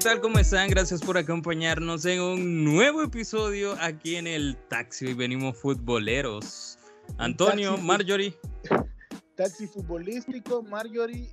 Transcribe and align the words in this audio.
tal? 0.00 0.20
¿Cómo 0.22 0.38
están? 0.38 0.70
Gracias 0.70 1.02
por 1.02 1.18
acompañarnos 1.18 2.06
en 2.06 2.22
un 2.22 2.64
nuevo 2.64 3.02
episodio 3.02 3.76
aquí 3.80 4.16
en 4.16 4.26
el 4.26 4.56
Taxi. 4.68 5.08
Hoy 5.08 5.14
venimos 5.14 5.58
futboleros. 5.58 6.78
Antonio, 7.18 7.76
Marjorie. 7.76 8.34
Taxi 9.36 9.66
futbolístico, 9.66 10.62
Marjorie 10.62 11.28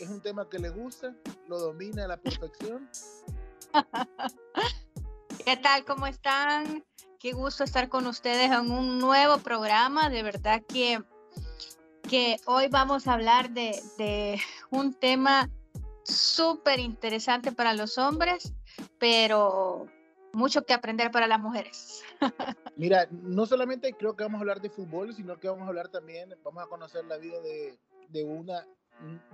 es 0.00 0.08
un 0.08 0.20
tema 0.20 0.48
que 0.48 0.58
le 0.58 0.70
gusta, 0.70 1.14
lo 1.46 1.60
domina 1.60 2.04
a 2.04 2.08
la 2.08 2.16
perfección. 2.16 2.90
¿Qué 5.44 5.56
tal? 5.58 5.84
¿Cómo 5.84 6.08
están? 6.08 6.84
Qué 7.20 7.32
gusto 7.32 7.62
estar 7.62 7.88
con 7.88 8.08
ustedes 8.08 8.50
en 8.50 8.72
un 8.72 8.98
nuevo 8.98 9.38
programa. 9.38 10.10
De 10.10 10.24
verdad 10.24 10.62
que, 10.66 11.00
que 12.08 12.38
hoy 12.46 12.66
vamos 12.66 13.06
a 13.06 13.14
hablar 13.14 13.50
de, 13.50 13.80
de 13.98 14.40
un 14.70 14.94
tema 14.94 15.48
súper 16.12 16.78
interesante 16.78 17.52
para 17.52 17.74
los 17.74 17.98
hombres, 17.98 18.52
pero 18.98 19.86
mucho 20.32 20.62
que 20.64 20.72
aprender 20.72 21.10
para 21.10 21.26
las 21.26 21.40
mujeres. 21.40 22.02
Mira, 22.76 23.08
no 23.10 23.46
solamente 23.46 23.92
creo 23.94 24.16
que 24.16 24.24
vamos 24.24 24.38
a 24.38 24.42
hablar 24.42 24.60
de 24.60 24.70
fútbol, 24.70 25.14
sino 25.14 25.38
que 25.38 25.48
vamos 25.48 25.64
a 25.64 25.68
hablar 25.68 25.88
también, 25.88 26.30
vamos 26.44 26.62
a 26.62 26.66
conocer 26.66 27.04
la 27.04 27.16
vida 27.16 27.40
de, 27.40 27.78
de 28.08 28.24
una, 28.24 28.66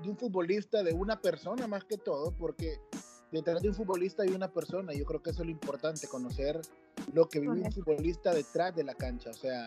de 0.02 0.08
un 0.08 0.16
futbolista, 0.16 0.82
de 0.82 0.92
una 0.92 1.20
persona 1.20 1.66
más 1.66 1.84
que 1.84 1.98
todo, 1.98 2.32
porque 2.36 2.80
detrás 3.30 3.62
de 3.62 3.68
un 3.68 3.74
futbolista 3.74 4.22
hay 4.22 4.30
una 4.30 4.52
persona. 4.52 4.92
Yo 4.92 5.04
creo 5.04 5.22
que 5.22 5.30
eso 5.30 5.42
es 5.42 5.46
lo 5.46 5.52
importante, 5.52 6.08
conocer 6.08 6.60
lo 7.12 7.28
que 7.28 7.40
vive 7.40 7.60
un 7.60 7.72
futbolista 7.72 8.32
detrás 8.32 8.74
de 8.74 8.84
la 8.84 8.94
cancha. 8.94 9.30
O 9.30 9.34
sea, 9.34 9.66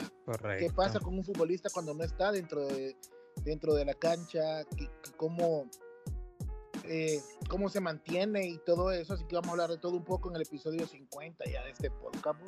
qué 0.57 0.69
pasa 0.75 0.99
con 0.99 1.15
un 1.15 1.23
futbolista 1.23 1.69
cuando 1.73 1.93
no 1.93 2.03
está 2.03 2.31
dentro 2.31 2.65
de, 2.67 2.95
dentro 3.43 3.73
de 3.73 3.85
la 3.85 3.93
cancha, 3.93 4.65
cómo, 5.17 5.69
eh, 6.85 7.21
cómo 7.47 7.69
se 7.69 7.79
mantiene 7.79 8.47
y 8.47 8.57
todo 8.59 8.91
eso. 8.91 9.13
Así 9.13 9.25
que 9.25 9.35
vamos 9.35 9.49
a 9.49 9.51
hablar 9.51 9.69
de 9.69 9.77
todo 9.77 9.93
un 9.93 10.03
poco 10.03 10.29
en 10.29 10.35
el 10.35 10.41
episodio 10.43 10.87
50 10.87 11.45
ya 11.45 11.63
de 11.63 11.71
este 11.71 11.91
podcast. 11.91 12.39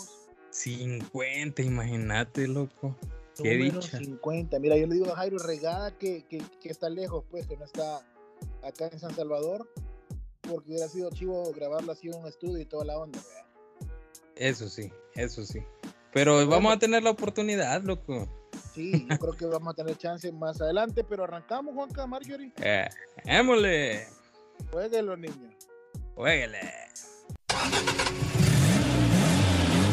50, 0.51 1.61
imagínate, 1.61 2.47
loco. 2.47 2.95
Qué 3.41 3.55
dicha. 3.55 3.97
50. 3.97 4.59
Mira, 4.59 4.77
yo 4.77 4.87
le 4.87 4.95
digo 4.95 5.11
a 5.11 5.15
Jairo 5.15 5.37
Regada 5.39 5.97
que, 5.97 6.25
que, 6.25 6.41
que, 6.59 6.69
está 6.69 6.89
lejos, 6.89 7.23
pues, 7.29 7.47
que 7.47 7.57
no 7.57 7.65
está 7.65 8.05
acá 8.63 8.89
en 8.91 8.99
San 8.99 9.15
Salvador, 9.15 9.67
porque 10.41 10.69
hubiera 10.69 10.87
sido 10.87 11.09
chivo 11.11 11.51
grabarlo 11.53 11.91
así 11.91 12.09
en 12.09 12.15
un 12.15 12.27
estudio 12.27 12.59
y 12.59 12.65
toda 12.65 12.85
la 12.85 12.97
onda. 12.97 13.19
Eso 14.35 14.67
sí, 14.69 14.91
eso 15.15 15.45
sí. 15.45 15.59
Pero 16.13 16.45
vamos 16.47 16.73
a 16.73 16.79
tener 16.79 17.03
la 17.03 17.11
oportunidad, 17.11 17.81
loco. 17.83 18.27
Sí, 18.73 19.05
yo 19.09 19.17
creo 19.17 19.33
que 19.33 19.45
vamos 19.45 19.73
a 19.73 19.75
tener 19.75 19.97
chance 19.97 20.31
más 20.31 20.61
adelante, 20.61 21.03
pero 21.03 21.23
arrancamos, 21.23 21.73
Juanca 21.73 22.05
Marjorie. 22.05 22.51
Eh, 22.61 22.87
émole. 23.25 24.07
Jueguelo, 24.71 25.17
niños. 25.17 25.55
Jueguele. 26.15 26.59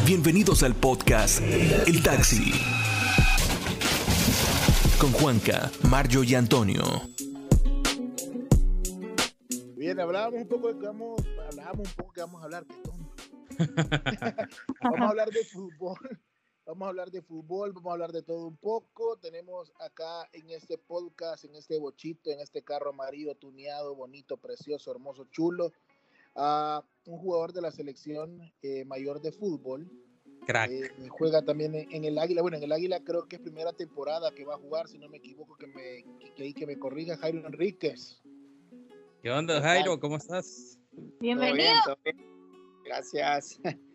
Bienvenidos 0.05 0.63
al 0.63 0.73
podcast 0.73 1.41
El 1.41 2.01
Taxi. 2.01 2.51
Con 4.99 5.11
Juanca, 5.11 5.69
Mario 5.89 6.23
y 6.23 6.35
Antonio. 6.35 6.83
Bien, 9.75 9.99
hablábamos 9.99 10.41
un 10.41 10.47
poco 10.47 10.73
de 10.73 10.79
que 10.79 10.85
vamos, 10.87 11.21
hablábamos 11.49 11.87
un 11.87 11.93
poco 11.95 12.13
que 12.13 12.21
vamos 12.21 12.41
a 12.41 12.45
hablar, 12.45 12.65
qué 12.65 12.75
tonto. 12.83 13.13
vamos 14.81 15.01
a 15.01 15.07
hablar 15.09 15.29
de 15.29 15.43
fútbol. 15.45 15.97
Vamos 16.69 16.85
a 16.85 16.89
hablar 16.89 17.09
de 17.09 17.23
fútbol, 17.23 17.73
vamos 17.73 17.89
a 17.89 17.93
hablar 17.93 18.11
de 18.11 18.21
todo 18.21 18.45
un 18.45 18.55
poco. 18.55 19.17
Tenemos 19.17 19.73
acá 19.79 20.29
en 20.33 20.51
este 20.51 20.77
podcast, 20.77 21.43
en 21.45 21.55
este 21.55 21.79
bochito, 21.79 22.29
en 22.29 22.39
este 22.41 22.61
carro 22.61 22.91
amarillo, 22.91 23.33
tuneado, 23.33 23.95
bonito, 23.95 24.37
precioso, 24.37 24.91
hermoso, 24.91 25.25
chulo, 25.31 25.73
a 26.35 26.83
un 27.07 27.17
jugador 27.17 27.53
de 27.53 27.63
la 27.63 27.71
selección 27.71 28.53
eh, 28.61 28.85
mayor 28.85 29.19
de 29.19 29.31
fútbol. 29.31 29.89
Crack. 30.45 30.69
Eh, 30.69 30.91
juega 31.09 31.41
también 31.41 31.73
en, 31.73 31.91
en, 31.91 32.05
el 32.05 32.19
Águila. 32.19 32.43
Bueno, 32.43 32.57
en 32.57 32.63
el 32.63 32.71
Águila 32.71 33.03
creo 33.03 33.27
que 33.27 33.37
es 33.37 33.41
primera 33.41 33.73
temporada 33.73 34.29
que 34.29 34.45
va 34.45 34.53
a 34.53 34.59
jugar, 34.59 34.87
si 34.87 34.99
no 34.99 35.09
me 35.09 35.17
equivoco, 35.17 35.57
que 35.57 35.65
me, 35.65 36.05
que, 36.35 36.53
que 36.53 36.67
me 36.67 36.77
corrija 36.77 37.17
Jairo 37.17 37.47
Enríquez. 37.47 38.21
¿Qué 39.23 39.31
onda, 39.31 39.59
Jairo? 39.59 39.99
¿Cómo 39.99 40.17
estás? 40.17 40.77
Bienvenido. 41.19 41.71
¿Todo 41.83 41.97
bien, 42.03 42.15
todo 42.15 42.25
bien? 42.27 42.83
Gracias. 42.85 43.59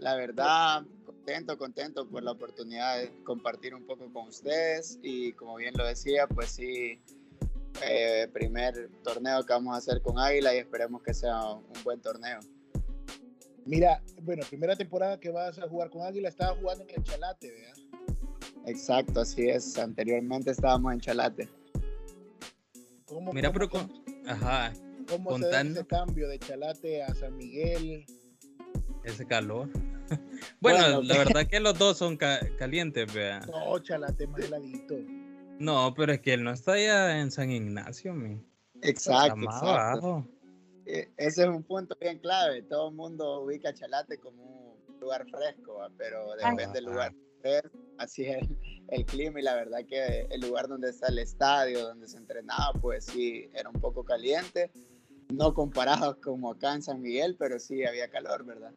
La 0.00 0.16
verdad, 0.16 0.86
contento, 1.30 1.58
contento 1.58 2.08
por 2.08 2.24
la 2.24 2.32
oportunidad 2.32 2.98
de 2.98 3.12
compartir 3.22 3.72
un 3.72 3.86
poco 3.86 4.12
con 4.12 4.28
ustedes 4.28 4.98
y 5.00 5.32
como 5.34 5.56
bien 5.56 5.72
lo 5.76 5.86
decía, 5.86 6.26
pues 6.26 6.50
sí, 6.50 7.00
eh, 7.86 8.28
primer 8.32 8.90
torneo 9.04 9.44
que 9.46 9.52
vamos 9.52 9.74
a 9.74 9.78
hacer 9.78 10.02
con 10.02 10.18
Águila 10.18 10.52
y 10.54 10.58
esperemos 10.58 11.02
que 11.02 11.14
sea 11.14 11.52
un 11.52 11.72
buen 11.84 12.00
torneo. 12.00 12.40
Mira, 13.64 14.02
bueno, 14.22 14.44
primera 14.48 14.74
temporada 14.74 15.20
que 15.20 15.30
vas 15.30 15.56
a 15.60 15.68
jugar 15.68 15.90
con 15.90 16.02
Águila, 16.02 16.28
estaba 16.28 16.56
jugando 16.56 16.84
en 16.88 16.90
el 16.96 17.04
Chalate, 17.04 17.52
¿verdad? 17.52 17.74
Exacto, 18.66 19.20
así 19.20 19.48
es. 19.48 19.78
Anteriormente 19.78 20.50
estábamos 20.50 20.92
en 20.94 21.00
Chalate. 21.00 21.48
¿Cómo, 23.04 23.32
Mira, 23.32 23.52
cómo, 23.52 23.68
pero 23.68 23.70
con... 23.70 24.02
Ajá. 24.26 24.72
¿Cómo 25.08 25.38
se 25.38 25.46
da 25.46 25.60
ese 25.60 25.86
cambio 25.86 26.28
de 26.28 26.40
Chalate 26.40 27.04
a 27.04 27.14
San 27.14 27.36
Miguel? 27.36 28.04
Ese 29.04 29.24
calor. 29.24 29.68
Bueno, 30.60 30.78
bueno, 30.78 31.02
la 31.02 31.18
verdad 31.18 31.46
que 31.46 31.60
los 31.60 31.78
dos 31.78 31.98
son 31.98 32.16
ca 32.16 32.40
calientes, 32.58 33.12
vea. 33.12 33.40
No, 33.40 33.78
Chalate 33.78 34.26
más 34.26 34.42
heladito. 34.42 34.96
No, 35.58 35.92
pero 35.94 36.12
es 36.12 36.20
que 36.20 36.34
él 36.34 36.42
no 36.42 36.52
está 36.52 36.72
allá 36.72 37.20
en 37.20 37.30
San 37.30 37.50
Ignacio, 37.50 38.14
mi. 38.14 38.42
Exacto, 38.82 39.40
exacto. 39.42 40.26
Ese 40.86 41.42
es 41.42 41.48
un 41.48 41.62
punto 41.62 41.96
bien 42.00 42.18
clave. 42.18 42.62
Todo 42.62 42.88
el 42.88 42.94
mundo 42.94 43.42
ubica 43.42 43.72
Chalate 43.72 44.18
como 44.18 44.78
un 44.88 45.00
lugar 45.00 45.26
fresco, 45.28 45.78
pero 45.96 46.34
depende 46.34 46.80
del 46.80 46.84
lugar. 46.86 47.14
Así 47.98 48.24
es 48.24 48.42
el, 48.42 48.58
el, 48.88 49.06
clima 49.06 49.40
y 49.40 49.42
la 49.42 49.54
verdad 49.54 49.80
que 49.86 50.26
el 50.30 50.40
lugar 50.40 50.68
donde 50.68 50.90
está 50.90 51.08
el 51.08 51.18
estadio, 51.18 51.80
donde 51.86 52.06
se 52.08 52.18
entrenaba, 52.18 52.72
pues 52.80 53.06
sí, 53.06 53.48
era 53.54 53.70
un 53.70 53.80
poco 53.80 54.04
caliente. 54.04 54.70
No 55.28 55.54
comparado 55.54 56.20
como 56.20 56.50
acá 56.50 56.74
en 56.74 56.82
San 56.82 57.00
Miguel, 57.00 57.36
pero 57.38 57.58
sí 57.58 57.84
había 57.84 58.10
calor, 58.10 58.44
¿verdad? 58.44 58.74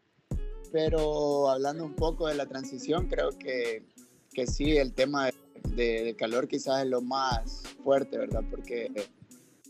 Pero 0.74 1.52
hablando 1.52 1.86
un 1.86 1.94
poco 1.94 2.28
de 2.28 2.34
la 2.34 2.48
transición, 2.48 3.08
creo 3.08 3.30
que, 3.30 3.86
que 4.34 4.48
sí, 4.48 4.76
el 4.76 4.92
tema 4.92 5.30
de, 5.70 6.04
de, 6.04 6.16
calor 6.16 6.48
quizás 6.48 6.84
es 6.84 6.90
lo 6.90 7.00
más 7.00 7.62
fuerte, 7.84 8.18
¿verdad? 8.18 8.42
Porque 8.50 8.92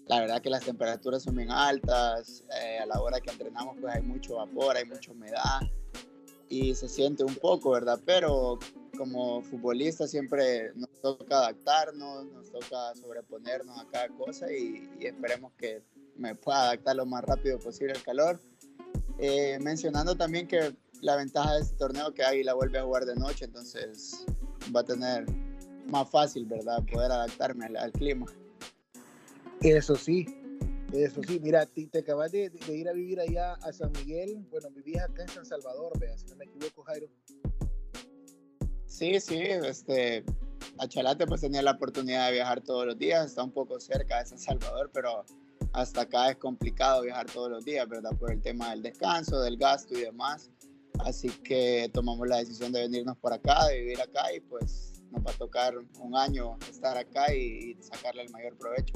la 0.08 0.22
verdad 0.22 0.41
que 0.41 0.50
las 0.50 0.64
temperaturas 0.64 1.24
son 1.24 1.36
bien 1.36 1.52
altas, 1.52 2.46
eh, 2.58 2.80
a 2.80 2.86
la 2.86 3.02
hora 3.02 3.19
que 3.19 3.31
entrenamos 3.31 3.75
pues 3.81 3.94
hay 3.94 4.02
mucho 4.02 4.36
vapor, 4.38 4.78
hay 4.78 4.86
mucha 4.86 5.12
humedad 5.12 5.59
y 6.47 6.74
se 6.74 6.88
siente 6.88 7.25
un 7.25 7.35
poco, 7.35 7.72
¿verdad? 7.72 8.00
Pero 8.06 8.58
como 8.97 9.41
futbolista 9.41 10.08
siempre 10.08 10.72
nos 10.75 10.90
toca 11.02 11.40
adaptarnos, 11.40 12.28
nos 12.28 12.50
toca 12.50 12.96
sobreponernos 12.96 13.78
a 13.78 13.85
cada 13.88 14.08
cosa 14.08 14.50
y, 14.53 14.90
y 15.02 15.08
esperemos 15.08 15.52
que 15.58 15.84
me 16.16 16.34
pueda 16.34 16.64
adaptar 16.64 16.96
lo 16.96 17.06
más 17.06 17.25
rápido 17.25 17.59
posible 17.59 17.91
al 17.91 18.03
calor. 18.03 18.40
Eh, 19.20 19.59
mencionando 19.62 20.16
también 20.16 20.47
que 20.47 20.74
la 21.03 21.18
ventaja 21.18 21.56
de 21.56 21.62
este 21.62 21.75
torneo 21.75 22.14
que 22.14 22.24
Águila 22.24 22.53
vuelve 22.53 22.80
a 22.80 22.84
jugar 22.84 23.06
de 23.06 23.16
noche, 23.16 23.46
entonces 23.46 24.25
va 24.74 24.80
a 24.80 24.86
tener 24.86 25.25
más 25.88 26.09
fácil, 26.09 26.46
¿verdad? 26.46 26.81
Poder 26.91 27.12
adaptarme 27.12 27.66
al, 27.66 27.75
al 27.75 27.91
clima. 27.91 28.25
Eso 29.62 29.96
sí, 29.96 30.25
eso 30.94 31.22
sí. 31.28 31.40
Mira, 31.41 31.66
te, 31.66 31.88
te 31.88 32.00
acabas 32.00 32.31
de, 32.31 32.50
de, 32.50 32.78
ir 32.78 32.88
a 32.88 32.94
vivir 32.94 33.19
allá 33.19 33.53
a 33.56 33.74
San 33.74 33.91
Miguel. 33.91 34.46
Bueno, 34.50 34.69
vivías 34.72 35.09
acá 35.09 35.24
en 35.24 35.30
San 35.30 35.46
Salvador, 35.46 35.91
vea, 36.00 36.18
si 36.18 36.25
no 36.28 36.38
me 36.38 36.46
equivoco, 36.46 36.84
Jairo. 36.84 37.08
Sí, 38.85 39.20
sí, 39.20 39.40
este, 39.40 40.23
a 40.78 40.88
Chalate 40.88 41.28
pues 41.28 41.41
tenía 41.41 41.61
la 41.61 41.72
oportunidad 41.72 42.28
de 42.28 42.34
viajar 42.34 42.61
todos 42.61 42.85
los 42.85 42.97
días, 42.97 43.26
está 43.26 43.44
un 43.44 43.52
poco 43.52 43.79
cerca 43.79 44.20
de 44.20 44.26
San 44.28 44.40
Salvador, 44.40 44.90
pero 44.94 45.26
hasta 45.73 46.02
acá 46.02 46.29
es 46.29 46.38
complicado 46.38 47.02
viajar 47.02 47.26
todos 47.26 47.49
los 47.49 47.66
días, 47.66 47.90
¿verdad? 47.90 48.11
Por 48.17 48.32
el 48.32 48.41
tema 48.41 48.70
del 48.70 48.84
descanso, 48.84 49.41
del 49.41 49.58
gasto 49.58 49.97
y 49.97 50.02
demás. 50.02 50.49
Así 50.99 51.29
que 51.29 51.90
tomamos 51.93 52.28
la 52.28 52.37
decisión 52.37 52.72
de 52.72 52.81
venirnos 52.81 53.17
por 53.17 53.34
acá, 53.34 53.67
de 53.67 53.79
vivir 53.79 54.01
acá 54.01 54.34
y 54.34 54.40
pues 54.40 55.03
nos 55.11 55.25
va 55.25 55.31
a 55.31 55.37
tocar 55.37 55.75
un 55.99 56.16
año 56.16 56.57
estar 56.69 56.97
acá 56.97 57.34
y, 57.34 57.75
sacarle 57.81 58.23
el 58.23 58.29
mayor 58.31 58.57
provecho. 58.57 58.93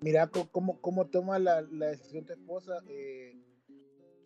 Mira, 0.00 0.28
¿cómo, 0.28 0.80
cómo 0.80 1.06
toma 1.06 1.38
la, 1.38 1.62
la 1.62 1.86
decisión 1.86 2.24
tu 2.24 2.32
esposa? 2.32 2.78
Eh, 2.88 3.34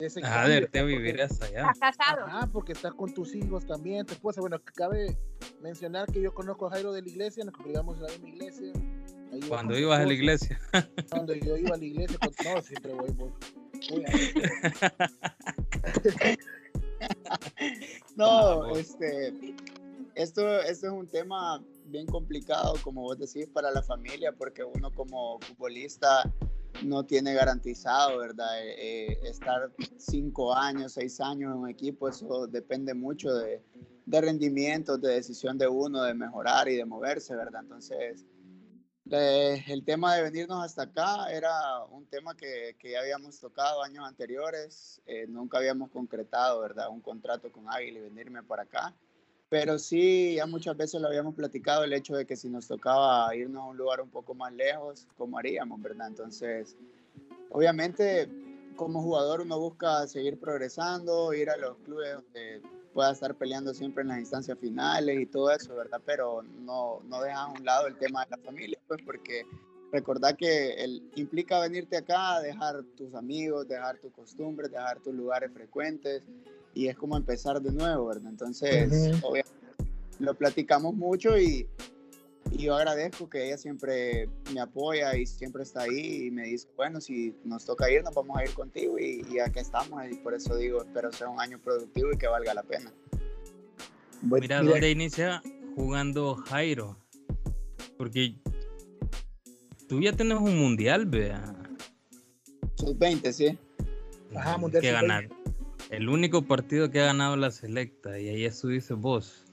de 0.00 0.06
ese 0.06 0.20
ah, 0.24 0.48
de 0.48 0.56
irte 0.56 0.78
a 0.78 0.82
vivir 0.82 1.20
hasta 1.20 1.46
allá. 1.46 1.70
¿Estás 1.72 1.96
casado? 1.96 2.24
Ah, 2.26 2.48
porque 2.50 2.72
estás 2.72 2.94
con 2.94 3.12
tus 3.12 3.34
hijos 3.34 3.66
también, 3.66 4.06
tu 4.06 4.14
esposa. 4.14 4.40
Bueno, 4.40 4.58
cabe 4.74 5.16
mencionar 5.60 6.10
que 6.10 6.20
yo 6.20 6.32
conozco 6.32 6.66
a 6.66 6.70
Jairo 6.70 6.92
de 6.92 7.02
la 7.02 7.08
iglesia, 7.08 7.44
nos 7.44 7.54
congregamos 7.54 7.98
en 7.98 8.02
la 8.04 8.08
misma 8.08 8.28
iglesia. 8.30 8.72
Ahí 9.32 9.40
Cuando 9.46 9.78
ibas 9.78 10.00
a 10.00 10.06
la 10.06 10.12
iglesia. 10.12 10.58
Cuando 11.10 11.34
yo 11.34 11.56
iba 11.56 11.74
a 11.74 11.78
la 11.78 11.84
iglesia, 11.84 12.18
con, 12.18 12.32
no, 12.44 12.62
siempre 12.62 12.94
voy, 12.94 13.10
voy. 13.12 13.32
no, 18.16 18.76
este, 18.76 19.34
esto, 20.14 20.60
esto 20.60 20.86
es 20.86 20.92
un 20.92 21.06
tema 21.06 21.62
bien 21.86 22.06
complicado, 22.06 22.74
como 22.82 23.02
vos 23.02 23.18
decís, 23.18 23.46
para 23.48 23.70
la 23.70 23.82
familia, 23.82 24.32
porque 24.32 24.64
uno 24.64 24.92
como 24.92 25.38
futbolista 25.40 26.30
no 26.84 27.04
tiene 27.04 27.34
garantizado, 27.34 28.18
¿verdad? 28.18 28.48
Eh, 28.62 29.18
estar 29.24 29.70
cinco 29.96 30.54
años, 30.54 30.92
seis 30.92 31.20
años 31.20 31.52
en 31.52 31.58
un 31.58 31.68
equipo, 31.68 32.08
eso 32.08 32.46
depende 32.46 32.94
mucho 32.94 33.34
de, 33.34 33.62
de 34.06 34.20
rendimiento, 34.20 34.98
de 34.98 35.14
decisión 35.14 35.58
de 35.58 35.68
uno, 35.68 36.02
de 36.02 36.14
mejorar 36.14 36.68
y 36.68 36.76
de 36.76 36.84
moverse, 36.84 37.34
¿verdad? 37.34 37.62
Entonces, 37.62 38.24
el 39.18 39.84
tema 39.84 40.14
de 40.14 40.22
venirnos 40.22 40.64
hasta 40.64 40.82
acá 40.82 41.32
era 41.32 41.84
un 41.90 42.06
tema 42.06 42.36
que, 42.36 42.76
que 42.78 42.92
ya 42.92 43.00
habíamos 43.00 43.40
tocado 43.40 43.82
años 43.82 44.06
anteriores, 44.06 45.00
eh, 45.06 45.26
nunca 45.28 45.58
habíamos 45.58 45.90
concretado, 45.90 46.60
¿verdad? 46.60 46.88
Un 46.90 47.00
contrato 47.00 47.50
con 47.50 47.64
Águila 47.68 47.98
y 47.98 48.02
venirme 48.02 48.42
para 48.42 48.62
acá. 48.62 48.94
Pero 49.48 49.78
sí, 49.80 50.34
ya 50.36 50.46
muchas 50.46 50.76
veces 50.76 51.00
lo 51.00 51.08
habíamos 51.08 51.34
platicado, 51.34 51.82
el 51.82 51.92
hecho 51.92 52.14
de 52.14 52.24
que 52.24 52.36
si 52.36 52.48
nos 52.48 52.68
tocaba 52.68 53.34
irnos 53.34 53.62
a 53.62 53.66
un 53.66 53.76
lugar 53.76 54.00
un 54.00 54.10
poco 54.10 54.32
más 54.32 54.52
lejos, 54.52 55.08
¿cómo 55.16 55.38
haríamos, 55.38 55.82
verdad? 55.82 56.06
Entonces, 56.06 56.76
obviamente, 57.50 58.28
como 58.76 59.02
jugador 59.02 59.40
uno 59.40 59.58
busca 59.58 60.06
seguir 60.06 60.38
progresando, 60.38 61.34
ir 61.34 61.50
a 61.50 61.56
los 61.56 61.76
clubes 61.78 62.14
donde 62.14 62.62
pueda 62.92 63.12
estar 63.12 63.34
peleando 63.34 63.72
siempre 63.74 64.02
en 64.02 64.08
las 64.08 64.18
instancias 64.18 64.58
finales 64.58 65.20
y 65.20 65.26
todo 65.26 65.50
eso, 65.50 65.74
¿verdad? 65.74 66.00
Pero 66.04 66.42
no, 66.42 67.00
no 67.04 67.20
dejas 67.22 67.38
a 67.38 67.46
un 67.48 67.64
lado 67.64 67.86
el 67.86 67.96
tema 67.98 68.24
de 68.24 68.30
la 68.30 68.38
familia, 68.38 68.78
pues 68.86 69.00
porque 69.04 69.44
recordar 69.92 70.36
que 70.36 70.72
el, 70.74 71.02
implica 71.16 71.60
venirte 71.60 71.96
acá, 71.96 72.40
dejar 72.40 72.82
tus 72.96 73.14
amigos, 73.14 73.68
dejar 73.68 73.98
tus 73.98 74.12
costumbres, 74.12 74.70
dejar 74.70 75.00
tus 75.00 75.14
lugares 75.14 75.50
frecuentes 75.52 76.22
y 76.74 76.88
es 76.88 76.96
como 76.96 77.16
empezar 77.16 77.60
de 77.60 77.72
nuevo, 77.72 78.06
¿verdad? 78.06 78.30
Entonces, 78.30 79.18
obviamente, 79.22 79.50
lo 80.18 80.34
platicamos 80.34 80.94
mucho 80.94 81.38
y, 81.38 81.66
y 82.60 82.64
yo 82.64 82.74
agradezco 82.74 83.28
que 83.28 83.46
ella 83.46 83.56
siempre 83.56 84.28
me 84.52 84.60
apoya 84.60 85.16
y 85.16 85.24
siempre 85.24 85.62
está 85.62 85.82
ahí 85.82 86.26
y 86.26 86.30
me 86.30 86.44
dice, 86.44 86.68
bueno, 86.76 87.00
si 87.00 87.34
nos 87.44 87.64
toca 87.64 87.90
ir, 87.90 88.02
nos 88.02 88.14
vamos 88.14 88.36
a 88.36 88.44
ir 88.44 88.52
contigo 88.52 88.98
y, 88.98 89.24
y 89.30 89.38
aquí 89.38 89.60
estamos. 89.60 90.02
Y 90.10 90.16
por 90.16 90.34
eso 90.34 90.56
digo, 90.56 90.82
espero 90.82 91.10
sea 91.12 91.28
un 91.28 91.40
año 91.40 91.58
productivo 91.58 92.12
y 92.12 92.18
que 92.18 92.26
valga 92.26 92.52
la 92.52 92.62
pena. 92.62 92.92
mira, 94.22 94.62
¿dónde 94.62 94.90
inicia 94.90 95.42
jugando 95.74 96.36
Jairo? 96.36 96.98
Porque 97.96 98.34
tú 99.88 100.00
ya 100.00 100.12
tienes 100.12 100.38
un 100.38 100.58
mundial, 100.58 101.06
vea. 101.06 101.54
Sub 102.74 102.98
20, 102.98 103.32
sí. 103.32 103.58
Ajá, 104.34 104.58
mundial. 104.58 104.82
Que 104.82 104.92
ganar. 104.92 105.28
El 105.88 106.08
único 106.08 106.42
partido 106.42 106.90
que 106.90 107.00
ha 107.00 107.06
ganado 107.06 107.36
la 107.36 107.50
selecta 107.50 108.20
y 108.20 108.28
ahí 108.28 108.44
eso 108.44 108.68
dice 108.68 108.94
vos. 108.94 109.46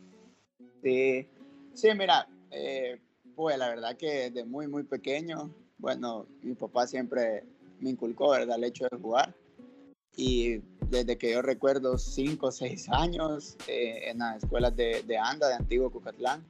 Sí, 0.83 1.25
sí, 1.74 1.89
mira, 1.98 2.27
eh, 2.52 3.00
pues 3.36 3.58
la 3.58 3.70
verdad 3.70 3.98
que 3.98 4.32
desde 4.32 4.46
muy, 4.46 4.68
muy 4.68 4.84
pequeño, 4.84 5.54
bueno, 5.78 6.26
mi 6.42 6.56
papá 6.56 6.88
siempre 6.88 7.44
me 7.80 7.92
inculcó, 7.92 8.32
¿verdad?, 8.32 8.58
el 8.58 8.64
hecho 8.64 8.88
de 8.90 8.98
jugar. 8.98 9.36
Y 10.16 10.58
desde 10.90 11.18
que 11.18 11.34
yo 11.34 11.44
recuerdo 11.44 11.98
cinco 11.98 12.48
o 12.48 12.52
seis 12.52 12.90
años 12.90 13.56
eh, 13.68 14.10
en 14.10 14.20
las 14.20 14.44
escuelas 14.44 14.76
de, 14.76 15.04
de, 15.04 15.18
ANDA, 15.18 15.50
de 15.50 15.54
Antiguo 15.54 15.92
Cucatlán. 15.92 16.44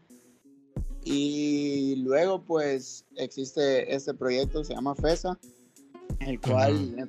Y 1.04 1.96
luego, 1.98 2.42
pues, 2.42 3.06
existe 3.16 3.94
este 3.94 4.14
proyecto, 4.14 4.64
se 4.64 4.74
llama 4.74 4.96
FESA, 4.96 5.38
el 6.20 6.40
cual 6.40 7.08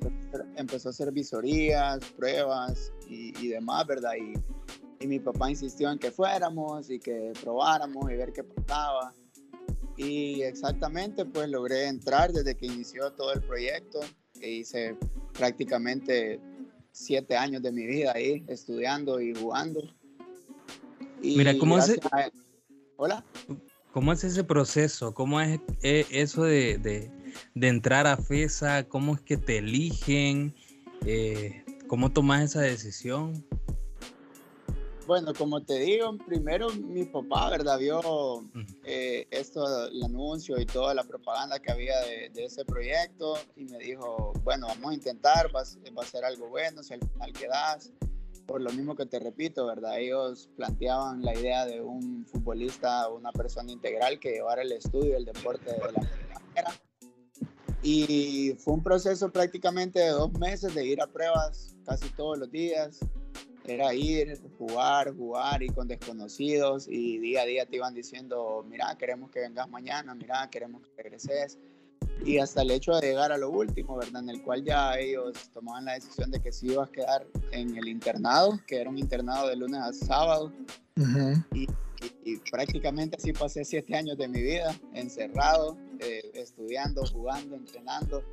empezó, 0.55 0.89
a 0.89 0.91
hacer 0.91 1.11
visorías, 1.11 1.99
pruebas 2.17 2.91
y, 3.07 3.37
y 3.41 3.49
demás, 3.49 3.87
¿verdad? 3.87 4.13
Y 4.15 4.33
y 4.99 5.07
mi 5.07 5.19
papá 5.19 5.49
insistió 5.49 5.91
en 5.91 5.97
que 5.97 6.11
fuéramos 6.11 6.89
y 6.89 6.99
que 6.99 7.33
probáramos 7.41 8.11
y 8.11 8.15
ver 8.15 8.33
qué 8.33 8.43
pasaba. 8.43 9.13
Y 9.97 10.41
exactamente, 10.41 11.25
pues 11.25 11.49
logré 11.49 11.87
entrar 11.87 12.31
desde 12.31 12.55
que 12.55 12.67
inició 12.67 13.11
todo 13.13 13.33
el 13.33 13.41
proyecto. 13.41 13.99
E 14.41 14.49
hice 14.49 14.97
prácticamente 15.33 16.39
siete 16.91 17.35
años 17.35 17.61
de 17.61 17.71
mi 17.71 17.85
vida 17.85 18.13
ahí, 18.15 18.43
estudiando 18.47 19.19
y 19.19 19.33
jugando. 19.33 19.81
Y 21.21 21.37
Mira, 21.37 21.57
¿cómo 21.57 21.77
es, 21.77 21.99
Hola. 22.95 23.23
¿Cómo 23.91 24.13
es 24.13 24.23
ese 24.23 24.43
proceso? 24.43 25.13
¿Cómo 25.13 25.41
es 25.41 25.59
eh, 25.81 26.05
eso 26.11 26.43
de, 26.43 26.77
de, 26.77 27.11
de 27.55 27.67
entrar 27.67 28.07
a 28.07 28.17
FESA? 28.17 28.87
¿Cómo 28.87 29.15
es 29.15 29.21
que 29.21 29.37
te 29.37 29.57
eligen? 29.57 30.53
Eh, 31.05 31.63
¿Cómo 31.87 32.11
tomas 32.11 32.43
esa 32.43 32.61
decisión? 32.61 33.45
Bueno, 35.09 35.33
como 35.33 35.63
te 35.63 35.79
digo, 35.79 36.15
primero 36.19 36.69
mi 36.69 37.03
papá, 37.03 37.49
¿verdad? 37.49 37.79
Vio 37.79 38.47
eh, 38.83 39.25
esto, 39.31 39.87
el 39.87 40.03
anuncio 40.03 40.61
y 40.61 40.67
toda 40.67 40.93
la 40.93 41.03
propaganda 41.03 41.57
que 41.57 41.71
había 41.71 41.99
de, 42.01 42.31
ese 42.35 42.63
proyecto 42.63 43.33
y 43.55 43.65
me 43.65 43.79
dijo, 43.79 44.33
bueno, 44.43 44.67
vamos 44.67 44.91
a 44.91 44.93
intentar, 44.93 45.49
va, 45.55 45.61
a 45.61 46.05
ser 46.05 46.23
algo 46.25 46.49
bueno, 46.49 46.83
si 46.83 46.93
al 46.93 46.99
final 46.99 47.33
quedas. 47.33 47.91
Por 48.45 48.61
lo 48.61 48.69
mismo 48.69 48.95
que 48.95 49.07
te 49.07 49.17
repito, 49.17 49.65
¿verdad? 49.65 49.97
Ellos 49.97 50.47
planteaban 50.55 51.23
la 51.23 51.33
idea 51.33 51.65
de 51.65 51.81
un 51.81 52.27
futbolista, 52.27 53.09
una 53.09 53.31
persona 53.31 53.71
integral 53.71 54.19
que 54.19 54.33
llevara 54.33 54.61
el 54.61 54.73
estudio, 54.73 55.17
el 55.17 55.25
deporte 55.25 55.71
de 55.71 55.79
la 55.79 56.07
manera. 56.43 56.71
Y 57.81 58.53
fue 58.59 58.75
un 58.75 58.83
proceso 58.83 59.31
prácticamente 59.31 59.97
de 59.97 60.09
dos 60.09 60.31
meses 60.33 60.75
de 60.75 60.85
ir 60.85 61.01
a 61.01 61.07
pruebas 61.07 61.75
casi 61.83 62.07
todos 62.09 62.37
los 62.37 62.51
días, 62.51 62.99
era 63.69 63.93
ir, 63.93 64.39
jugar, 64.57 65.15
jugar 65.15 65.63
y 65.63 65.69
con 65.69 65.87
desconocidos 65.87 66.87
y 66.87 67.19
día 67.19 67.43
a 67.43 67.45
día 67.45 67.65
te 67.65 67.77
iban 67.77 67.93
diciendo, 67.93 68.65
mira, 68.67 68.95
queremos 68.97 69.31
que 69.31 69.39
vengas 69.39 69.69
mañana, 69.69 70.13
mira, 70.15 70.49
queremos 70.49 70.81
que 70.81 71.03
regreses. 71.03 71.57
Y 72.25 72.37
hasta 72.37 72.63
el 72.63 72.71
hecho 72.71 72.93
de 72.93 73.07
llegar 73.07 73.31
a 73.31 73.37
lo 73.37 73.49
último, 73.49 73.95
¿verdad? 73.95 74.23
En 74.23 74.29
el 74.29 74.43
cual 74.43 74.63
ya 74.63 74.97
ellos 74.97 75.49
tomaban 75.53 75.85
la 75.85 75.93
decisión 75.93 76.31
de 76.31 76.41
que 76.41 76.51
si 76.51 76.67
ibas 76.67 76.89
a 76.89 76.91
quedar 76.91 77.27
en 77.51 77.77
el 77.77 77.87
internado, 77.87 78.59
que 78.67 78.81
era 78.81 78.89
un 78.89 78.97
internado 78.97 79.47
de 79.47 79.55
lunes 79.55 79.79
a 79.79 79.93
sábado. 79.93 80.51
y, 81.53 81.67
prácticamente 82.51 83.17
así 83.17 83.33
pasé 83.33 83.65
siete 83.65 83.95
años 83.95 84.17
de 84.17 84.27
mi 84.27 84.41
vida, 84.41 84.73
encerrado, 84.93 85.77
eh, 85.99 86.31
estudiando, 86.33 87.05
jugando, 87.05 87.55
entrenando 87.55 88.23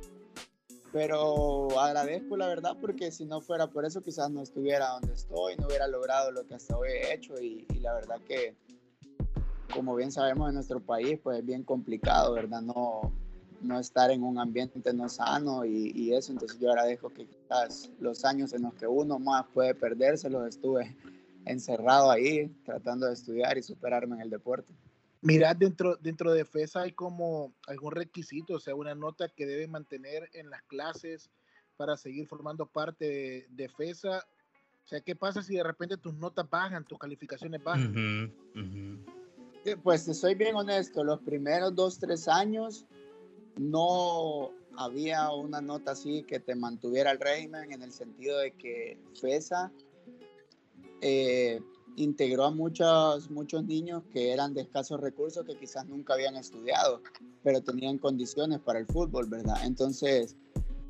pero 0.91 1.79
agradezco 1.79 2.37
la 2.37 2.47
verdad 2.47 2.77
porque 2.79 3.11
si 3.11 3.25
no 3.25 3.41
fuera 3.41 3.67
por 3.67 3.85
eso 3.85 4.01
quizás 4.01 4.31
no 4.31 4.41
estuviera 4.41 4.89
donde 4.89 5.13
estoy, 5.13 5.55
no 5.57 5.67
hubiera 5.67 5.87
logrado 5.87 6.31
lo 6.31 6.45
que 6.45 6.55
hasta 6.55 6.77
hoy 6.77 6.89
he 6.89 7.13
hecho 7.13 7.39
y, 7.39 7.65
la 7.81 7.93
verdad 7.93 8.19
que 8.27 8.55
como 9.73 9.95
bien 9.95 10.11
sabemos 10.11 10.49
en 10.49 10.55
nuestro 10.55 10.79
país 10.79 11.19
pues 11.21 11.39
es 11.39 11.45
bien 11.45 11.63
complicado, 11.63 12.33
¿verdad? 12.33 12.61
No, 12.61 13.11
no 13.61 13.79
estar 13.79 14.11
en 14.11 14.23
un 14.23 14.39
ambiente 14.39 14.93
no 14.93 15.09
sano 15.09 15.65
y, 15.65 15.91
y, 15.93 16.13
eso, 16.13 16.31
entonces 16.31 16.59
yo 16.59 16.69
agradezco 16.69 17.09
que 17.09 17.27
quizás 17.27 17.91
los 17.99 18.23
años 18.25 18.53
en 18.53 18.63
los 18.63 18.73
que 18.75 18.87
uno 18.87 19.19
más 19.19 19.45
puede 19.53 19.75
perderse 19.75 20.29
los 20.29 20.47
estuve 20.47 20.95
encerrado 21.45 22.11
ahí 22.11 22.47
tratando 22.65 23.07
de 23.07 23.13
estudiar 23.13 23.57
y 23.57 23.63
superarme 23.63 24.15
en 24.15 24.21
el 24.21 24.29
deporte. 24.29 24.73
Mira, 25.27 25.53
dentro, 25.53 25.97
dentro 25.97 26.31
de 26.31 26.45
FESA 26.45 26.83
hay 26.83 26.93
como 26.93 27.53
algún 27.67 27.91
requisito, 27.91 28.53
o 28.55 28.59
sea, 28.59 28.75
una 28.75 28.95
nota 28.95 29.27
que 29.27 29.45
debe 29.45 29.67
mantener 29.67 30.29
en 30.31 30.49
las 30.49 30.63
clases 30.63 31.29
para 31.75 31.97
seguir 31.97 32.27
formando 32.27 32.65
parte 32.65 33.45
de, 33.49 33.69
FESA. 33.69 34.19
O 34.85 34.87
sea, 34.87 35.01
¿qué 35.01 35.17
pasa 35.17 35.43
si 35.43 35.55
de 35.55 35.63
repente 35.63 35.97
tus 35.97 36.13
notas 36.13 36.49
bajan, 36.49 36.85
tus 36.85 36.97
calificaciones 36.97 37.61
bajan? 37.61 38.33
Pues 39.83 40.05
te 40.05 40.13
soy 40.13 40.35
bien 40.35 40.55
honesto, 40.55 41.03
los 41.03 41.19
primeros 41.19 41.75
dos, 41.75 41.99
tres 41.99 42.29
años 42.29 42.85
no 43.57 44.51
había 44.77 45.29
una 45.31 45.59
nota 45.59 45.91
así 45.91 46.23
que 46.23 46.39
te 46.39 46.55
mantuviera 46.55 47.11
el 47.11 47.19
régimen 47.19 47.73
en 47.73 47.81
el 47.81 47.91
sentido 47.91 48.39
de 48.39 48.51
que 48.51 48.97
FESA 49.19 49.73
eh, 51.01 51.59
integró 51.97 52.45
a 52.45 52.51
muchos, 52.51 53.29
muchos 53.29 53.65
niños 53.65 54.03
que 54.13 54.31
eran 54.31 54.53
de 54.53 54.61
escasos 54.61 55.01
recursos, 55.01 55.45
que 55.45 55.57
quizás 55.57 55.85
nunca 55.87 56.13
habían 56.13 56.35
estudiado, 56.35 57.01
pero 57.43 57.61
tenían 57.61 57.97
condiciones 57.97 58.59
para 58.59 58.79
el 58.79 58.85
fútbol, 58.85 59.27
¿verdad? 59.27 59.57
Entonces, 59.65 60.35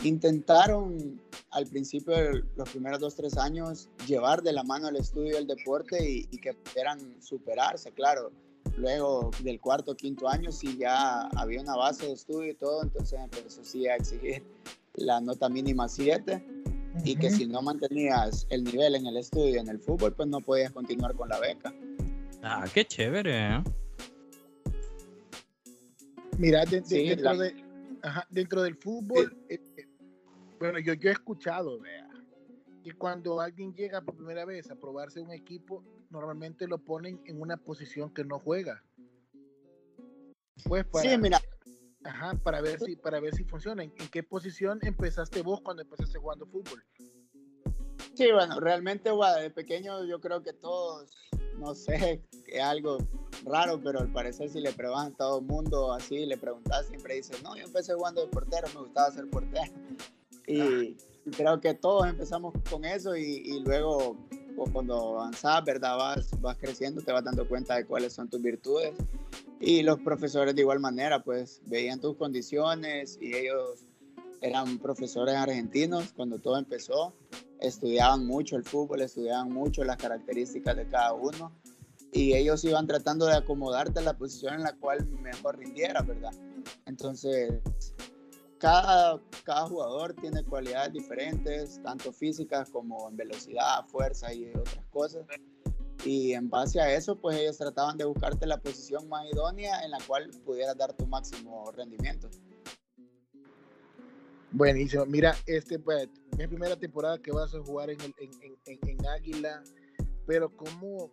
intentaron 0.03 1.19
al 1.51 1.65
principio 1.65 2.13
los 2.55 2.69
primeros 2.69 2.99
dos, 2.99 3.15
tres 3.15 3.37
años 3.37 3.89
llevar 4.05 4.43
de 4.43 4.51
la 4.51 4.63
mano 4.63 4.89
el 4.89 4.97
estudio 4.97 5.35
del 5.35 5.47
deporte 5.47 5.97
y, 6.07 6.27
y 6.29 6.37
que 6.37 6.53
pudieran 6.53 6.99
superarse, 7.21 7.91
claro. 7.91 8.31
Luego 8.75 9.31
del 9.41 9.59
cuarto, 9.59 9.95
quinto 9.95 10.27
año, 10.27 10.51
sí 10.51 10.77
ya 10.77 11.21
había 11.37 11.61
una 11.61 11.75
base 11.75 12.05
de 12.05 12.13
estudio 12.13 12.51
y 12.51 12.55
todo, 12.55 12.83
entonces 12.83 13.19
empezó 13.19 13.63
sí 13.63 13.87
a 13.87 13.95
exigir 13.95 14.43
la 14.93 15.21
nota 15.21 15.47
mínima 15.47 15.87
7 15.87 16.56
y 17.03 17.15
que 17.15 17.29
si 17.29 17.47
no 17.47 17.61
mantenías 17.61 18.45
el 18.49 18.63
nivel 18.63 18.95
en 18.95 19.07
el 19.07 19.17
estudio, 19.17 19.59
en 19.59 19.67
el 19.67 19.79
fútbol, 19.79 20.13
pues 20.13 20.27
no 20.27 20.41
podías 20.41 20.71
continuar 20.71 21.15
con 21.15 21.29
la 21.29 21.39
beca. 21.39 21.73
Ah, 22.43 22.65
qué 22.73 22.85
chévere. 22.85 23.55
¿eh? 23.55 23.63
Mira, 26.37 26.65
dentro, 26.65 27.37
de, 27.37 27.55
dentro, 28.29 28.61
del 28.61 28.75
fútbol, 28.75 29.35
eh, 29.49 29.59
eh, 29.77 29.87
bueno, 30.59 30.79
yo, 30.79 30.93
yo 30.93 31.09
he 31.09 31.13
escuchado, 31.13 31.79
vea, 31.79 32.07
que 32.83 32.93
cuando 32.93 33.41
alguien 33.41 33.73
llega 33.73 34.01
por 34.01 34.15
primera 34.15 34.45
vez 34.45 34.69
a 34.69 34.75
probarse 34.75 35.19
un 35.19 35.31
equipo, 35.31 35.83
normalmente 36.09 36.67
lo 36.67 36.77
ponen 36.77 37.21
en 37.25 37.41
una 37.41 37.57
posición 37.57 38.13
que 38.13 38.23
no 38.23 38.39
juega. 38.39 38.83
Pues 40.63 40.85
para... 40.85 41.09
Sí, 41.09 41.17
mira, 41.17 41.41
Ajá, 42.03 42.33
para 42.43 42.61
ver 42.61 42.79
si, 42.79 42.95
para 42.95 43.19
ver 43.19 43.35
si 43.35 43.43
funciona. 43.43 43.83
¿En, 43.83 43.91
qué 43.91 44.23
posición 44.23 44.79
empezaste 44.83 45.41
vos 45.41 45.61
cuando 45.61 45.81
empezaste 45.81 46.19
jugando 46.19 46.45
fútbol? 46.45 46.83
Sí, 48.13 48.31
bueno, 48.31 48.59
realmente, 48.59 49.11
de 49.41 49.49
pequeño 49.49 50.03
yo 50.05 50.19
creo 50.19 50.41
que 50.41 50.53
todos, 50.53 51.11
no 51.57 51.75
sé, 51.75 52.23
es 52.47 52.61
algo 52.61 52.97
raro, 53.45 53.79
pero 53.83 53.99
al 53.99 54.11
parecer 54.11 54.49
si 54.49 54.59
le 54.59 54.71
preguntan 54.71 55.13
a 55.13 55.17
todo 55.17 55.39
el 55.39 55.45
mundo 55.45 55.93
así, 55.93 56.25
le 56.25 56.37
preguntas, 56.37 56.87
siempre 56.87 57.15
dice, 57.15 57.35
no, 57.43 57.55
yo 57.55 57.65
empecé 57.65 57.93
jugando 57.93 58.21
de 58.21 58.27
portero, 58.27 58.67
me 58.73 58.81
gustaba 58.81 59.11
ser 59.11 59.29
portero. 59.29 59.71
Y, 60.47 60.95
creo 61.35 61.59
que 61.59 61.73
todos 61.73 62.07
empezamos 62.07 62.53
con 62.69 62.85
eso 62.85 63.15
y, 63.17 63.41
y 63.43 63.59
luego 63.59 64.15
cuando 64.65 65.19
avanzas, 65.19 65.63
¿verdad? 65.63 65.97
Vas, 65.97 66.41
vas 66.41 66.57
creciendo, 66.57 67.01
te 67.01 67.11
vas 67.11 67.23
dando 67.23 67.47
cuenta 67.47 67.75
de 67.75 67.85
cuáles 67.85 68.13
son 68.13 68.29
tus 68.29 68.41
virtudes. 68.41 68.93
Y 69.59 69.81
los 69.83 69.99
profesores 69.99 70.55
de 70.55 70.61
igual 70.61 70.79
manera, 70.79 71.23
pues 71.23 71.61
veían 71.65 71.99
tus 71.99 72.15
condiciones 72.15 73.17
y 73.19 73.35
ellos 73.35 73.85
eran 74.41 74.77
profesores 74.77 75.35
argentinos 75.35 76.13
cuando 76.15 76.39
todo 76.39 76.57
empezó. 76.57 77.13
Estudiaban 77.59 78.25
mucho 78.25 78.55
el 78.55 78.63
fútbol, 78.63 79.01
estudiaban 79.01 79.51
mucho 79.51 79.83
las 79.83 79.97
características 79.97 80.75
de 80.75 80.87
cada 80.87 81.13
uno 81.13 81.51
y 82.11 82.33
ellos 82.33 82.63
iban 82.63 82.87
tratando 82.87 83.25
de 83.25 83.35
acomodarte 83.35 83.99
a 83.99 84.03
la 84.03 84.17
posición 84.17 84.55
en 84.55 84.63
la 84.63 84.73
cual 84.73 85.07
mejor 85.21 85.57
rindiera, 85.57 86.01
¿verdad? 86.01 86.33
Entonces, 86.85 87.61
cada, 88.59 89.19
cada 89.43 89.67
jugador 89.67 90.13
tiene 90.13 90.43
cualidades 90.43 90.93
diferentes, 90.93 91.81
tanto 91.83 92.11
físicas 92.11 92.69
como 92.69 93.09
en 93.09 93.17
velocidad, 93.17 93.85
fuerza 93.87 94.33
y 94.33 94.49
otras 94.49 94.85
cosas. 94.89 95.25
Y 96.05 96.33
en 96.33 96.49
base 96.49 96.79
a 96.79 96.93
eso, 96.93 97.19
pues 97.19 97.37
ellos 97.37 97.57
trataban 97.57 97.97
de 97.97 98.05
buscarte 98.05 98.45
la 98.45 98.57
posición 98.57 99.07
más 99.09 99.25
idónea 99.31 99.83
en 99.83 99.91
la 99.91 99.97
cual 100.07 100.29
pudieras 100.45 100.77
dar 100.77 100.93
tu 100.93 101.07
máximo 101.07 101.71
rendimiento. 101.71 102.29
Buenísimo. 104.51 105.05
Mira, 105.05 105.35
este, 105.45 105.79
pues, 105.79 106.07
mi 106.37 106.47
primera 106.47 106.75
temporada 106.75 107.17
que 107.17 107.31
vas 107.31 107.53
a 107.53 107.59
jugar 107.59 107.89
en, 107.89 107.99
el, 108.01 108.13
en, 108.65 108.79
en 108.87 109.05
Águila, 109.07 109.63
pero 110.25 110.55
¿cómo, 110.55 111.11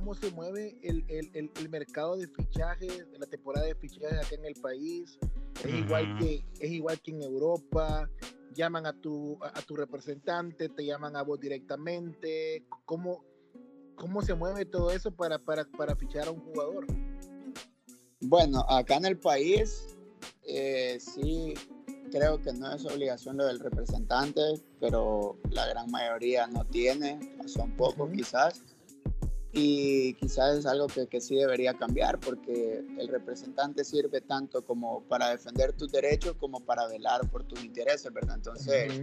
cómo 0.00 0.14
se 0.14 0.30
mueve 0.30 0.78
el, 0.82 1.04
el, 1.08 1.50
el, 1.54 1.68
mercado 1.68 2.16
de 2.16 2.26
fichajes, 2.28 3.06
la 3.18 3.26
temporada 3.26 3.66
de 3.66 3.74
fichajes 3.74 4.18
acá 4.18 4.34
en 4.34 4.44
el 4.46 4.54
país. 4.54 5.18
Es, 5.64 5.74
igual, 5.74 6.18
que, 6.18 6.44
es 6.58 6.70
igual 6.70 7.00
que 7.00 7.10
en 7.10 7.22
Europa. 7.22 8.08
Llaman 8.54 8.86
a 8.86 8.92
tu, 8.92 9.38
a, 9.42 9.62
tu 9.62 9.76
representante, 9.76 10.68
te 10.68 10.84
llaman 10.84 11.16
a 11.16 11.22
vos 11.22 11.38
directamente. 11.38 12.64
¿Cómo, 12.84 13.24
cómo 14.00 14.22
se 14.22 14.34
mueve 14.34 14.64
todo 14.64 14.90
eso 14.90 15.10
para, 15.10 15.38
para, 15.38 15.64
para 15.64 15.94
fichar 15.94 16.26
a 16.26 16.30
un 16.30 16.40
jugador? 16.40 16.86
Bueno, 18.20 18.64
acá 18.68 18.96
en 18.96 19.04
el 19.04 19.18
país 19.18 19.96
eh, 20.42 20.98
sí 20.98 21.54
creo 22.10 22.40
que 22.40 22.52
no 22.52 22.72
es 22.74 22.84
obligación 22.86 23.36
lo 23.36 23.46
del 23.46 23.60
representante, 23.60 24.40
pero 24.80 25.38
la 25.50 25.66
gran 25.66 25.90
mayoría 25.90 26.46
no 26.46 26.64
tiene, 26.64 27.20
son 27.46 27.76
pocos 27.76 28.10
quizás 28.10 28.62
y 29.52 30.14
quizás 30.14 30.58
es 30.58 30.66
algo 30.66 30.86
que, 30.86 31.06
que, 31.06 31.20
sí 31.20 31.36
debería 31.36 31.74
cambiar 31.74 32.18
porque 32.20 32.84
el 32.98 33.08
representante 33.08 33.84
sirve 33.84 34.20
tanto 34.20 34.64
como 34.64 35.02
para 35.04 35.30
defender 35.30 35.72
tus 35.72 35.92
derechos 35.92 36.36
como 36.38 36.60
para 36.60 36.86
velar 36.86 37.28
por 37.30 37.44
tus 37.44 37.62
intereses, 37.64 38.12
¿verdad? 38.12 38.36
Entonces, 38.36 39.02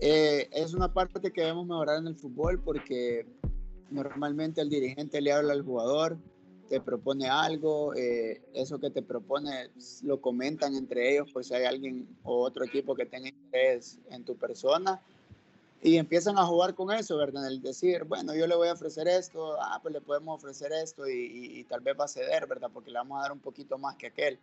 eh, 0.00 0.48
es 0.52 0.74
una 0.74 0.92
parte 0.92 1.32
que 1.32 1.40
debemos 1.40 1.66
mejorar 1.66 1.98
en 1.98 2.08
el 2.08 2.16
fútbol 2.16 2.60
porque 2.62 3.26
normalmente 3.90 4.60
el 4.60 4.68
dirigente 4.68 5.20
le 5.20 5.32
habla 5.32 5.52
al 5.52 5.62
jugador, 5.62 6.18
te 6.68 6.80
propone 6.80 7.28
algo, 7.28 7.94
eh, 7.94 8.42
eso 8.52 8.78
que 8.78 8.90
te 8.90 9.02
propone 9.02 9.70
lo 10.02 10.20
comentan 10.20 10.74
entre 10.74 11.12
ellos 11.12 11.32
por 11.32 11.44
si 11.44 11.54
hay 11.54 11.64
alguien 11.64 12.06
o 12.24 12.40
otro 12.40 12.64
equipo 12.64 12.94
que 12.94 13.06
tenga 13.06 13.28
interés 13.28 13.98
en 14.10 14.24
tu 14.24 14.36
persona 14.36 15.00
y 15.80 15.96
empiezan 15.96 16.38
a 16.38 16.44
jugar 16.44 16.74
con 16.74 16.90
eso, 16.90 17.16
¿verdad? 17.16 17.46
El 17.46 17.62
decir, 17.62 18.04
bueno, 18.04 18.34
yo 18.34 18.46
le 18.46 18.56
voy 18.56 18.68
a 18.68 18.72
ofrecer 18.72 19.06
esto, 19.06 19.56
ah, 19.60 19.78
pues 19.80 19.94
le 19.94 20.00
podemos 20.00 20.36
ofrecer 20.36 20.72
esto 20.72 21.08
y, 21.08 21.64
tal 21.68 21.80
vez 21.80 21.96
va 21.98 22.04
a 22.04 22.08
ceder, 22.08 22.46
¿verdad? 22.46 22.70
Porque 22.72 22.90
le 22.90 22.98
vamos 22.98 23.18
a 23.18 23.22
dar 23.22 23.32
un 23.32 23.38
poquito 23.38 23.78
más 23.78 23.96
que 23.96 24.08
aquel. 24.08 24.38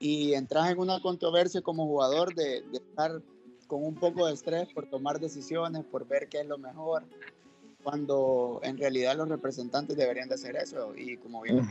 Y 0.00 0.34
entras 0.34 0.70
en 0.70 0.78
una 0.78 1.00
controversia 1.00 1.60
como 1.60 1.86
jugador 1.86 2.34
de, 2.34 2.64
estar 2.72 3.22
con 3.68 3.84
un 3.84 3.94
poco 3.94 4.26
de 4.26 4.34
estrés 4.34 4.68
por 4.72 4.88
tomar 4.88 5.20
decisiones, 5.20 5.84
por 5.84 6.06
ver 6.06 6.28
qué 6.28 6.40
es 6.40 6.46
lo 6.46 6.58
mejor, 6.58 7.04
cuando 7.88 8.60
en 8.64 8.76
realidad 8.76 9.16
los 9.16 9.30
representantes 9.30 9.96
deberían 9.96 10.28
de 10.28 10.34
hacer 10.34 10.56
eso. 10.56 10.92
Y 10.94 11.16
como 11.16 11.40
bien, 11.40 11.66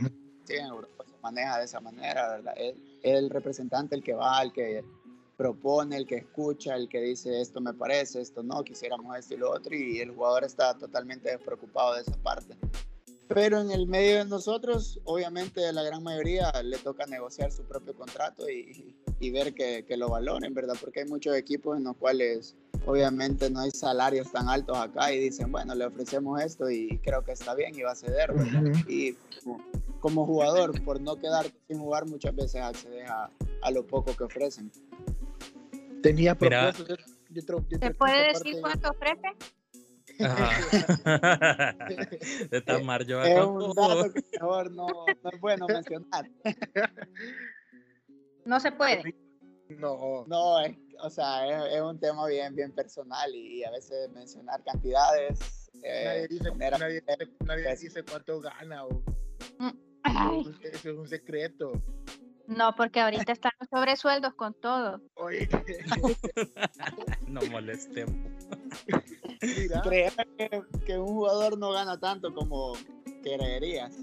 en 0.50 0.66
Europa 0.66 1.06
se 1.06 1.16
maneja 1.22 1.60
de 1.60 1.66
esa 1.66 1.80
manera, 1.80 2.30
¿verdad? 2.30 2.56
Es 2.58 2.74
el 3.04 3.30
representante 3.30 3.94
el 3.94 4.02
que 4.02 4.14
va, 4.14 4.42
el 4.42 4.52
que 4.52 4.84
propone, 5.36 5.96
el 5.96 6.08
que 6.08 6.16
escucha, 6.16 6.76
el 6.76 6.90
que 6.90 7.02
dice 7.02 7.40
esto 7.40 7.62
me 7.62 7.72
parece, 7.72 8.20
esto 8.20 8.42
no, 8.42 8.64
quisiéramos 8.64 9.16
esto 9.16 9.36
y 9.36 9.38
lo 9.38 9.52
otro, 9.52 9.76
y 9.76 10.00
el 10.00 10.10
jugador 10.10 10.44
está 10.44 10.76
totalmente 10.76 11.30
despreocupado 11.30 11.94
de 11.94 12.02
esa 12.02 12.18
parte. 12.24 12.58
Pero 13.28 13.62
en 13.62 13.70
el 13.70 13.86
medio 13.86 14.18
de 14.18 14.26
nosotros, 14.26 15.00
obviamente 15.04 15.72
la 15.72 15.84
gran 15.84 16.02
mayoría 16.02 16.52
le 16.64 16.80
toca 16.80 17.06
negociar 17.06 17.52
su 17.52 17.62
propio 17.62 17.94
contrato 17.94 18.50
y, 18.50 18.96
y 19.20 19.30
ver 19.30 19.54
que, 19.54 19.86
que, 19.86 19.98
lo 19.98 20.10
valoren, 20.10 20.56
¿verdad? 20.56 20.78
Porque 20.82 21.02
hay 21.02 21.08
muchos 21.08 21.36
equipos 21.36 21.78
en 21.78 21.84
los 21.84 21.96
cuales 21.96 22.56
obviamente 22.86 23.50
no 23.50 23.60
hay 23.62 23.72
salarios 23.72 24.32
tan 24.32 24.48
altos 24.50 24.78
acá 24.78 25.12
y 25.12 25.20
dicen, 25.20 25.52
bueno, 25.52 25.76
le 25.76 25.86
ofrecemos 25.86 26.42
esto 26.42 26.70
y 26.70 27.00
creo 27.00 27.24
que 27.24 27.32
está 27.32 27.56
bien 27.56 27.76
y 27.76 27.82
va 27.82 27.92
a 27.92 27.96
ceder, 27.96 28.34
Y 28.88 29.16
como, 30.00 30.26
jugador, 30.26 30.82
por 30.84 31.02
no 31.02 31.18
quedar 31.18 31.48
sin 31.68 31.80
jugar, 31.80 32.06
muchas 32.06 32.36
veces 32.36 32.62
accede 32.62 33.06
a, 33.06 33.30
a 33.62 33.72
lo 33.72 33.86
poco 33.86 34.16
que 34.16 34.24
ofrecen. 34.24 34.72
Tenía 36.02 36.36
propuestas. 36.36 36.88
¿Te 37.80 37.94
puede 37.94 38.28
decir 38.28 38.58
cuánto 38.62 38.90
ofrece? 38.90 39.36
Está 42.52 42.80
Mario 42.80 43.22
es 43.24 43.46
un 43.46 43.74
dato 43.76 44.12
que 44.14 44.24
mejor 44.34 44.72
no, 44.72 44.88
no 44.88 45.30
es 45.32 45.40
bueno 45.40 45.68
mencionar. 45.68 46.30
No 48.46 48.60
se 48.60 48.72
puede. 48.72 49.16
No. 49.70 50.26
No, 50.28 50.60
es, 50.62 50.78
o 51.02 51.10
sea, 51.10 51.68
es, 51.68 51.76
es, 51.76 51.82
un 51.82 52.00
tema 52.00 52.28
bien, 52.28 52.56
bien 52.56 52.72
personal 52.72 53.34
y, 53.34 53.64
a 53.64 53.72
veces 53.72 54.10
mencionar 54.12 54.64
cantidades. 54.64 55.70
Eh, 55.84 56.04
nadie, 56.06 56.28
dice, 56.28 56.52
nadie, 56.56 57.04
nadie 57.46 57.76
dice, 57.76 58.04
cuánto 58.04 58.40
gana. 58.42 58.86
O, 58.86 59.04
mm. 59.60 59.88
Eso 60.64 60.90
es 60.92 60.98
un 60.98 61.08
secreto. 61.08 61.74
No, 62.48 62.74
porque 62.76 63.02
ahorita 63.02 63.34
están 63.34 63.52
los 63.60 63.70
sobresueldos 63.70 64.34
con 64.34 64.54
todo. 64.54 65.02
Oye. 65.16 65.50
no 67.28 67.42
molestemos. 67.52 68.16
Creer 69.84 70.14
que, 70.86 70.98
un 70.98 71.08
jugador 71.08 71.58
no 71.58 71.72
gana 71.72 72.00
tanto 72.00 72.34
como 72.34 72.74
creerías. 73.22 73.94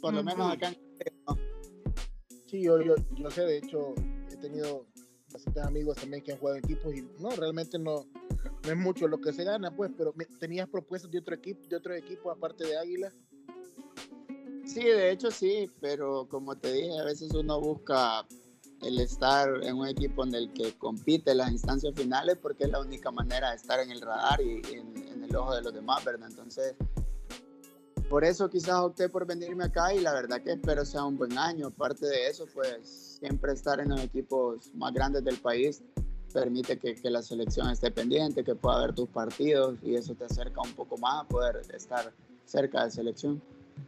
Por 0.00 0.14
lo 0.14 0.24
menos 0.24 0.52
acá 0.52 0.68
en 0.68 0.90
Sí, 2.46 2.64
yo, 2.64 2.82
yo, 2.82 2.96
yo 3.14 3.30
sé, 3.30 3.42
de 3.42 3.58
hecho, 3.58 3.94
he 3.96 4.19
tenido 4.40 4.86
bastantes 5.32 5.62
amigos 5.62 5.96
también 5.96 6.22
que 6.22 6.32
han 6.32 6.38
jugado 6.38 6.58
en 6.58 6.64
equipos 6.64 6.94
y 6.94 7.02
no, 7.20 7.30
realmente 7.30 7.78
no, 7.78 8.06
es 8.62 8.76
mucho 8.76 9.08
lo 9.08 9.20
que 9.20 9.32
se 9.32 9.44
gana, 9.44 9.74
pues, 9.74 9.90
pero 9.96 10.14
tenías 10.38 10.68
propuestas 10.68 11.10
de 11.10 11.18
otro 11.18 11.34
equipo, 11.34 11.66
de 11.68 11.76
otro 11.76 11.94
equipo 11.94 12.30
aparte 12.30 12.64
de 12.64 12.76
Águila. 12.76 13.12
Sí, 14.64 14.84
de 14.84 15.10
hecho 15.10 15.30
sí, 15.30 15.70
pero 15.80 16.26
como 16.28 16.56
te 16.56 16.72
dije, 16.72 16.98
a 16.98 17.04
veces 17.04 17.32
uno 17.34 17.60
busca 17.60 18.24
el 18.82 18.98
estar 18.98 19.62
en 19.62 19.76
un 19.76 19.88
equipo 19.88 20.24
en 20.24 20.34
el 20.34 20.52
que 20.52 20.72
compite 20.78 21.32
en 21.32 21.38
las 21.38 21.50
instancias 21.50 21.94
finales 21.94 22.38
porque 22.40 22.64
es 22.64 22.70
la 22.70 22.80
única 22.80 23.10
manera 23.10 23.50
de 23.50 23.56
estar 23.56 23.80
en 23.80 23.90
el 23.90 24.00
radar 24.00 24.40
y 24.40 24.62
en, 24.72 25.24
el 25.24 25.36
ojo 25.36 25.54
de 25.54 25.62
los 25.62 25.72
demás, 25.72 26.04
¿verdad? 26.04 26.28
Entonces, 26.28 26.74
por 28.10 28.24
eso 28.24 28.50
quizás 28.50 28.74
opté 28.74 29.08
por 29.08 29.24
venirme 29.24 29.64
acá 29.64 29.94
y 29.94 30.00
la 30.00 30.12
verdad 30.12 30.42
que 30.42 30.50
espero 30.50 30.84
sea 30.84 31.04
un 31.04 31.16
buen 31.16 31.38
año. 31.38 31.68
Aparte 31.68 32.06
de 32.06 32.26
eso, 32.26 32.44
pues 32.52 33.18
siempre 33.20 33.52
estar 33.52 33.78
en 33.78 33.90
los 33.90 34.00
equipos 34.02 34.74
más 34.74 34.92
grandes 34.92 35.22
del 35.22 35.36
país 35.36 35.80
permite 36.32 36.76
que, 36.76 36.96
que 36.96 37.08
la 37.08 37.22
selección 37.22 37.70
esté 37.70 37.92
pendiente, 37.92 38.42
que 38.42 38.56
pueda 38.56 38.80
ver 38.80 38.94
tus 38.96 39.08
partidos 39.08 39.78
y 39.82 39.94
eso 39.94 40.14
te 40.16 40.24
acerca 40.24 40.60
un 40.60 40.72
poco 40.72 40.98
más 40.98 41.22
a 41.22 41.28
poder 41.28 41.62
estar 41.72 42.12
cerca 42.46 42.84
de 42.84 42.90
selección. 42.90 43.40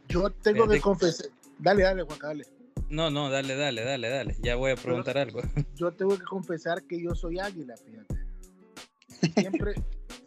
Yo 0.07 0.29
tengo 0.29 0.69
que 0.69 0.79
confesar. 0.79 1.27
Dale, 1.59 1.83
dale, 1.83 2.03
Juan, 2.03 2.19
dale. 2.19 2.45
No, 2.89 3.09
no, 3.09 3.29
dale, 3.29 3.57
dale, 3.57 3.83
dale, 3.83 4.07
dale. 4.07 4.37
Ya 4.41 4.55
voy 4.55 4.71
a 4.71 4.75
preguntar 4.77 5.17
algo. 5.17 5.41
Yo 5.75 5.91
tengo 5.91 6.17
que 6.17 6.23
confesar 6.23 6.83
que 6.83 7.01
yo 7.01 7.13
soy 7.13 7.39
águila, 7.39 7.75
fíjate. 7.75 8.15
Siempre, 9.41 9.75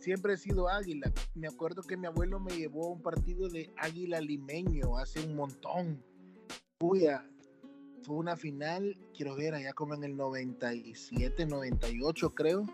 siempre 0.07 0.35
he 0.35 0.37
sido 0.37 0.69
águila. 0.69 1.13
Me 1.35 1.49
acuerdo 1.49 1.83
que 1.83 1.97
mi 1.97 2.07
abuelo 2.07 2.39
me 2.39 2.57
llevó 2.57 2.87
a 2.87 2.93
un 2.93 3.03
partido 3.03 3.49
de 3.49 3.73
águila 3.77 4.21
limeño 4.21 4.97
hace 4.99 5.19
un 5.21 5.35
montón. 5.35 6.01
Uy, 6.81 7.07
fue 8.03 8.17
una 8.17 8.37
final, 8.37 8.97
quiero 9.13 9.35
ver, 9.35 9.55
allá 9.55 9.73
como 9.73 9.95
en 9.95 10.05
el 10.05 10.17
97, 10.17 11.47
98 11.47 12.35
creo 12.35 12.65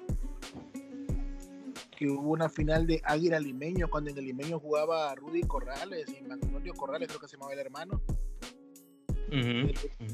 hubo 2.09 2.31
una 2.31 2.49
final 2.49 2.87
de 2.87 3.01
Águila 3.05 3.39
Limeño, 3.39 3.89
cuando 3.89 4.11
en 4.11 4.19
el 4.19 4.25
Limeño 4.25 4.59
jugaba 4.59 5.15
Rudy 5.15 5.43
Corrales 5.43 6.07
y 6.09 6.23
Magnolio 6.23 6.75
Corrales, 6.75 7.09
creo 7.09 7.21
que 7.21 7.29
se 7.29 7.37
llamaba 7.37 7.53
el 7.53 7.61
hermano. 7.61 8.03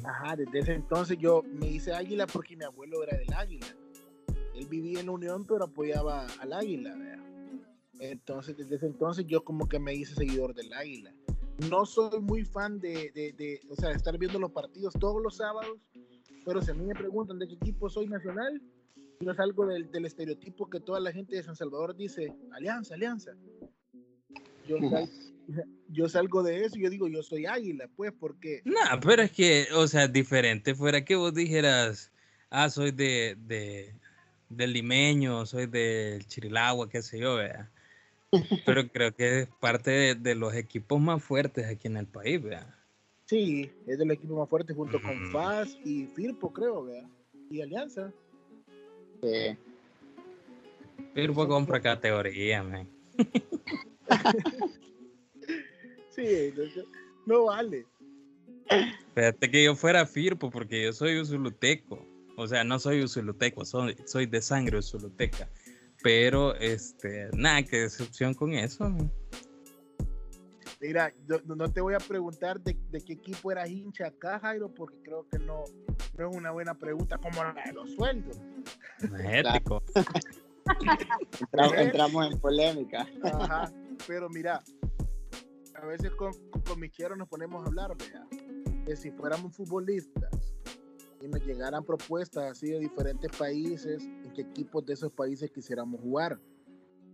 Ajá, 0.05 0.37
desde 0.37 0.59
ese 0.59 0.73
entonces 0.75 1.19
yo 1.19 1.43
me 1.43 1.67
hice 1.67 1.93
águila 1.93 2.27
porque 2.27 2.57
mi 2.57 2.65
abuelo 2.65 3.03
era 3.03 3.17
del 3.17 3.33
águila. 3.33 3.67
Él 4.59 4.67
vivía 4.67 5.01
en 5.01 5.09
Unión, 5.09 5.45
pero 5.47 5.65
apoyaba 5.65 6.27
al 6.41 6.53
águila, 6.53 6.97
Entonces, 8.01 8.57
desde 8.57 8.77
ese 8.77 8.87
entonces 8.87 9.25
yo 9.27 9.45
como 9.45 9.69
que 9.69 9.79
me 9.79 9.95
hice 9.95 10.15
seguidor 10.17 10.53
del 10.55 10.73
águila. 10.73 11.15
No 11.71 11.87
soy 11.87 12.21
muy 12.21 12.45
fan 12.45 12.81
de, 12.81 13.11
de, 13.15 13.33
de 13.33 13.61
o 13.71 13.77
sea, 13.77 13.93
estar 13.93 14.19
viendo 14.19 14.39
los 14.39 14.51
partidos 14.51 14.95
todos 14.99 15.23
los 15.23 15.37
sábados, 15.37 15.79
pero 16.45 16.61
si 16.61 16.73
a 16.73 16.75
mí 16.75 16.85
me 16.85 16.95
preguntan 16.95 17.39
de 17.39 17.47
qué 17.47 17.55
equipo 17.55 17.89
soy 17.89 18.09
nacional, 18.09 18.61
yo 19.21 19.35
salgo 19.35 19.67
del, 19.67 19.91
del 19.91 20.07
estereotipo 20.07 20.69
que 20.69 20.81
toda 20.81 21.01
la 21.01 21.13
gente 21.13 21.37
de 21.37 21.43
San 21.43 21.57
Salvador 21.57 21.97
dice, 21.97 22.33
alianza, 22.53 22.95
alianza. 22.95 23.33
Yo, 24.69 24.77
yo 25.89 26.09
salgo 26.09 26.43
de 26.43 26.65
eso 26.65 26.79
y 26.79 26.83
yo 26.83 26.91
digo, 26.91 27.09
yo 27.09 27.23
soy 27.23 27.47
águila, 27.47 27.89
pues, 27.97 28.13
porque... 28.13 28.63
No, 28.65 28.81
pero 29.05 29.23
es 29.23 29.33
que, 29.33 29.67
o 29.75 29.87
sea, 29.87 30.09
diferente. 30.09 30.75
Fuera 30.75 31.05
que 31.05 31.17
vos 31.17 31.35
dijeras, 31.35 32.13
ah, 32.51 32.71
soy 32.71 32.93
de, 32.93 33.37
de 33.41 33.95
del 34.49 34.73
limeño, 34.73 35.45
soy 35.47 35.67
del 35.67 36.27
Chirilagua, 36.27 36.89
qué 36.89 37.03
sé 37.03 37.19
yo, 37.19 37.37
vea. 37.37 37.71
Pero 38.65 38.89
creo 38.93 39.15
que 39.15 39.41
es 39.41 39.49
parte 39.61 40.15
de, 40.15 40.35
los 40.35 40.55
equipos 40.55 41.01
más 41.01 41.23
fuertes 41.23 41.67
aquí 41.67 41.89
en 41.89 41.97
el 41.97 42.07
país, 42.07 42.43
vea. 42.43 42.75
Sí, 43.27 43.71
es 43.87 43.99
del 43.99 44.11
equipo 44.11 44.39
más 44.39 44.49
fuerte 44.49 44.73
junto 44.73 45.01
con 45.03 45.31
FAS 45.31 45.77
y 45.85 46.07
Firpo, 46.07 46.53
creo, 46.53 46.85
vea. 46.85 47.07
Y 47.51 47.61
Alianza. 47.61 48.11
Sí. 49.23 49.57
Firpo 51.15 51.47
compra 51.47 51.81
categoría, 51.81 52.63
man. 52.63 52.89
sí, 56.11 56.53
no 57.27 57.45
vale. 57.45 57.85
Fíjate 59.15 59.51
que 59.51 59.65
yo 59.65 59.75
fuera 59.75 60.07
Firpo 60.07 60.51
porque 60.51 60.85
yo 60.85 60.93
soy 60.93 61.19
usuluteco. 61.21 62.07
O 62.39 62.47
sea, 62.47 62.63
no 62.63 62.79
soy 62.79 63.03
usuluteco, 63.03 63.65
soy, 63.65 63.97
soy 64.07 64.27
de 64.27 64.41
sangre 64.41 64.79
usuluteca. 64.79 65.49
Pero, 66.05 66.55
este, 66.55 67.29
nada, 67.33 67.65
qué 67.65 67.79
decepción 67.81 68.33
con 68.33 68.53
eso. 68.53 68.95
Mira, 70.81 71.13
no 71.47 71.69
te 71.73 71.81
voy 71.81 71.95
a 71.95 71.99
preguntar 71.99 72.61
de, 72.61 72.77
qué 73.05 73.15
equipo 73.15 73.51
eras 73.51 73.69
hincha 73.69 74.07
acá, 74.07 74.39
Jairo, 74.39 74.73
porque 74.73 75.03
creo 75.03 75.27
que 75.29 75.41
no, 75.41 75.65
no 76.17 76.31
es 76.31 76.37
una 76.37 76.53
buena 76.53 76.75
pregunta 76.75 77.19
como 77.19 77.43
la 77.43 77.53
de 77.55 77.73
los 77.73 77.91
sueldos. 77.97 78.41
ético. 79.19 79.83
entramos, 81.77 82.31
en 82.31 82.39
polémica. 82.39 83.05
Ajá, 83.25 83.73
pero 84.07 84.29
mira, 84.31 84.63
a 85.75 85.87
veces 85.87 86.13
con, 86.13 86.33
con 86.51 86.81
nos 87.19 87.29
ponemos 87.29 87.65
a 87.65 87.67
hablar, 87.67 87.97
vea, 87.99 88.25
que 88.87 88.95
si 88.95 89.11
fuéramos 89.11 89.57
futbolistas 89.57 90.48
y 91.21 91.29
nos 91.29 91.45
llegaran 91.45 91.85
propuestas 91.85 92.53
así 92.53 92.71
de 92.71 92.79
diferentes 92.79 93.31
países, 93.37 94.05
en 94.05 94.33
qué 94.33 94.43
equipos 94.43 94.85
de 94.87 94.95
esos 94.95 95.13
países 95.13 95.51
quisiéramos 95.51 96.01
jugar. 96.01 96.39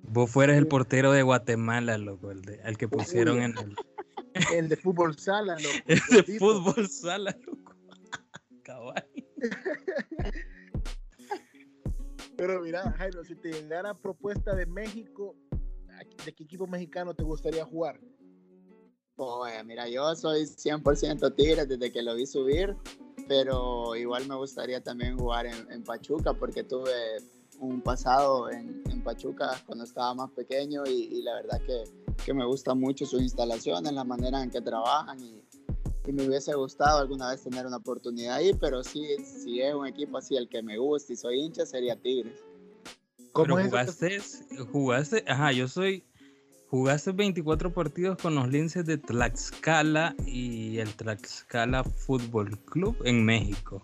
Vos 0.03 0.31
fueras 0.31 0.57
el 0.59 0.69
portero 0.69 1.13
de 1.13 1.23
Guatemala, 1.23 1.97
loco, 1.97 2.31
el, 2.31 2.43
de, 2.43 2.61
que 2.77 2.89
pusieron 2.89 3.39
en 3.39 3.57
el... 3.59 3.77
El 4.53 4.69
de 4.69 4.77
fútbol 4.77 5.17
sala, 5.17 5.55
loco. 5.55 5.75
El 5.87 6.27
de 6.27 6.39
fútbol 6.41 6.89
sala, 6.89 7.39
loco. 7.47 7.73
Cabal. 8.65 9.07
Pero 12.37 12.61
mira, 12.61 12.91
Jairo, 12.99 13.23
si 13.23 13.37
te 13.37 13.53
llegara 13.53 13.95
propuesta 13.97 14.57
de 14.57 14.67
México, 14.67 15.37
¿de 16.27 16.35
qué 16.35 16.43
equipo 16.43 16.67
mexicano 16.67 17.15
te 17.15 17.23
gustaría 17.23 17.65
jugar? 17.65 18.01
Pues 19.15 19.65
mira, 19.65 19.89
yo 19.89 20.15
soy 20.17 20.43
100% 20.43 21.35
Tigre 21.37 21.67
desde 21.67 21.93
que 21.93 22.03
lo 22.03 22.17
vi 22.17 22.27
subir, 22.27 22.77
pero 23.29 23.97
igual 23.97 24.27
me 24.27 24.35
gustaría 24.35 24.83
también 24.83 25.19
jugar 25.19 25.47
en, 25.47 25.83
Pachuca 25.85 26.35
porque 26.35 26.65
tuve 26.65 27.19
un 27.61 27.81
pasado 27.81 28.51
en, 28.51 28.83
Pachuca 29.03 29.61
cuando 29.67 29.85
estaba 29.85 30.15
más 30.15 30.31
pequeño 30.31 30.83
y, 30.87 31.21
la 31.23 31.35
verdad 31.35 31.61
que, 31.67 31.85
que, 32.25 32.33
me 32.33 32.47
gusta 32.47 32.75
mucho 32.75 33.05
sus 33.05 33.21
instalaciones, 33.21 33.93
la 33.93 34.05
manera 34.05 34.43
en 34.43 34.51
que 34.51 34.63
trabajan 34.63 35.21
y, 35.21 35.43
y, 36.07 36.13
me 36.13 36.27
hubiese 36.27 36.55
gustado 36.55 37.01
alguna 37.01 37.31
vez 37.31 37.43
tener 37.43 37.67
una 37.67 37.77
oportunidad 37.77 38.37
ahí, 38.37 38.55
pero 38.55 38.83
sí, 38.83 39.05
si 39.23 39.61
es 39.61 39.75
un 39.75 39.87
equipo 39.87 40.17
así 40.17 40.37
el 40.37 40.49
que 40.49 40.63
me 40.63 40.79
gusta 40.79 41.13
y 41.13 41.17
soy 41.17 41.41
hincha 41.41 41.67
sería 41.67 41.97
Tigres. 41.97 42.41
¿Cómo 43.33 43.61
jugaste, 43.61 44.21
jugaste, 44.73 45.25
ajá, 45.27 45.53
yo 45.53 45.69
soy 45.69 46.07
Jugaste 46.71 47.13
24 47.13 47.73
partidos 47.73 48.19
con 48.19 48.35
los 48.35 48.49
Linces 48.49 48.85
de 48.85 48.99
Tlaxcala 48.99 50.15
y 50.27 50.79
el 50.79 50.95
Tlaxcala 50.95 51.85
Fútbol 51.85 52.59
Club 52.65 52.97
en 53.05 53.25
México. 53.25 53.83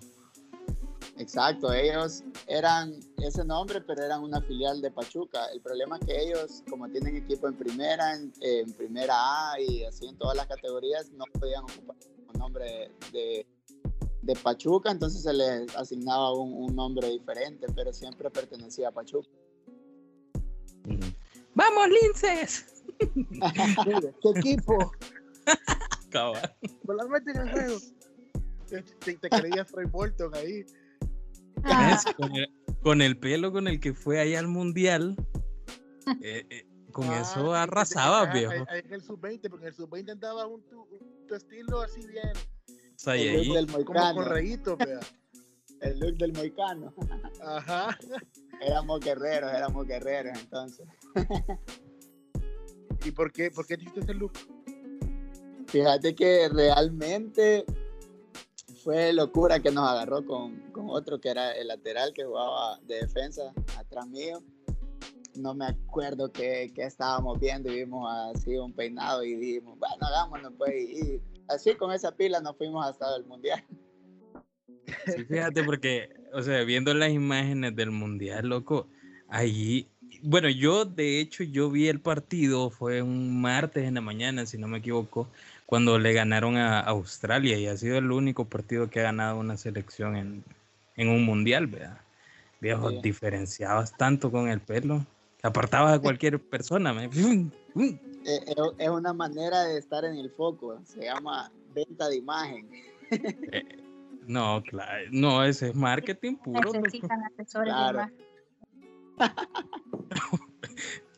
Exacto, 1.21 1.71
ellos 1.71 2.25
eran 2.47 2.99
ese 3.19 3.45
nombre, 3.45 3.83
pero 3.83 4.03
eran 4.03 4.23
una 4.23 4.41
filial 4.41 4.81
de 4.81 4.91
Pachuca. 4.91 5.45
El 5.53 5.61
problema 5.61 5.99
es 5.99 6.07
que 6.07 6.23
ellos, 6.23 6.65
como 6.69 6.89
tienen 6.89 7.15
equipo 7.15 7.47
en 7.47 7.57
primera, 7.57 8.15
en, 8.17 8.73
primera 8.73 9.53
A 9.53 9.61
y 9.61 9.85
así 9.85 10.07
en 10.07 10.17
todas 10.17 10.35
las 10.35 10.47
categorías, 10.47 11.11
no 11.13 11.27
podían 11.39 11.65
ocupar 11.65 11.97
el 12.33 12.39
nombre 12.39 12.91
de, 13.13 13.47
de, 14.23 14.35
Pachuca, 14.43 14.91
entonces 14.91 15.23
se 15.23 15.35
les 15.35 15.77
asignaba 15.77 16.33
un, 16.33 16.55
un, 16.55 16.75
nombre 16.75 17.11
diferente, 17.11 17.67
pero 17.75 17.93
siempre 17.93 18.31
pertenecía 18.31 18.89
a 18.89 18.93
Pachuca. 18.93 19.29
¡Vamos, 21.61 21.89
linces! 21.91 22.65
¿Qué 24.23 24.31
equipo? 24.35 24.93
Cabal. 26.09 26.57
en 26.63 27.37
el 27.37 27.51
juego. 27.51 27.79
Te, 28.67 29.15
te 29.15 29.29
creías 29.29 29.67
Troy 29.67 29.85
Bolton 29.85 30.35
ahí. 30.35 30.65
Con 32.83 33.03
el, 33.03 33.19
pelo 33.19 33.53
con 33.53 33.69
el 33.69 33.79
que 33.79 33.93
fue 33.93 34.21
ahí 34.21 34.35
al 34.35 34.49
mundial, 34.49 35.15
eh, 36.23 36.47
eh, 36.49 36.67
con 36.93 37.11
ah, 37.11 37.21
eso 37.21 37.53
arrasaba, 37.53 38.33
viejo. 38.33 38.55
En 38.73 38.95
el 38.95 39.03
sub-20, 39.03 39.51
porque 39.51 39.67
en 39.67 39.69
el 39.69 39.75
sub-20 39.75 40.13
andaba 40.13 40.47
un 40.47 40.63
tu, 40.63 41.35
estilo 41.35 41.83
así 41.83 42.07
bien. 42.07 42.33
O 43.07 43.11
el 43.11 43.45
look 43.45 43.55
del 43.55 43.67
moicano. 43.67 44.01
Como 44.01 44.15
correíto, 44.15 44.79
El 45.81 45.99
look 45.99 46.17
del 46.19 46.33
moicano. 46.33 46.93
Ajá. 47.43 47.99
Éramos 48.61 49.01
guerreros, 49.01 49.51
éramos 49.53 49.87
guerreros 49.87 50.39
entonces. 50.39 50.87
¿Y 53.07 53.11
por 53.13 53.33
qué, 53.33 53.51
por 53.51 53.67
qué 53.67 53.75
hiciste 53.75 54.01
ese 54.01 54.13
look? 54.13 54.33
Fíjate 55.67 56.15
que 56.15 56.47
realmente 56.51 57.65
fue 58.85 59.13
locura 59.15 59.61
que 59.61 59.71
nos 59.71 59.89
agarró 59.89 60.27
con, 60.27 60.59
con, 60.73 60.91
otro 60.91 61.21
que 61.21 61.31
era 61.31 61.53
el 61.53 61.69
lateral 61.69 62.13
que 62.13 62.25
jugaba 62.25 62.79
de 62.81 62.97
defensa 62.97 63.53
atrás 63.79 64.07
mío. 64.09 64.43
No 65.37 65.55
me 65.55 65.67
acuerdo 65.67 66.31
qué, 66.31 66.71
qué 66.75 66.83
estábamos 66.83 67.39
viendo 67.41 67.73
y 67.73 67.77
vimos 67.77 68.11
así 68.35 68.57
un 68.57 68.75
peinado 68.75 69.23
y 69.23 69.37
dijimos, 69.37 69.79
bueno, 69.79 70.07
hagámonos 70.07 70.53
pues. 70.59 70.75
Y 70.75 71.23
así 71.49 71.75
con 71.77 71.93
esa 71.93 72.13
pila 72.13 72.41
nos 72.41 72.57
fuimos 72.57 72.85
hasta 72.85 73.17
el 73.17 73.25
mundial. 73.25 73.65
Sí, 75.15 75.25
fíjate, 75.25 75.65
porque, 75.65 76.11
o 76.33 76.43
sea, 76.43 76.63
viendo 76.65 76.93
las 76.95 77.11
imágenes 77.11 77.75
del 77.77 77.91
mundial, 77.91 78.49
loco, 78.49 78.89
allí 79.29 79.89
bueno, 80.23 80.49
yo 80.49 80.85
de 80.85 81.21
hecho 81.21 81.45
yo 81.45 81.71
vi 81.71 81.89
el 81.89 82.01
partido, 82.01 82.71
fue 82.71 83.03
un 83.03 83.41
martes 83.41 83.85
en 83.85 83.95
la 83.95 84.01
mañana, 84.01 84.47
si 84.47 84.59
no 84.59 84.69
me 84.69 84.79
equivoco, 84.79 85.29
cuando 85.67 85.99
le 85.99 86.13
ganaron 86.13 86.57
a 86.57 86.81
Australia 86.81 87.59
y 87.59 87.67
ha 87.67 87.77
sido 87.77 87.99
el 87.99 88.11
único 88.11 88.45
partido 88.45 88.91
que 88.91 89.01
ha 89.01 89.05
ganado 89.05 89.39
una 89.39 89.57
selección 89.57 90.17
en, 90.17 91.09
un 91.09 91.25
mundial, 91.25 91.67
¿verdad? 91.67 91.99
Viejo, 92.61 92.91
diferenciabas 92.91 93.97
tanto 93.97 94.31
con 94.31 94.49
el 94.49 94.61
pelo, 94.61 95.07
apartabas 95.43 95.95
a 95.95 95.99
cualquier 95.99 96.39
persona. 96.39 96.93
Me... 96.93 97.05
Eh, 97.05 97.11
eh, 98.27 98.55
es 98.79 98.89
una 98.91 99.15
manera 99.15 99.65
de 99.65 99.79
estar 99.79 100.05
en 100.05 100.17
el 100.17 100.31
foco, 100.31 100.79
se 100.85 101.05
llama 101.05 101.51
venta 101.75 102.09
de 102.11 102.17
imagen. 102.17 102.69
No, 104.27 104.63
claro, 104.63 105.09
no, 105.11 105.45
ese 105.45 105.71
es 105.71 105.75
marketing 105.75 106.37
puro. 106.37 106.73
Necesitan 106.73 107.23
asesores 107.25 107.73
claro. 107.73 108.11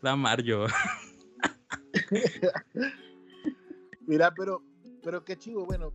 La 0.03 0.17
Mario. 0.17 0.67
Mira, 4.07 4.33
pero, 4.35 4.63
pero 5.03 5.25
qué 5.25 5.37
chivo, 5.37 5.65
bueno, 5.65 5.93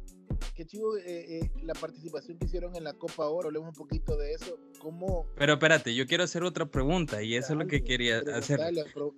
qué 0.56 0.65
chivo 0.65 0.96
eh, 0.98 1.39
eh, 1.39 1.52
la 1.63 1.74
participación 1.74 2.38
que 2.38 2.46
hicieron 2.46 2.76
en 2.76 2.86
la 2.86 2.93
Copa 2.93 3.28
Oro, 3.28 3.48
hablemos 3.48 3.70
un 3.70 3.76
poquito 3.76 4.15
de 4.17 4.34
eso, 4.34 4.58
cómo... 4.80 5.28
Pero 5.36 5.54
espérate, 5.54 5.93
yo 5.93 6.08
quiero 6.08 6.24
hacer 6.24 6.43
otra 6.43 6.65
pregunta 6.65 7.22
y 7.22 7.36
eso 7.36 7.54
es 7.54 7.60
lo 7.60 7.67
que 7.67 7.84
quería 7.84 8.20
hacer. 8.34 8.60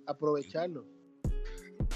aprovecharlo. 0.06 0.84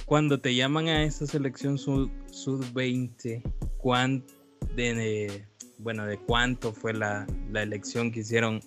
Cuando 0.06 0.40
te 0.40 0.54
llaman 0.54 0.88
a 0.88 1.02
esta 1.04 1.26
selección 1.26 1.78
sub-20, 1.78 3.42
¿cuánto 3.78 4.43
de, 4.74 5.46
bueno, 5.78 6.06
de 6.06 6.18
cuánto 6.18 6.72
fue 6.72 6.92
la, 6.92 7.26
la 7.50 7.62
elección 7.62 8.10
que 8.10 8.20
hicieron 8.20 8.60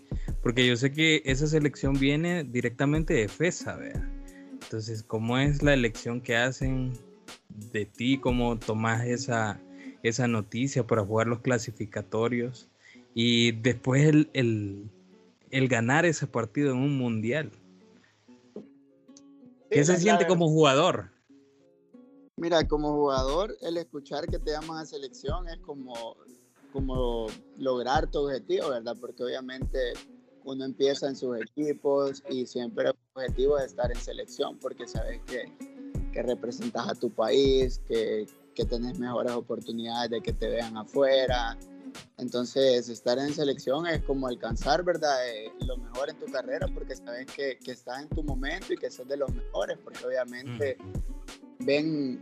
porque 0.47 0.65
yo 0.65 0.77
sé 0.77 0.91
que 0.91 1.21
esa 1.25 1.47
selección 1.47 1.93
viene 1.93 2.43
directamente 2.43 3.13
de 3.13 3.27
FESA. 3.27 3.77
Entonces, 4.51 5.03
¿cómo 5.03 5.37
es 5.37 5.61
la 5.61 5.73
elección 5.73 6.21
que 6.21 6.37
hacen 6.37 6.93
de 7.71 7.85
ti? 7.85 8.17
¿Cómo 8.17 8.57
tomas 8.57 9.05
esa, 9.05 9.59
esa 10.03 10.27
noticia 10.27 10.85
para 10.87 11.03
jugar 11.03 11.27
los 11.27 11.41
clasificatorios 11.41 12.69
y 13.13 13.51
después 13.51 14.05
el, 14.05 14.29
el, 15.51 15.67
ganar 15.67 16.05
ese 16.05 16.27
partido 16.27 16.71
en 16.71 16.77
un 16.77 16.97
mundial. 16.97 17.51
¿Qué 19.69 19.83
se 19.83 19.97
siente 19.97 20.27
como 20.27 20.47
jugador? 20.47 21.09
Mira, 22.39 22.67
como 22.67 22.93
jugador, 22.93 23.57
el 23.61 23.77
escuchar 23.77 24.27
que 24.27 24.37
te 24.37 24.51
llaman 24.51 24.77
a 24.77 24.85
selección 24.85 25.47
es 25.49 25.57
como, 25.57 26.15
como 26.71 27.25
lograr 27.57 28.11
tu 28.11 28.19
objetivo, 28.19 28.69
¿verdad? 28.69 28.95
Porque 29.01 29.23
obviamente 29.23 29.93
uno 30.43 30.63
empieza 30.63 31.07
en 31.07 31.15
sus 31.15 31.35
equipos 31.41 32.23
y 32.29 32.45
siempre 32.45 32.89
el 32.89 32.95
objetivo 33.15 33.57
es 33.57 33.65
estar 33.65 33.91
en 33.91 33.99
selección 33.99 34.59
porque 34.59 34.87
sabes 34.87 35.19
que, 35.25 35.51
que 36.13 36.21
representas 36.21 36.87
a 36.87 36.93
tu 36.93 37.09
país, 37.09 37.81
que, 37.87 38.27
que 38.53 38.65
tenés 38.65 38.99
mejores 38.99 39.31
oportunidades 39.31 40.11
de 40.11 40.21
que 40.21 40.31
te 40.31 40.47
vean 40.47 40.77
afuera. 40.77 41.57
Entonces, 42.19 42.87
estar 42.87 43.17
en 43.17 43.33
selección 43.33 43.87
es 43.87 44.03
como 44.03 44.27
alcanzar, 44.27 44.83
¿verdad? 44.83 45.27
Eh, 45.27 45.51
lo 45.61 45.75
mejor 45.77 46.11
en 46.11 46.19
tu 46.19 46.27
carrera 46.27 46.67
porque 46.71 46.95
sabes 46.95 47.25
que, 47.25 47.57
que, 47.57 47.71
estás 47.71 48.03
en 48.03 48.09
tu 48.09 48.21
momento 48.21 48.73
y 48.73 48.77
que 48.77 48.91
sos 48.91 49.07
de 49.07 49.17
los 49.17 49.33
mejores, 49.33 49.79
porque 49.83 50.05
obviamente 50.05 50.77
ven 51.59 52.19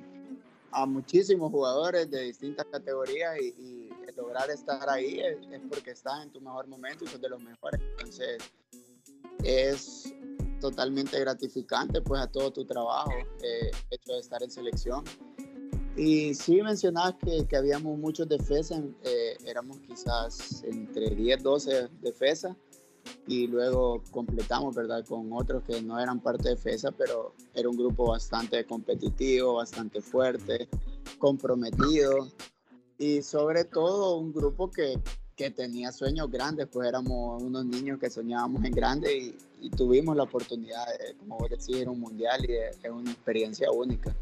a 0.71 0.85
muchísimos 0.85 1.51
jugadores 1.51 2.09
de 2.11 2.23
distintas 2.23 2.65
categorías 2.65 3.37
y, 3.39 3.89
lograr 4.15 4.49
estar 4.49 4.89
ahí 4.89 5.19
es, 5.19 5.61
porque 5.69 5.91
estás 5.91 6.23
en 6.23 6.31
tu 6.31 6.39
mejor 6.39 6.67
momento 6.67 7.03
y 7.03 7.07
sos 7.07 7.19
de 7.19 7.27
los 7.27 7.43
mejores. 7.43 7.81
Entonces, 7.81 8.37
es 9.43 10.13
totalmente 10.61 11.19
gratificante 11.19 11.99
pues 12.01 12.21
a 12.21 12.27
todo 12.27 12.49
tu 12.49 12.63
trabajo, 12.63 13.11
eh, 13.43 13.71
hecho 13.91 14.13
de 14.13 14.19
estar 14.19 14.41
en 14.41 14.49
selección. 14.49 15.03
Y 15.97 16.33
sí 16.33 16.61
mencionabas 16.61 17.15
que, 17.15 17.45
que 17.45 17.57
habíamos 17.57 17.97
muchos 17.97 18.29
defensas, 18.29 18.81
eh, 19.03 19.35
éramos 19.45 19.79
quizás 19.79 20.63
entre 20.63 21.09
10, 21.09 21.43
12 21.43 21.89
defensas 22.01 22.55
y 23.27 23.47
luego 23.47 24.03
completamos, 24.11 24.75
¿verdad? 24.75 25.05
Con 25.05 25.31
otros 25.33 25.63
que 25.63 25.81
no 25.81 25.99
eran 25.99 26.19
parte 26.19 26.49
de 26.49 26.57
FESA, 26.57 26.91
pero 26.91 27.33
era 27.53 27.69
un 27.69 27.77
grupo 27.77 28.09
bastante 28.09 28.63
competitivo, 28.65 29.55
bastante 29.55 30.01
fuerte, 30.01 30.67
comprometido 31.17 32.29
y 32.97 33.21
sobre 33.21 33.65
todo 33.65 34.17
un 34.17 34.31
grupo 34.31 34.69
que, 34.69 34.99
que 35.35 35.51
tenía 35.51 35.91
sueños 35.91 36.29
grandes, 36.31 36.67
pues 36.67 36.87
éramos 36.87 37.41
unos 37.41 37.65
niños 37.65 37.99
que 37.99 38.09
soñábamos 38.09 38.63
en 38.63 38.71
grande 38.71 39.17
y, 39.17 39.35
tuvimos 39.75 40.15
la 40.15 40.23
oportunidad, 40.23 40.85
de, 40.99 41.15
como 41.15 41.39
vos 41.39 41.49
decís, 41.49 41.69
ir 41.69 41.87
a 41.87 41.91
un 41.91 41.99
mundial 41.99 42.45
y 42.47 42.53
es 42.53 42.91
una 42.91 43.11
experiencia 43.11 43.71
única. 43.71 44.15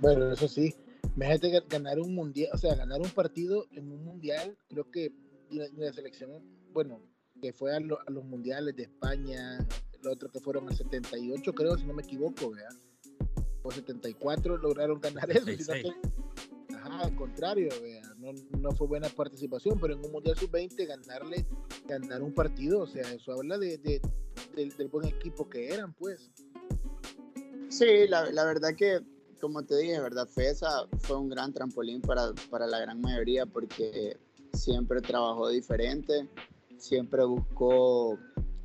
Bueno, 0.00 0.32
eso 0.32 0.48
sí, 0.48 0.74
imagínate 1.14 1.62
ganar 1.68 2.00
un 2.00 2.14
mundial, 2.14 2.48
o 2.54 2.56
sea, 2.56 2.74
ganar 2.74 3.02
un 3.02 3.10
partido 3.10 3.66
en 3.72 3.92
un 3.92 4.02
mundial, 4.02 4.56
creo 4.70 4.90
que 4.90 5.12
la, 5.50 5.92
selección, 5.92 6.42
bueno, 6.72 7.00
que 7.40 7.52
fue 7.52 7.74
a, 7.74 7.80
los 7.80 8.24
mundiales 8.24 8.74
de 8.76 8.84
España, 8.84 9.58
los 10.02 10.14
otros 10.14 10.32
que 10.32 10.40
fueron 10.40 10.68
al 10.68 10.76
78, 10.76 11.52
creo, 11.54 11.76
si 11.76 11.84
no 11.84 11.94
me 11.94 12.02
equivoco, 12.02 12.50
¿verdad? 12.50 12.74
O 13.62 13.70
74 13.70 14.58
lograron 14.58 15.00
ganar 15.00 15.30
eso, 15.30 15.46
sino 15.46 15.74
que, 15.74 16.74
ajá, 16.74 17.00
al 17.00 17.16
contrario, 17.16 17.68
¿verdad? 17.82 18.14
No, 18.16 18.32
no, 18.58 18.72
fue 18.72 18.86
buena 18.86 19.08
participación, 19.08 19.78
pero 19.80 19.94
en 19.94 20.04
un 20.04 20.12
mundial 20.12 20.36
sub-20 20.36 20.86
ganarle, 20.86 21.46
ganar 21.86 22.22
un 22.22 22.32
partido, 22.32 22.80
o 22.80 22.86
sea, 22.86 23.02
eso 23.12 23.32
habla 23.32 23.58
de, 23.58 23.78
de, 23.78 24.00
del 24.54 24.88
buen 24.88 25.06
equipo 25.06 25.48
que 25.48 25.72
eran, 25.72 25.92
pues. 25.94 26.30
Sí, 27.68 28.06
la, 28.08 28.30
la 28.30 28.44
verdad 28.44 28.74
que 28.76 29.02
como 29.40 29.62
te 29.62 29.76
dije, 29.76 30.00
¿verdad? 30.00 30.26
FESA 30.26 30.86
fue 30.98 31.18
un 31.18 31.28
gran 31.28 31.52
trampolín 31.52 32.00
para, 32.00 32.32
para 32.50 32.66
la 32.66 32.80
gran 32.80 33.00
mayoría 33.00 33.46
porque 33.46 34.16
siempre 34.56 35.00
trabajó 35.00 35.48
diferente, 35.48 36.28
siempre 36.78 37.24
buscó 37.24 38.18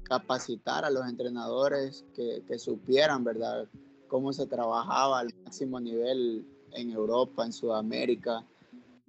capacitar 0.04 0.84
a 0.84 0.90
los 0.90 1.08
entrenadores 1.08 2.06
que, 2.14 2.60
supieran, 2.60 3.24
¿verdad?, 3.24 3.68
cómo 4.08 4.34
se 4.34 4.46
trabajaba 4.46 5.20
al 5.20 5.34
máximo 5.46 5.80
nivel 5.80 6.46
en 6.74 6.92
Europa, 6.92 7.46
en 7.46 7.54
Sudamérica. 7.54 8.44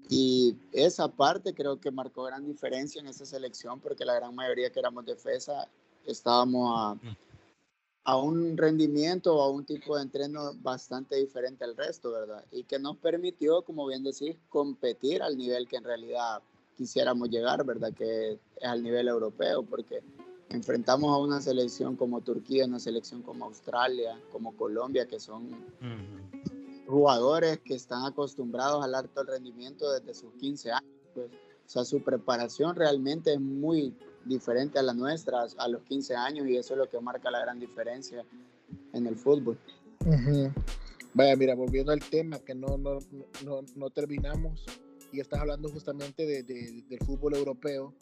Y 0.08 0.56
esa 0.72 1.08
parte 1.08 1.54
creo 1.54 1.80
que 1.80 1.90
marcó 1.90 2.24
gran 2.24 2.46
diferencia 2.46 3.00
en 3.00 3.08
esa 3.08 3.24
selección 3.24 3.80
porque 3.80 4.04
la 4.04 4.14
gran 4.14 4.34
mayoría 4.34 4.70
que 4.70 4.78
éramos 4.78 5.04
de 5.06 5.16
FESA 5.16 5.68
estábamos 6.04 6.72
a, 6.76 6.96
a 8.04 8.16
un 8.16 8.56
rendimiento 8.56 9.36
o 9.36 9.42
a 9.42 9.50
un 9.50 9.64
tipo 9.64 9.96
de 9.96 10.02
entreno 10.02 10.52
bastante 10.56 11.16
diferente 11.16 11.64
al 11.64 11.76
resto, 11.76 12.12
¿verdad? 12.12 12.44
Y 12.52 12.64
que 12.64 12.78
nos 12.78 12.96
permitió, 12.98 13.62
como 13.62 13.86
bien 13.86 14.02
decís, 14.02 14.36
competir 14.48 15.22
al 15.22 15.36
nivel 15.36 15.66
que 15.66 15.76
en 15.76 15.84
realidad 15.84 16.42
quisiéramos 16.76 17.28
llegar, 17.30 17.64
¿verdad? 17.64 17.92
Que 17.92 18.32
es 18.32 18.38
al 18.62 18.82
nivel 18.82 19.08
europeo, 19.08 19.62
porque 19.62 20.02
enfrentamos 20.48 21.12
a 21.12 21.18
una 21.18 21.40
selección 21.40 21.96
como 21.96 22.20
Turquía, 22.20 22.66
una 22.66 22.78
selección 22.78 23.22
como 23.22 23.46
Australia, 23.46 24.20
como 24.30 24.54
Colombia, 24.56 25.06
que 25.06 25.18
son 25.18 25.48
jugadores 26.86 27.58
que 27.60 27.74
están 27.74 28.04
acostumbrados 28.04 28.84
al 28.84 28.94
alto 28.94 29.24
rendimiento 29.24 29.90
desde 29.92 30.14
sus 30.14 30.32
15 30.34 30.72
años. 30.72 30.90
Pues, 31.14 31.30
o 31.30 31.68
sea, 31.72 31.84
su 31.84 32.02
preparación 32.02 32.76
realmente 32.76 33.32
es 33.32 33.40
muy 33.40 33.94
diferente 34.24 34.78
a 34.78 34.82
la 34.82 34.92
nuestra 34.92 35.46
a 35.56 35.68
los 35.68 35.82
15 35.82 36.14
años 36.14 36.46
y 36.46 36.56
eso 36.56 36.74
es 36.74 36.78
lo 36.78 36.88
que 36.88 37.00
marca 37.00 37.30
la 37.30 37.40
gran 37.40 37.58
diferencia 37.58 38.24
en 38.92 39.06
el 39.06 39.16
fútbol. 39.16 39.58
Vaya, 41.14 41.36
mira, 41.36 41.54
volviendo 41.54 41.92
al 41.92 42.00
tema 42.00 42.38
que 42.38 42.54
no, 42.54 42.78
no, 42.78 42.98
no, 43.44 43.60
no 43.76 43.90
terminamos, 43.90 44.64
y 45.12 45.20
estás 45.20 45.40
hablando 45.40 45.68
justamente 45.68 46.24
de, 46.26 46.42
del 46.42 46.98
fútbol 47.00 47.34
europeo, 47.34 47.94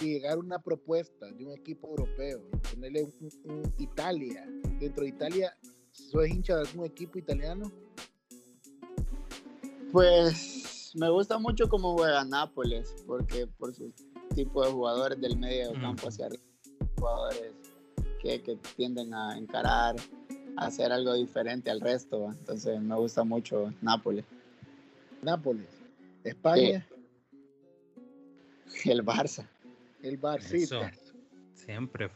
y 0.00 0.14
llegar 0.14 0.34
a 0.34 0.38
una 0.38 0.58
propuesta 0.60 1.30
de 1.30 1.44
un 1.44 1.52
equipo 1.52 1.88
europeo, 1.88 2.42
ponerle 2.72 3.04
un, 3.44 3.74
Italia, 3.78 4.44
dentro 4.80 5.04
de 5.04 5.10
Italia, 5.10 5.56
¿sos 5.92 6.26
hincha 6.26 6.56
de 6.56 6.68
algún 6.68 6.84
equipo 6.86 7.18
italiano? 7.18 7.70
Pues 9.92 10.92
me 10.94 11.08
gusta 11.10 11.38
mucho 11.38 11.68
cómo 11.68 11.96
juega 11.96 12.24
Nápoles, 12.24 12.94
porque 13.06 13.46
por 13.46 13.74
su 13.74 13.92
tipo 14.34 14.64
de 14.64 14.72
jugadores 14.72 15.20
del 15.20 15.38
medio 15.38 15.72
campo 15.74 16.08
hacia 16.08 16.26
arriba, 16.26 16.42
jugadores 16.98 17.52
que, 18.20 18.42
que, 18.42 18.56
tienden 18.76 19.14
a 19.14 19.38
encarar, 19.38 19.94
a 20.56 20.66
hacer 20.66 20.90
algo 20.90 21.14
diferente 21.14 21.70
al 21.70 21.80
resto, 21.80 22.32
entonces 22.32 22.80
me 22.80 22.96
gusta 22.96 23.22
mucho 23.22 23.72
Nápoles. 23.82 24.24
Nápoles. 25.22 25.81
España. 26.24 26.86
El 28.84 29.04
Barça. 29.04 29.48
El 30.02 30.20
Barça. 30.20 30.92
Siempre. 31.54 32.10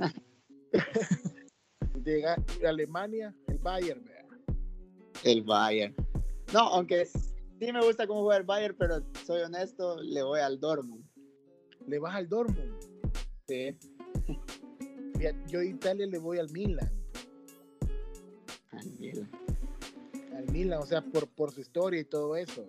de 1.94 2.24
Alemania, 2.66 3.34
el 3.48 3.58
Bayern. 3.58 4.04
El 5.24 5.42
Bayern. 5.42 5.94
No, 6.52 6.60
aunque 6.60 7.06
sí 7.06 7.72
me 7.72 7.84
gusta 7.84 8.06
cómo 8.06 8.22
juega 8.22 8.38
el 8.38 8.46
Bayern, 8.46 8.76
pero 8.78 9.02
soy 9.24 9.42
honesto, 9.42 10.00
le 10.02 10.22
voy 10.22 10.40
al 10.40 10.60
Dortmund. 10.60 11.04
¿Le 11.86 11.98
vas 11.98 12.14
al 12.14 12.28
Dortmund? 12.28 12.74
Sí. 13.48 13.76
Yo 15.48 15.60
de 15.60 15.68
Italia 15.68 16.06
le 16.06 16.18
voy 16.18 16.38
al 16.38 16.50
Milan. 16.50 16.90
Al 18.72 18.90
Milan. 18.98 19.30
Al 20.34 20.52
Milan, 20.52 20.80
o 20.80 20.86
sea, 20.86 21.00
por, 21.00 21.26
por 21.28 21.52
su 21.52 21.60
historia 21.60 22.00
y 22.00 22.04
todo 22.04 22.36
eso. 22.36 22.66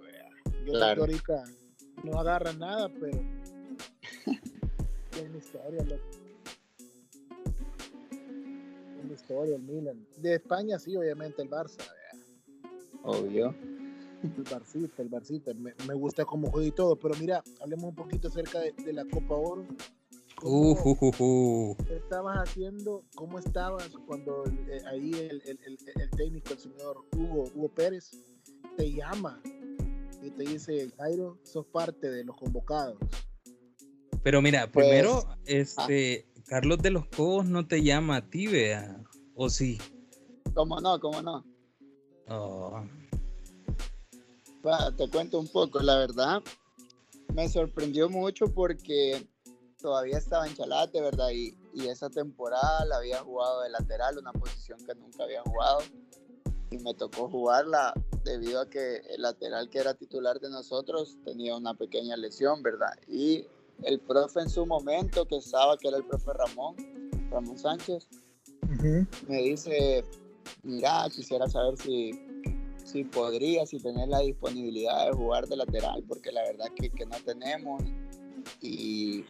Yo 0.67 0.73
claro. 0.73 1.03
ahorita 1.03 1.45
no 2.03 2.19
agarra 2.19 2.51
nada, 2.51 2.89
pero 2.89 3.17
tiene 5.11 5.37
historia, 5.37 5.81
loco. 5.85 6.03
Tiene 8.09 9.13
historia 9.13 9.55
el 9.55 9.61
Milan. 9.61 10.05
De 10.17 10.35
España 10.35 10.77
sí, 10.77 10.97
obviamente 10.97 11.41
el 11.41 11.49
Barça. 11.49 11.89
Obvio. 13.03 13.55
El 14.21 14.43
Barcita, 14.43 15.01
el 15.01 15.07
Barcita. 15.07 15.53
Me, 15.53 15.73
me, 15.87 15.93
gusta 15.93 16.25
cómo 16.25 16.51
juega 16.51 16.67
y 16.67 16.71
todo, 16.71 16.97
pero 16.97 17.15
mira, 17.15 17.41
hablemos 17.61 17.85
un 17.85 17.95
poquito 17.95 18.27
acerca 18.27 18.59
de, 18.59 18.73
de 18.73 18.91
la 18.91 19.05
Copa 19.05 19.35
Oro. 19.35 19.65
Uh, 20.43 20.73
uh, 20.73 21.23
uh, 21.23 21.77
estabas 21.89 22.39
haciendo? 22.39 23.05
¿Cómo 23.15 23.39
estabas 23.39 23.89
cuando 24.05 24.43
eh, 24.67 24.81
ahí 24.91 25.13
el, 25.13 25.41
el, 25.45 25.59
el, 25.65 25.77
el, 25.95 26.09
técnico, 26.09 26.51
el 26.51 26.59
señor 26.59 27.05
Hugo, 27.15 27.45
Hugo 27.55 27.69
Pérez, 27.69 28.11
te 28.75 28.91
llama 28.91 29.41
y 30.27 30.31
te 30.31 30.43
dice, 30.43 30.91
Jairo, 30.97 31.39
sos 31.43 31.65
parte 31.65 32.09
de 32.09 32.25
los 32.25 32.35
convocados. 32.35 32.97
Pero 34.23 34.41
mira, 34.41 34.69
pues, 34.71 34.85
primero, 34.85 35.23
ah. 35.25 35.37
este, 35.45 36.27
Carlos 36.47 36.79
de 36.79 36.91
los 36.91 37.07
Cobos 37.07 37.45
no 37.45 37.65
te 37.65 37.81
llama 37.81 38.17
a 38.17 38.29
ti, 38.29 38.47
vea, 38.47 39.01
¿o 39.35 39.49
sí? 39.49 39.79
¿Cómo 40.53 40.81
no? 40.81 40.99
¿Cómo 40.99 41.21
no? 41.21 41.45
Oh. 42.29 42.83
te 44.97 45.09
cuento 45.09 45.39
un 45.39 45.47
poco, 45.47 45.79
la 45.79 45.97
verdad, 45.97 46.43
me 47.33 47.47
sorprendió 47.47 48.09
mucho 48.09 48.53
porque 48.53 49.25
todavía 49.79 50.17
estaba 50.17 50.45
en 50.45 50.55
Chalate, 50.55 50.99
¿verdad? 50.99 51.29
Y, 51.31 51.57
y 51.73 51.87
esa 51.87 52.09
temporada 52.09 52.83
la 52.85 52.97
había 52.97 53.19
jugado 53.19 53.61
de 53.61 53.69
lateral, 53.69 54.17
una 54.17 54.33
posición 54.33 54.77
que 54.85 54.93
nunca 54.95 55.23
había 55.23 55.41
jugado. 55.43 55.79
Y 56.69 56.79
me 56.79 56.93
tocó 56.93 57.29
jugarla 57.29 57.93
debido 58.27 58.61
a 58.61 58.69
que 58.69 58.97
el 59.09 59.21
lateral 59.21 59.69
que 59.69 59.79
era 59.79 59.93
titular 59.93 60.39
de 60.39 60.49
nosotros 60.49 61.17
tenía 61.23 61.55
una 61.55 61.73
pequeña 61.73 62.17
lesión, 62.17 62.61
¿verdad? 62.61 62.93
Y 63.07 63.45
el 63.83 63.99
profe 63.99 64.41
en 64.41 64.49
su 64.49 64.65
momento, 64.65 65.25
que 65.25 65.37
estaba, 65.37 65.77
que 65.77 65.87
era 65.87 65.97
el 65.97 66.05
profe 66.05 66.31
Ramón, 66.33 66.75
Ramón 67.31 67.57
Sánchez, 67.57 68.07
me 69.27 69.41
dice, 69.41 70.03
mira, 70.63 71.07
quisiera 71.09 71.47
saber 71.47 71.77
si, 71.77 72.11
si 72.83 73.03
podría, 73.03 73.65
si 73.65 73.79
tener 73.79 74.07
la 74.07 74.19
disponibilidad 74.19 75.05
de 75.05 75.13
jugar 75.13 75.47
de 75.47 75.55
lateral, 75.55 76.03
porque 76.07 76.31
la 76.31 76.43
verdad 76.43 76.67
que, 76.75 76.89
que 76.89 77.05
no 77.05 77.15
tenemos 77.25 77.83
y, 78.61 79.23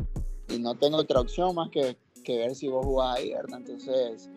y, 0.50 0.60
no 0.60 0.76
tengo 0.76 0.98
otra 0.98 1.22
opción 1.22 1.56
más 1.56 1.70
que, 1.70 1.98
que 2.24 2.38
ver 2.38 2.56
si 2.56 2.68
vos 2.68 2.86
jugás 2.86 3.18
ahí, 3.18 3.34
¿verdad? 3.34 3.60
Entonces 3.60 4.30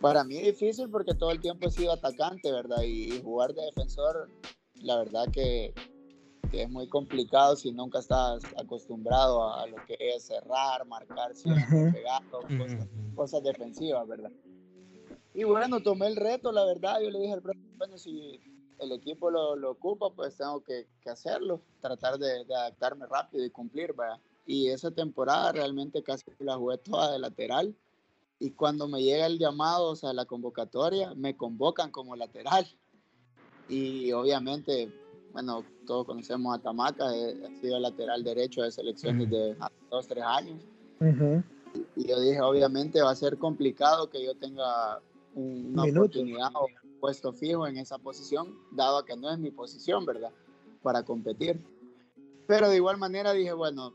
para 0.00 0.24
mí 0.24 0.36
es 0.36 0.44
difícil 0.58 0.88
porque 0.90 1.14
todo 1.14 1.30
el 1.30 1.40
tiempo 1.40 1.68
he 1.68 1.70
sido 1.70 1.92
atacante, 1.92 2.52
¿verdad? 2.52 2.82
Y, 2.82 3.20
jugar 3.22 3.54
de 3.54 3.64
defensor, 3.64 4.28
la 4.76 4.96
verdad 4.96 5.26
que, 5.32 5.74
es 6.52 6.70
muy 6.70 6.88
complicado 6.88 7.56
si 7.56 7.72
nunca 7.72 7.98
estás 7.98 8.42
acostumbrado 8.56 9.52
a, 9.52 9.66
lo 9.66 9.76
que 9.86 9.96
es 10.00 10.24
cerrar, 10.24 10.86
marcar, 10.86 11.34
siempre, 11.34 11.92
pegar, 11.92 12.22
cosas, 13.14 13.42
defensivas, 13.42 14.08
¿verdad? 14.08 14.32
Y 15.34 15.44
bueno, 15.44 15.82
tomé 15.82 16.06
el 16.06 16.16
reto, 16.16 16.50
la 16.50 16.64
verdad, 16.64 17.00
yo 17.02 17.10
le 17.10 17.20
dije 17.20 17.34
al 17.34 17.42
profe, 17.42 17.58
bueno, 17.76 17.98
si 17.98 18.40
el 18.78 18.92
equipo 18.92 19.30
lo, 19.30 19.70
ocupa, 19.70 20.08
pues 20.10 20.38
tengo 20.38 20.62
que, 20.62 20.86
hacerlo, 21.06 21.60
tratar 21.82 22.18
de, 22.18 22.46
de, 22.46 22.54
adaptarme 22.54 23.04
rápido 23.06 23.44
y 23.44 23.50
cumplir, 23.50 23.92
¿verdad? 23.92 24.18
Y 24.46 24.68
esa 24.68 24.90
temporada 24.90 25.52
realmente 25.52 26.02
casi 26.02 26.24
la 26.38 26.56
jugué 26.56 26.78
toda 26.78 27.12
de 27.12 27.18
lateral 27.18 27.76
y 28.40 28.52
cuando 28.52 28.86
me 28.86 29.02
llega 29.02 29.26
el 29.26 29.38
llamado, 29.38 29.90
o 29.90 29.96
sea, 29.96 30.12
la 30.12 30.24
convocatoria, 30.24 31.12
me 31.14 31.36
convocan 31.36 31.90
como 31.90 32.14
lateral. 32.14 32.66
Y 33.68 34.12
obviamente, 34.12 34.92
bueno, 35.32 35.64
todos 35.86 36.06
conocemos 36.06 36.56
a 36.56 36.62
Tamaca, 36.62 37.14
he, 37.14 37.60
sido 37.60 37.80
lateral 37.80 38.22
derecho 38.22 38.62
de 38.62 38.70
selección 38.70 39.18
desde 39.18 39.56
hace 39.58 39.74
dos, 39.90 40.06
tres 40.06 40.24
años. 40.24 40.62
y, 41.96 42.08
yo 42.08 42.20
dije, 42.20 42.40
obviamente 42.40 43.02
va 43.02 43.10
a 43.10 43.16
ser 43.16 43.38
complicado 43.38 44.08
que 44.08 44.24
yo 44.24 44.34
tenga 44.36 45.00
una 45.34 45.82
oportunidad 45.82 46.50
o 46.54 46.66
un 46.66 47.00
puesto 47.00 47.32
fijo 47.32 47.66
en 47.66 47.76
esa 47.76 47.98
posición, 47.98 48.56
dado 48.70 49.04
que 49.04 49.16
no 49.16 49.30
es 49.30 49.38
mi 49.38 49.50
posición, 49.50 50.06
¿verdad? 50.06 50.30
Para 50.82 51.02
competir. 51.02 51.60
Pero 52.46 52.68
de 52.68 52.76
igual 52.76 52.98
manera 52.98 53.32
dije, 53.32 53.52
bueno, 53.52 53.92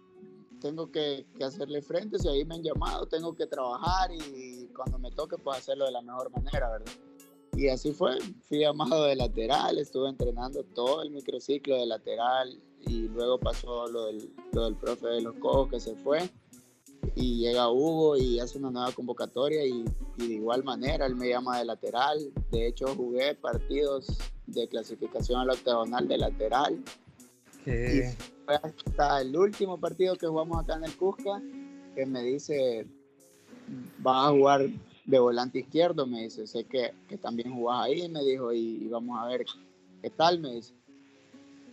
tengo 0.63 0.89
que, 0.89 1.25
hacerle 1.45 1.81
frente, 1.81 2.17
si 2.17 2.29
ahí 2.29 2.45
me 2.45 2.55
han 2.55 2.63
llamado, 2.63 3.05
tengo 3.05 3.35
que 3.35 3.45
trabajar 3.45 4.11
y 4.13 4.65
cuando 4.73 4.97
me 4.97 5.11
toque, 5.11 5.37
pues 5.37 5.57
hacerlo 5.57 5.85
de 5.85 5.91
la 5.91 6.01
mejor 6.01 6.31
manera, 6.31 6.69
¿verdad? 6.71 6.91
Y 7.55 7.67
así 7.67 7.91
fue, 7.91 8.17
fui 8.47 8.59
llamado 8.59 9.03
de 9.03 9.17
lateral, 9.17 9.77
estuve 9.77 10.07
entrenando 10.07 10.63
todo 10.63 11.03
el 11.03 11.11
microciclo 11.11 11.75
de 11.75 11.85
lateral 11.85 12.57
y 12.87 13.09
luego 13.09 13.37
pasó 13.39 13.87
lo 13.87 14.05
del, 14.05 14.33
lo 14.53 14.63
del 14.63 14.75
profe 14.75 15.07
de 15.07 15.21
los 15.21 15.35
cojos 15.35 15.69
que 15.69 15.81
se 15.81 15.95
fue 15.95 16.29
y 17.13 17.39
llega 17.39 17.69
Hugo 17.69 18.15
y 18.15 18.39
hace 18.39 18.57
una 18.57 18.71
nueva 18.71 18.93
convocatoria 18.93 19.65
y, 19.65 19.83
y, 20.17 20.27
de 20.27 20.33
igual 20.35 20.63
manera 20.63 21.05
él 21.05 21.15
me 21.15 21.27
llama 21.27 21.59
de 21.59 21.65
lateral. 21.65 22.31
De 22.51 22.67
hecho 22.67 22.87
jugué 22.95 23.35
partidos 23.35 24.17
de 24.47 24.67
clasificación 24.69 25.41
al 25.41 25.49
octagonal 25.49 26.07
de 26.07 26.17
lateral 26.17 26.81
y 27.65 28.15
fue 28.45 28.55
hasta 28.55 29.21
el 29.21 29.35
último 29.35 29.79
partido 29.79 30.15
que 30.15 30.27
jugamos 30.27 30.61
acá 30.61 30.75
en 30.75 30.85
el 30.85 30.95
Cusca, 30.95 31.41
que 31.95 32.05
me 32.05 32.23
dice, 32.23 32.85
vas 33.99 34.27
a 34.27 34.31
jugar 34.31 34.69
de 35.05 35.19
volante 35.19 35.59
izquierdo, 35.59 36.05
me 36.05 36.23
dice, 36.23 36.47
sé 36.47 36.63
que, 36.65 36.93
que 37.07 37.17
también 37.17 37.53
jugás 37.53 37.85
ahí, 37.85 38.07
me 38.09 38.23
dijo, 38.23 38.53
y, 38.53 38.87
vamos 38.87 39.19
a 39.19 39.27
ver 39.27 39.45
qué 40.01 40.09
tal, 40.09 40.39
me 40.39 40.55
dice. 40.55 40.73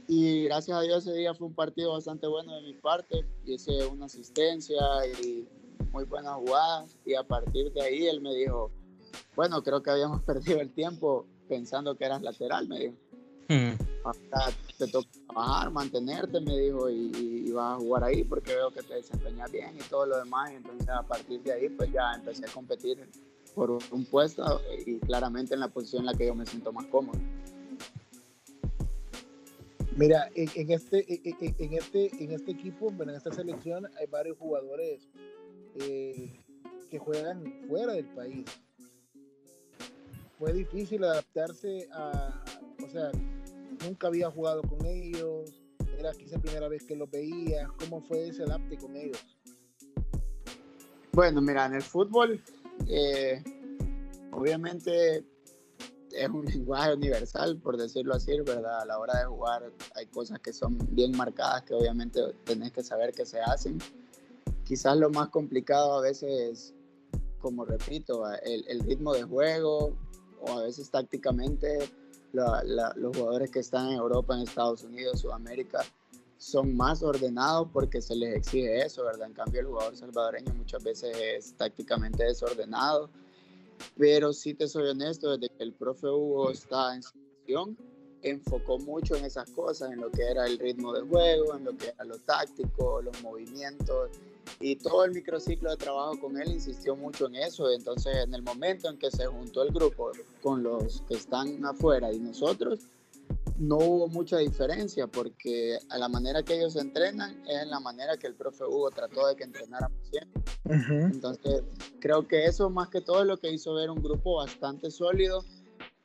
Y 0.08 0.44
gracias 0.44 0.76
a 0.76 0.82
Dios 0.82 1.06
ese 1.06 1.16
día 1.16 1.34
fue 1.34 1.46
un 1.46 1.54
partido 1.54 1.92
bastante 1.92 2.26
bueno 2.26 2.54
de 2.56 2.62
mi 2.62 2.74
parte, 2.74 3.24
hice 3.44 3.86
una 3.86 4.06
asistencia 4.06 4.80
y 5.22 5.46
muy 5.92 6.04
buenas 6.04 6.34
jugadas, 6.34 6.96
y 7.06 7.14
a 7.14 7.22
partir 7.22 7.72
de 7.72 7.82
ahí 7.82 8.06
él 8.06 8.20
me 8.20 8.34
dijo, 8.34 8.70
bueno, 9.36 9.62
creo 9.62 9.82
que 9.82 9.90
habíamos 9.90 10.22
perdido 10.24 10.60
el 10.60 10.72
tiempo 10.72 11.26
pensando 11.48 11.96
que 11.96 12.04
eras 12.04 12.22
lateral, 12.22 12.68
me 12.68 12.78
dijo. 12.78 12.94
Hmm. 13.48 13.72
Te 14.80 14.90
toca 14.90 15.08
trabajar, 15.26 15.70
mantenerte, 15.70 16.40
me 16.40 16.58
dijo, 16.58 16.88
y, 16.88 17.50
vas 17.52 17.74
a 17.74 17.76
jugar 17.76 18.04
ahí 18.04 18.24
porque 18.24 18.54
veo 18.54 18.70
que 18.70 18.82
te 18.82 18.94
desempeñas 18.94 19.50
bien 19.52 19.76
y 19.76 19.82
todo 19.88 20.06
lo 20.06 20.16
demás. 20.18 20.50
entonces 20.52 20.88
a 20.88 21.02
partir 21.02 21.42
de 21.42 21.52
ahí 21.52 21.68
pues 21.68 21.92
ya 21.92 22.12
empecé 22.14 22.46
a 22.46 22.52
competir 22.52 23.06
por 23.54 23.70
un, 23.70 24.04
puesto 24.06 24.60
y 24.86 24.98
claramente 25.00 25.54
en 25.54 25.60
la 25.60 25.68
posición 25.68 26.02
en 26.02 26.06
la 26.06 26.14
que 26.14 26.26
yo 26.26 26.34
me 26.34 26.46
siento 26.46 26.72
más 26.72 26.86
cómodo. 26.86 27.18
Mira, 29.96 30.30
en, 30.34 30.70
este, 30.70 31.04
en, 31.28 31.74
este, 31.74 32.24
en 32.24 32.32
este 32.32 32.50
equipo, 32.52 32.90
en 32.90 33.10
esta 33.10 33.32
selección 33.32 33.86
hay 33.98 34.06
varios 34.06 34.38
jugadores 34.38 35.10
eh, 35.74 36.40
que 36.88 36.98
juegan 36.98 37.44
fuera 37.68 37.92
del 37.92 38.06
país. 38.06 38.46
Fue 40.38 40.52
difícil 40.54 41.04
adaptarse 41.04 41.88
a, 41.92 42.42
o 42.82 42.88
sea, 42.88 43.10
nunca 43.84 44.08
había 44.08 44.30
jugado 44.30 44.62
con 44.62 44.84
ellos, 44.86 45.50
era 45.98 46.12
quizá 46.12 46.36
la 46.36 46.42
primera 46.42 46.68
vez 46.68 46.84
que 46.84 46.96
los 46.96 47.10
veía, 47.10 47.68
¿cómo 47.78 48.00
fue 48.00 48.28
ese 48.28 48.42
adapte 48.42 48.78
con 48.78 48.96
ellos? 48.96 49.18
Bueno, 51.12 51.40
mira, 51.40 51.66
en 51.66 51.74
el 51.74 51.82
fútbol, 51.82 52.42
eh, 52.88 53.42
obviamente 54.32 55.24
es 56.12 56.28
un 56.28 56.44
lenguaje 56.46 56.94
universal, 56.94 57.58
por 57.58 57.76
decirlo 57.76 58.14
así, 58.14 58.38
¿verdad? 58.40 58.80
A 58.80 58.84
la 58.86 58.98
hora 58.98 59.18
de 59.18 59.24
jugar 59.26 59.72
hay 59.94 60.06
cosas 60.06 60.40
que 60.40 60.52
son 60.52 60.78
bien 60.92 61.12
marcadas 61.16 61.62
que 61.62 61.74
obviamente 61.74 62.20
tenés 62.44 62.72
que 62.72 62.82
saber 62.82 63.12
que 63.12 63.26
se 63.26 63.40
hacen. 63.40 63.78
Quizás 64.64 64.96
lo 64.96 65.10
más 65.10 65.28
complicado 65.28 65.98
a 65.98 66.00
veces, 66.00 66.74
como 67.40 67.64
repito, 67.64 68.24
el, 68.42 68.64
el 68.68 68.80
ritmo 68.80 69.12
de 69.12 69.24
juego 69.24 69.96
o 70.40 70.58
a 70.58 70.62
veces 70.62 70.90
tácticamente 70.90 71.90
los 72.32 73.16
jugadores 73.16 73.50
que 73.50 73.60
están 73.60 73.88
en 73.88 73.94
Europa, 73.94 74.34
en 74.34 74.42
Estados 74.42 74.84
Unidos, 74.84 75.20
Sudamérica, 75.20 75.84
son 76.36 76.74
más 76.74 77.02
ordenados 77.02 77.68
porque 77.72 78.00
se 78.00 78.16
les 78.16 78.34
exige 78.34 78.84
eso, 78.84 79.04
¿verdad? 79.04 79.26
En 79.26 79.34
cambio, 79.34 79.60
el 79.60 79.66
jugador 79.66 79.96
salvadoreño 79.96 80.54
muchas 80.54 80.82
veces 80.82 81.16
es 81.16 81.54
tácticamente 81.54 82.24
desordenado. 82.24 83.10
Pero 83.96 84.32
si 84.32 84.54
te 84.54 84.66
soy 84.66 84.88
honesto, 84.88 85.36
desde 85.36 85.54
que 85.54 85.62
el 85.64 85.74
profe 85.74 86.06
Hugo 86.06 86.50
está 86.50 86.94
en 86.94 87.02
selección, 87.02 87.76
enfocó 88.22 88.78
mucho 88.78 89.16
en 89.16 89.24
esas 89.24 89.50
cosas, 89.50 89.92
en 89.92 90.00
lo 90.00 90.10
que 90.10 90.22
era 90.22 90.46
el 90.46 90.58
ritmo 90.58 90.92
de 90.92 91.02
juego, 91.02 91.56
en 91.56 91.64
lo 91.64 91.76
que 91.76 91.88
era 91.88 92.04
lo 92.04 92.18
táctico, 92.18 93.02
los 93.02 93.22
movimientos, 93.22 94.10
y 94.58 94.76
todo 94.76 95.04
el 95.04 95.12
microciclo 95.12 95.70
de 95.70 95.76
trabajo 95.76 96.18
con 96.18 96.40
él 96.40 96.52
insistió 96.52 96.96
mucho 96.96 97.26
en 97.26 97.36
eso. 97.36 97.70
Entonces, 97.70 98.16
en 98.24 98.34
el 98.34 98.42
momento 98.42 98.88
en 98.88 98.98
que 98.98 99.10
se 99.10 99.26
juntó 99.26 99.62
el 99.62 99.72
grupo 99.72 100.10
con 100.42 100.62
los 100.62 101.02
que 101.02 101.14
están 101.14 101.64
afuera 101.64 102.12
y 102.12 102.18
nosotros, 102.18 102.80
no 103.58 103.76
hubo 103.76 104.08
mucha 104.08 104.38
diferencia 104.38 105.06
porque 105.06 105.78
a 105.90 105.98
la 105.98 106.08
manera 106.08 106.42
que 106.42 106.54
ellos 106.54 106.76
entrenan 106.76 107.42
es 107.46 107.66
la 107.66 107.78
manera 107.78 108.16
que 108.16 108.26
el 108.26 108.34
profe 108.34 108.64
Hugo 108.64 108.90
trató 108.90 109.26
de 109.26 109.36
que 109.36 109.44
entrenáramos 109.44 109.98
siempre. 110.10 110.42
Entonces, 110.64 111.62
creo 112.00 112.26
que 112.26 112.46
eso 112.46 112.70
más 112.70 112.88
que 112.88 113.02
todo 113.02 113.20
es 113.20 113.26
lo 113.26 113.36
que 113.36 113.52
hizo 113.52 113.74
ver 113.74 113.90
un 113.90 114.02
grupo 114.02 114.36
bastante 114.36 114.90
sólido 114.90 115.44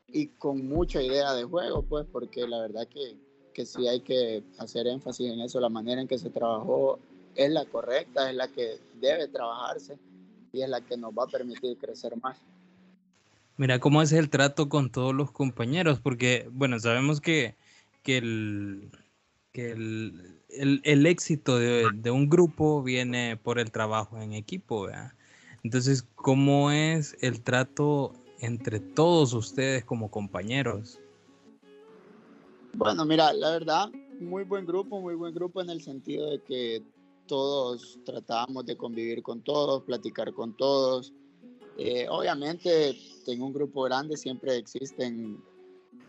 y 0.08 0.27
con 0.27 0.67
mucha 0.67 1.01
idea 1.01 1.34
de 1.34 1.45
juego, 1.45 1.84
pues, 1.84 2.05
porque 2.12 2.47
la 2.47 2.60
verdad 2.60 2.88
que, 2.88 3.17
que 3.53 3.65
sí 3.65 3.88
hay 3.88 4.01
que 4.01 4.43
hacer 4.58 4.88
énfasis 4.88 5.31
en 5.31 5.39
eso, 5.39 5.60
la 5.60 5.69
manera 5.69 6.01
en 6.01 6.08
que 6.08 6.17
se 6.17 6.29
trabajó 6.29 6.99
es 7.35 7.51
la 7.51 7.65
correcta, 7.65 8.29
es 8.29 8.35
la 8.35 8.47
que 8.47 8.79
debe 8.99 9.27
trabajarse 9.27 9.97
y 10.51 10.61
es 10.61 10.69
la 10.69 10.81
que 10.81 10.97
nos 10.97 11.11
va 11.11 11.23
a 11.23 11.27
permitir 11.27 11.77
crecer 11.77 12.15
más. 12.21 12.37
Mira, 13.57 13.79
¿cómo 13.79 14.01
es 14.01 14.11
el 14.11 14.29
trato 14.29 14.67
con 14.67 14.91
todos 14.91 15.13
los 15.13 15.31
compañeros? 15.31 15.99
Porque, 15.99 16.49
bueno, 16.51 16.79
sabemos 16.79 17.21
que, 17.21 17.55
que, 18.03 18.17
el, 18.17 18.91
que 19.53 19.71
el, 19.71 21.05
éxito 21.05 21.57
de, 21.57 22.11
un 22.11 22.29
grupo 22.29 22.83
viene 22.83 23.37
por 23.37 23.59
el 23.59 23.71
trabajo 23.71 24.21
en 24.21 24.33
equipo, 24.33 24.87
Entonces, 25.63 26.03
¿cómo 26.15 26.71
es 26.71 27.17
el 27.21 27.41
trato 27.43 28.13
entre 28.39 28.79
todos 28.79 29.33
ustedes 29.33 29.85
como 29.85 30.11
compañeros? 30.11 30.99
Bueno, 32.73 33.05
mira, 33.05 33.31
la 33.31 33.51
verdad, 33.51 33.89
muy 34.19 34.43
buen 34.43 34.65
grupo, 34.65 34.99
muy 34.99 35.15
buen 35.15 35.33
grupo 35.33 35.61
en 35.61 35.69
el 35.69 35.81
sentido 35.81 36.29
de 36.29 36.41
que 36.41 36.83
todos 37.27 37.99
tratábamos 38.05 38.65
de 38.65 38.77
convivir 38.77 39.21
con 39.21 39.41
todos, 39.41 39.83
platicar 39.83 40.33
con 40.33 40.55
todos. 40.55 41.13
Eh, 41.77 42.07
obviamente, 42.09 42.97
en 43.27 43.41
un 43.41 43.53
grupo 43.53 43.83
grande 43.83 44.17
siempre 44.17 44.57
existen 44.57 45.43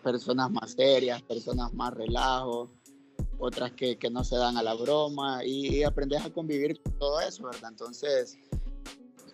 personas 0.03 0.51
más 0.51 0.73
serias, 0.73 1.23
personas 1.23 1.73
más 1.75 1.93
relajo, 1.93 2.71
otras 3.39 3.73
que, 3.73 3.97
que 3.99 4.11
no 4.11 4.25
se 4.25 4.37
dan 4.37 4.57
a 4.57 4.63
la 4.63 4.75
broma 4.75 5.45
y, 5.45 5.83
aprendes 5.83 6.25
a 6.25 6.33
convivir 6.33 6.81
con 6.83 6.99
todo 6.99 7.21
eso, 7.21 7.45
¿verdad? 7.45 7.71
Entonces, 7.71 8.39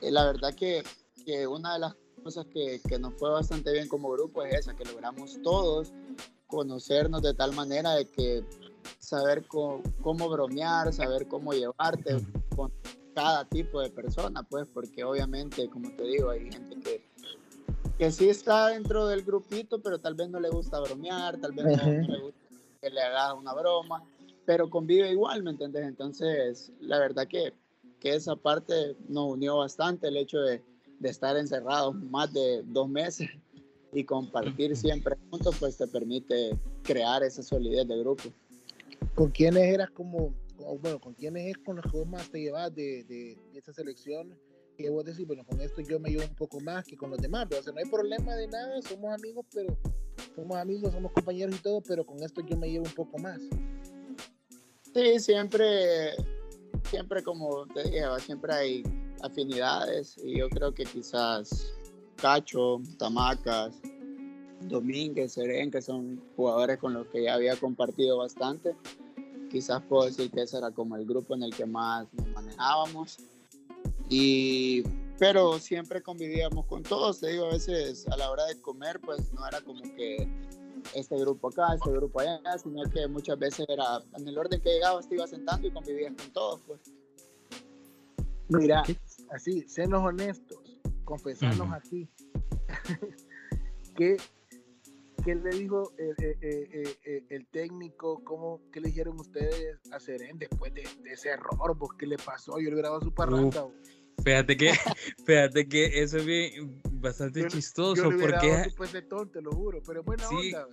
eh, 0.00 0.10
la 0.10 0.24
verdad 0.24 0.54
que, 0.54 0.82
que, 1.24 1.46
una 1.46 1.74
de 1.74 1.80
las 1.80 1.94
cosas 2.22 2.46
que, 2.46 2.80
que 2.88 2.98
nos 2.98 3.14
fue 3.14 3.30
bastante 3.30 3.72
bien 3.72 3.88
como 3.88 4.10
grupo 4.10 4.42
es 4.42 4.54
esa, 4.54 4.74
que 4.74 4.84
logramos 4.84 5.40
todos 5.42 5.92
conocernos 6.46 7.22
de 7.22 7.32
tal 7.34 7.54
manera 7.54 7.94
de 7.94 8.06
que 8.06 8.44
saber 8.98 9.46
cómo, 9.46 9.82
cómo 10.02 10.28
bromear, 10.28 10.92
saber 10.92 11.26
cómo 11.28 11.52
llevarte 11.52 12.16
con 12.54 12.72
cada 13.14 13.44
tipo 13.44 13.80
de 13.80 13.90
persona, 13.90 14.42
pues, 14.42 14.66
porque 14.72 15.04
obviamente, 15.04 15.68
como 15.68 15.90
te 15.92 16.04
digo, 16.04 16.30
hay 16.30 16.50
gente 16.50 16.80
que, 16.80 17.04
que 17.98 18.10
sí 18.10 18.28
está 18.28 18.68
dentro 18.68 19.06
del 19.06 19.22
grupito, 19.22 19.80
pero 19.80 19.98
tal 19.98 20.14
vez 20.14 20.30
no 20.30 20.40
le 20.40 20.48
gusta 20.48 20.80
bromear, 20.80 21.38
tal 21.38 21.52
vez 21.52 21.64
no, 21.64 21.92
le 21.92 22.20
gusta 22.20 22.40
que 22.80 22.90
le 22.90 23.00
hagas 23.00 23.34
una 23.34 23.54
broma, 23.54 24.02
pero 24.44 24.68
convive 24.68 25.10
igual, 25.10 25.42
¿me 25.42 25.50
entiendes? 25.50 25.86
Entonces, 25.86 26.72
la 26.80 26.98
verdad 26.98 27.28
que, 27.28 27.52
que 28.00 28.14
esa 28.14 28.34
parte 28.34 28.96
nos 29.08 29.32
unió 29.32 29.58
bastante, 29.58 30.08
el 30.08 30.16
hecho 30.16 30.38
de, 30.40 30.62
de 30.98 31.08
estar 31.08 31.36
encerrados 31.36 31.94
más 31.94 32.32
de 32.32 32.62
dos 32.64 32.88
meses 32.88 33.28
y 33.92 34.04
compartir 34.04 34.74
siempre 34.76 35.16
juntos, 35.30 35.56
pues 35.60 35.76
te 35.76 35.86
permite 35.86 36.58
crear 36.82 37.22
esa 37.22 37.42
solidez 37.42 37.86
de 37.86 37.98
grupo. 37.98 38.24
¿Con 39.14 39.30
quiénes 39.30 39.64
eras 39.64 39.90
como, 39.90 40.34
bueno, 40.80 41.00
con 41.00 41.14
quiénes 41.14 41.46
es 41.46 41.58
con 41.58 41.76
los 41.76 41.84
que 41.90 41.98
vos 41.98 42.06
más 42.06 42.30
te 42.30 42.40
llevas 42.40 42.74
de, 42.74 43.04
de, 43.04 43.38
esa 43.54 43.72
selección? 43.72 44.38
Que 44.76 44.88
vos 44.88 45.04
decís, 45.04 45.26
bueno, 45.26 45.44
con 45.44 45.60
esto 45.60 45.82
yo 45.82 46.00
me 46.00 46.10
llevo 46.10 46.24
un 46.24 46.34
poco 46.34 46.60
más 46.60 46.84
que 46.84 46.96
con 46.96 47.10
los 47.10 47.20
demás, 47.20 47.46
pero 47.48 47.60
o 47.60 47.64
sea, 47.64 47.72
no 47.72 47.78
hay 47.78 47.90
problema 47.90 48.34
de 48.34 48.48
nada, 48.48 48.80
somos 48.82 49.14
amigos, 49.14 49.44
pero 49.52 49.76
somos 50.34 50.56
amigos, 50.56 50.92
somos 50.92 51.12
compañeros 51.12 51.56
y 51.56 51.62
todo, 51.62 51.82
pero 51.82 52.06
con 52.06 52.22
esto 52.22 52.40
yo 52.40 52.56
me 52.56 52.70
llevo 52.70 52.86
un 52.86 52.94
poco 52.94 53.18
más. 53.18 53.40
Sí, 54.94 55.18
siempre, 55.20 56.12
siempre 56.84 57.22
como 57.22 57.66
te 57.66 57.84
dije, 57.84 58.02
siempre 58.20 58.52
hay 58.52 58.82
afinidades 59.22 60.16
y 60.22 60.38
yo 60.38 60.48
creo 60.48 60.72
que 60.72 60.84
quizás 60.84 61.74
Cacho, 62.16 62.80
Tamacas, 62.98 63.80
Domínguez, 64.68 65.32
Seren, 65.32 65.70
que 65.70 65.82
son 65.82 66.22
jugadores 66.36 66.78
con 66.78 66.94
los 66.94 67.06
que 67.08 67.24
ya 67.24 67.34
había 67.34 67.56
compartido 67.56 68.18
bastante. 68.18 68.76
Quizás 69.52 69.82
puedo 69.82 70.06
decir 70.06 70.30
que 70.30 70.40
ese 70.40 70.56
era 70.56 70.70
como 70.70 70.96
el 70.96 71.04
grupo 71.04 71.34
en 71.34 71.42
el 71.42 71.54
que 71.54 71.66
más 71.66 72.12
nos 72.14 72.26
manejábamos. 72.28 73.18
Y, 74.08 74.82
pero 75.18 75.58
siempre 75.58 76.02
convivíamos 76.02 76.64
con 76.64 76.82
todos. 76.82 77.20
Te 77.20 77.32
digo, 77.32 77.44
a 77.44 77.50
veces 77.50 78.08
a 78.08 78.16
la 78.16 78.30
hora 78.30 78.46
de 78.46 78.58
comer, 78.62 78.98
pues 79.00 79.30
no 79.34 79.46
era 79.46 79.60
como 79.60 79.82
que 79.82 80.26
este 80.94 81.18
grupo 81.18 81.48
acá, 81.48 81.74
este 81.74 81.90
grupo 81.90 82.20
allá, 82.20 82.40
sino 82.58 82.82
que 82.88 83.06
muchas 83.08 83.38
veces 83.38 83.66
era 83.68 84.02
en 84.16 84.26
el 84.26 84.38
orden 84.38 84.58
que 84.60 84.70
llegabas, 84.70 85.06
te 85.06 85.16
ibas 85.16 85.28
sentando 85.28 85.68
y 85.68 85.70
convivías 85.70 86.14
con 86.14 86.32
todos. 86.32 86.60
Pues. 86.66 86.80
Mira, 88.48 88.82
así, 89.30 89.68
senos 89.68 90.02
honestos, 90.02 90.80
confesarnos 91.04 91.70
aquí. 91.72 92.08
¿Qué, 93.96 94.16
¿Qué 95.24 95.34
le 95.36 95.50
dijo 95.50 95.92
el, 95.98 97.26
el, 97.28 97.46
técnico? 97.48 98.22
¿Cómo, 98.24 98.60
¿Qué 98.72 98.80
le 98.80 98.88
dijeron 98.88 99.20
ustedes 99.20 99.78
a 99.92 100.00
Seren 100.00 100.38
después 100.38 100.74
de, 100.74 100.82
ese 101.04 101.30
error? 101.30 101.78
¿Por 101.78 101.96
¿Qué 101.96 102.06
le 102.06 102.16
pasó? 102.16 102.58
Yo 102.58 102.70
le 102.70 102.76
grababa 102.76 103.00
su 103.00 103.14
parranda. 103.14 103.66
Fíjate 104.24 104.56
que, 104.56 104.72
fíjate 105.26 105.68
que 105.68 106.02
eso 106.02 106.18
es 106.18 106.26
bien, 106.26 106.80
bastante 106.92 107.46
chistoso. 107.46 108.10
Yo 108.10 108.18
porque 108.18 108.48
después 108.48 108.92
de 108.92 109.02
tonto, 109.02 109.32
te 109.32 109.42
lo 109.42 109.52
juro, 109.52 109.80
pero 109.86 110.02
buena 110.02 110.24
sí, 110.24 110.54
onda. 110.54 110.66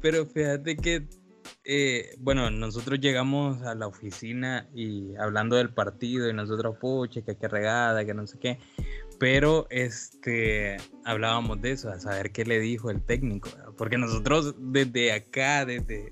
Pero 0.00 0.26
fíjate 0.26 0.76
que, 0.76 1.08
eh, 1.64 2.14
bueno, 2.18 2.50
nosotros 2.50 3.00
llegamos 3.00 3.62
a 3.62 3.74
la 3.74 3.86
oficina 3.86 4.68
y 4.74 5.14
hablando 5.16 5.56
del 5.56 5.72
partido 5.72 6.28
y 6.28 6.32
nosotros, 6.32 6.76
puche, 6.78 7.22
que 7.22 7.36
qué 7.36 7.48
regada, 7.48 8.04
que 8.04 8.14
no 8.14 8.26
sé 8.26 8.38
qué. 8.38 8.58
Pero 9.22 9.68
este, 9.70 10.78
hablábamos 11.04 11.62
de 11.62 11.70
eso, 11.70 11.90
a 11.90 12.00
saber 12.00 12.32
qué 12.32 12.44
le 12.44 12.58
dijo 12.58 12.90
el 12.90 13.00
técnico, 13.00 13.50
porque 13.78 13.96
nosotros 13.96 14.56
desde 14.58 15.12
acá, 15.12 15.64
desde, 15.64 16.10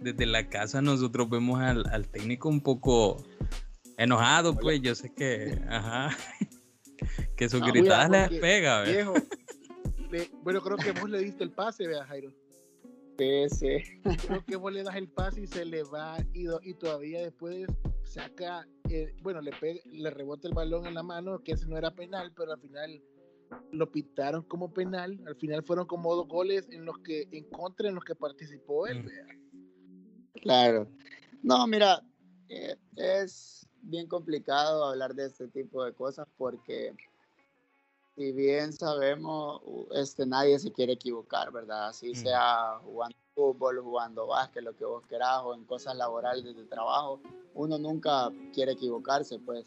desde 0.00 0.26
la 0.26 0.48
casa, 0.48 0.80
nosotros 0.80 1.28
vemos 1.28 1.60
al, 1.60 1.84
al 1.88 2.06
técnico 2.06 2.48
un 2.48 2.60
poco 2.60 3.20
enojado, 3.96 4.56
pues 4.56 4.80
yo 4.80 4.94
sé 4.94 5.12
que, 5.12 5.60
ajá, 5.68 6.16
que 7.36 7.48
su 7.48 7.56
ah, 7.56 7.66
gritada 7.66 8.28
le 8.28 8.38
pega, 8.38 8.82
viejo, 8.82 9.14
bueno, 10.44 10.62
creo 10.62 10.76
que 10.76 10.92
vos 10.92 11.10
le 11.10 11.18
diste 11.18 11.42
el 11.42 11.50
pase, 11.50 11.88
vea, 11.88 12.04
Jairo. 12.04 12.30
Sí, 13.18 13.48
sí. 13.50 14.00
Creo 14.24 14.44
que 14.44 14.54
vos 14.54 14.72
le 14.72 14.84
das 14.84 14.94
el 14.94 15.08
pase 15.08 15.40
y 15.40 15.46
se 15.48 15.64
le 15.64 15.82
va 15.82 16.16
y, 16.32 16.46
y 16.62 16.74
todavía 16.74 17.22
después 17.22 17.66
saca, 18.04 18.66
eh, 18.88 19.14
bueno, 19.22 19.40
le, 19.40 19.52
le 19.84 20.10
rebota 20.10 20.48
el 20.48 20.54
balón 20.54 20.86
en 20.86 20.94
la 20.94 21.02
mano, 21.02 21.42
que 21.42 21.52
ese 21.52 21.66
no 21.66 21.76
era 21.76 21.94
penal, 21.94 22.32
pero 22.36 22.52
al 22.52 22.60
final 22.60 23.02
lo 23.70 23.90
pitaron 23.90 24.42
como 24.44 24.72
penal. 24.72 25.18
Al 25.26 25.36
final 25.36 25.62
fueron 25.62 25.86
como 25.86 26.14
dos 26.14 26.28
goles 26.28 26.68
en 26.70 26.84
los 26.84 26.98
que, 26.98 27.28
en 27.32 27.44
contra 27.50 27.88
en 27.88 27.94
los 27.94 28.04
que 28.04 28.14
participó 28.14 28.86
él. 28.86 29.04
Mm. 29.04 30.40
Claro. 30.40 30.88
No, 31.42 31.66
mira, 31.66 32.02
eh, 32.48 32.76
es 32.96 33.66
bien 33.82 34.06
complicado 34.06 34.84
hablar 34.84 35.14
de 35.14 35.26
este 35.26 35.48
tipo 35.48 35.84
de 35.84 35.92
cosas 35.92 36.26
porque 36.36 36.94
si 38.16 38.32
bien 38.32 38.72
sabemos, 38.72 39.62
este, 39.94 40.26
nadie 40.26 40.58
se 40.58 40.72
quiere 40.72 40.94
equivocar, 40.94 41.50
¿verdad? 41.52 41.88
Así 41.88 42.14
sea 42.14 42.78
jugando 42.84 43.16
fútbol, 43.34 43.80
jugando 43.80 44.26
básquet, 44.26 44.62
lo 44.62 44.76
que 44.76 44.84
vos 44.84 45.02
querás, 45.06 45.40
o 45.44 45.54
en 45.54 45.64
cosas 45.64 45.96
laborales 45.96 46.44
de 46.44 46.64
trabajo, 46.64 47.20
uno 47.54 47.78
nunca 47.78 48.30
quiere 48.52 48.72
equivocarse, 48.72 49.38
pues. 49.38 49.64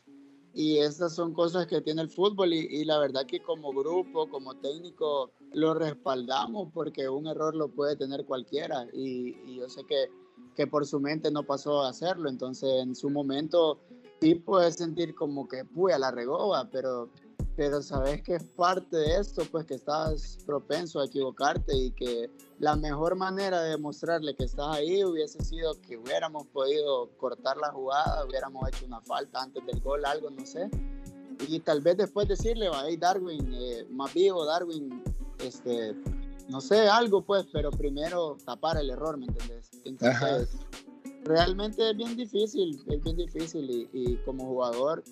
Y 0.53 0.77
estas 0.77 1.13
son 1.13 1.34
cosas 1.34 1.67
que 1.67 1.81
tiene 1.81 2.01
el 2.01 2.10
fútbol 2.10 2.53
y, 2.53 2.86
la 2.86 2.97
verdad 2.99 3.25
que 3.25 3.41
como 3.41 3.73
grupo, 3.73 4.29
como 4.29 4.55
técnico, 4.55 5.31
lo 5.51 5.73
respaldamos 5.73 6.69
porque 6.73 7.10
un 7.10 7.27
error 7.27 7.55
lo 7.55 7.67
puede 7.67 7.97
tener 7.97 8.25
cualquiera 8.25 8.88
y, 8.93 9.36
y 9.45 9.58
yo 9.58 9.67
sé 9.67 9.84
que, 9.86 10.10
que 10.55 10.65
por 10.65 10.86
su 10.86 10.99
mente 11.01 11.29
no 11.29 11.43
pasó 11.43 11.81
a 11.81 11.89
hacerlo, 11.89 12.29
entonces 12.29 12.69
en 12.81 12.95
su 12.95 13.10
momento 13.10 13.79
sí 14.21 14.36
puede 14.36 14.71
sentir 14.71 15.13
como 15.13 15.47
que, 15.47 15.65
puya, 15.65 15.97
la 15.99 16.12
regó, 16.12 16.53
pero 16.71 17.10
pero 17.56 17.82
sabes 17.82 18.21
que 18.21 18.36
es 18.36 18.43
parte 18.43 18.98
de 18.98 19.17
esto, 19.17 19.43
pues 19.50 19.65
que 19.65 19.76
estás 19.76 20.39
propenso 20.45 21.00
a 21.00 21.06
equivocarte 21.06 21.76
y 21.76 21.91
que 21.91 22.30
la 22.60 22.76
mejor 22.76 23.15
manera 23.15 23.62
de 23.62 23.71
demostrarle 23.71 24.36
que 24.36 24.43
estás 24.43 24.76
ahí 24.76 25.04
hubiese 25.04 25.43
sido 25.43 25.74
que 25.82 25.98
hubiéramos 25.98 26.45
podido 26.48 27.10
cortar 27.17 27.58
la 27.58 27.71
jugada, 27.71 28.26
hubiéramos 28.26 28.67
hecho 28.67 28.86
una 28.86 29.00
falta 29.02 29.41
antes 29.41 29.65
del 29.65 29.80
gol, 29.80 30.06
algo, 30.06 30.30
no 30.30 30.45
sé. 30.45 30.69
Y 31.48 31.60
tal 31.60 31.82
vez 31.82 31.98
después 31.98 32.28
decirle, 32.28 32.69
hey 32.86 32.98
Darwin, 32.98 33.54
eh, 33.54 33.86
más 33.89 34.13
vivo, 34.13 34.45
Darwin, 34.45 35.02
este, 35.39 35.95
no 36.50 36.60
sé, 36.60 36.89
algo 36.89 37.21
pues, 37.21 37.45
pero 37.54 37.71
primero 37.71 38.36
tapar 38.45 38.78
el 38.78 38.89
error, 38.89 39.17
¿me 39.17 39.28
entendés? 39.28 39.71
Entonces, 39.86 40.58
realmente 41.24 41.89
es 41.89 41.95
bien 41.95 42.17
difícil, 42.17 42.84
es 42.88 43.02
bien 43.02 43.15
difícil 43.15 43.69
y, 43.69 43.89
y 43.93 44.15
como 44.26 44.45
jugador 44.45 45.04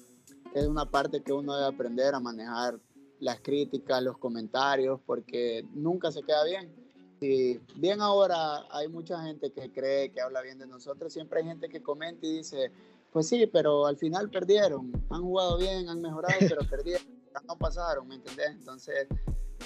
es 0.53 0.67
una 0.67 0.89
parte 0.89 1.23
que 1.23 1.33
uno 1.33 1.55
debe 1.55 1.67
aprender 1.67 2.13
a 2.13 2.19
manejar 2.19 2.79
las 3.19 3.39
críticas, 3.39 4.03
los 4.03 4.17
comentarios, 4.17 4.99
porque 5.05 5.65
nunca 5.73 6.11
se 6.11 6.21
queda 6.23 6.43
bien. 6.43 6.73
Y 7.21 7.57
bien 7.79 8.01
ahora 8.01 8.65
hay 8.69 8.89
mucha 8.89 9.23
gente 9.23 9.51
que 9.51 9.71
cree 9.71 10.11
que 10.11 10.21
habla 10.21 10.41
bien 10.41 10.59
de 10.59 10.67
nosotros, 10.67 11.13
siempre 11.13 11.39
hay 11.39 11.45
gente 11.45 11.69
que 11.69 11.81
comenta 11.81 12.27
y 12.27 12.37
dice, 12.37 12.71
pues 13.11 13.29
sí, 13.29 13.47
pero 13.47 13.85
al 13.85 13.97
final 13.97 14.29
perdieron, 14.29 14.91
han 15.09 15.21
jugado 15.21 15.57
bien, 15.57 15.87
han 15.87 16.01
mejorado, 16.01 16.35
pero 16.39 16.61
perdieron, 16.69 17.07
no 17.47 17.57
pasaron, 17.57 18.07
¿me 18.07 18.15
entendés? 18.15 18.49
Entonces, 18.51 19.07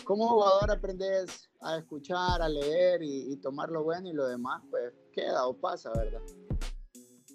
como 0.03 0.27
jugador 0.27 0.69
aprendes 0.69 1.49
a 1.61 1.77
escuchar, 1.77 2.41
a 2.41 2.47
leer 2.47 3.01
y, 3.01 3.35
tomar 3.37 3.69
lo 3.69 3.83
bueno 3.83 4.07
y 4.09 4.13
lo 4.13 4.27
demás, 4.27 4.61
pues 4.69 4.93
queda 5.11 5.47
o 5.47 5.53
pasa, 5.53 5.91
¿verdad? 5.93 6.21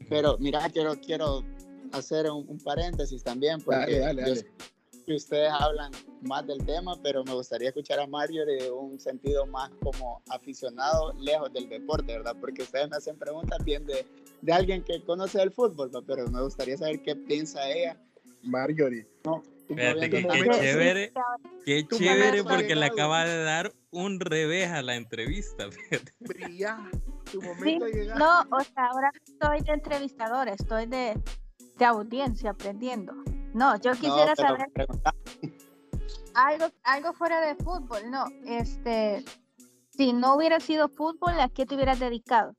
Pero 0.08 0.36
mira, 0.38 0.68
quiero, 0.70 0.94
quiero 1.00 1.42
hacer 1.92 2.30
un, 2.30 2.58
paréntesis 2.58 3.22
también, 3.22 3.60
porque 3.60 4.44
que 5.04 5.14
ustedes 5.14 5.50
hablan 5.52 5.90
más 6.22 6.46
del 6.46 6.64
tema, 6.64 6.94
pero 7.02 7.24
me 7.24 7.34
gustaría 7.34 7.68
escuchar 7.68 7.98
a 7.98 8.06
Mario 8.06 8.46
de 8.46 8.70
un 8.70 9.00
sentido 9.00 9.46
más 9.46 9.70
como 9.82 10.22
aficionado, 10.28 11.12
lejos 11.14 11.52
del 11.52 11.68
deporte, 11.68 12.12
¿verdad? 12.12 12.36
Porque 12.40 12.62
ustedes 12.62 12.88
me 12.88 12.96
hacen 12.96 13.18
preguntas 13.18 13.58
bien 13.64 13.84
de, 13.84 14.06
de 14.40 14.52
alguien 14.52 14.82
que 14.84 15.02
conoce 15.02 15.42
el 15.42 15.50
fútbol, 15.50 15.90
pero 16.06 16.28
me 16.28 16.40
gustaría 16.42 16.76
saber 16.76 17.02
qué 17.02 17.16
piensa 17.16 17.68
ella. 17.68 17.96
Marjorie. 18.42 19.06
No, 19.24 19.42
Fíjate 19.68 20.10
que 20.10 20.22
qué 20.26 20.48
chévere, 20.50 21.12
qué 21.64 21.86
chévere 21.86 22.44
porque 22.44 22.74
le 22.74 22.86
acaba 22.86 23.24
de 23.24 23.42
dar 23.42 23.72
un 23.90 24.20
revés 24.20 24.68
a 24.70 24.82
la 24.82 24.96
entrevista. 24.96 25.68
tu 27.30 27.40
momento 27.40 27.86
No, 28.18 28.40
o 28.50 28.60
sea, 28.60 28.86
ahora 28.86 29.10
estoy 29.24 29.60
de 29.62 29.72
entrevistador, 29.72 30.48
estoy 30.48 30.86
de, 30.86 31.14
de 31.78 31.84
audiencia 31.84 32.50
aprendiendo. 32.50 33.12
No, 33.54 33.78
yo 33.80 33.92
quisiera 33.92 34.34
saber 34.34 34.66
algo, 36.34 36.66
algo 36.84 37.12
fuera 37.12 37.40
de 37.40 37.54
fútbol, 37.56 38.10
no, 38.10 38.26
este, 38.46 39.24
si 39.90 40.12
no 40.12 40.36
hubiera 40.36 40.58
sido 40.60 40.88
fútbol, 40.88 41.38
¿a 41.38 41.48
qué 41.48 41.66
te 41.66 41.74
hubieras 41.74 42.00
dedicado? 42.00 42.54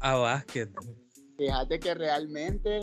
a 0.00 0.14
básquet. 0.16 0.70
Fíjate 1.36 1.80
que 1.80 1.94
realmente 1.94 2.80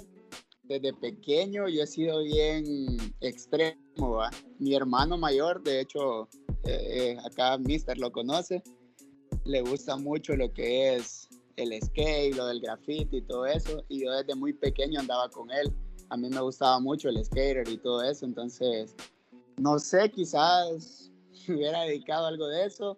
desde 0.63 0.93
pequeño 0.93 1.67
yo 1.67 1.83
he 1.83 1.87
sido 1.87 2.23
bien 2.23 2.65
extremo. 3.21 3.77
¿va? 3.97 4.29
Mi 4.59 4.75
hermano 4.75 5.17
mayor, 5.17 5.61
de 5.63 5.81
hecho, 5.81 6.27
eh, 6.65 7.17
acá 7.25 7.57
Mister 7.57 7.97
lo 7.97 8.11
conoce, 8.11 8.63
le 9.45 9.61
gusta 9.61 9.97
mucho 9.97 10.35
lo 10.35 10.51
que 10.53 10.95
es 10.95 11.27
el 11.55 11.79
skate, 11.81 12.35
lo 12.35 12.45
del 12.47 12.61
graffiti 12.61 13.17
y 13.17 13.21
todo 13.21 13.45
eso. 13.45 13.83
Y 13.89 14.03
yo 14.03 14.11
desde 14.11 14.35
muy 14.35 14.53
pequeño 14.53 14.99
andaba 14.99 15.29
con 15.29 15.51
él. 15.51 15.73
A 16.09 16.17
mí 16.17 16.29
me 16.29 16.41
gustaba 16.41 16.79
mucho 16.79 17.09
el 17.09 17.23
skater 17.23 17.67
y 17.67 17.77
todo 17.77 18.03
eso. 18.03 18.25
Entonces, 18.25 18.95
no 19.57 19.79
sé, 19.79 20.09
quizás 20.09 21.11
hubiera 21.47 21.81
dedicado 21.81 22.27
algo 22.27 22.47
de 22.47 22.65
eso 22.65 22.97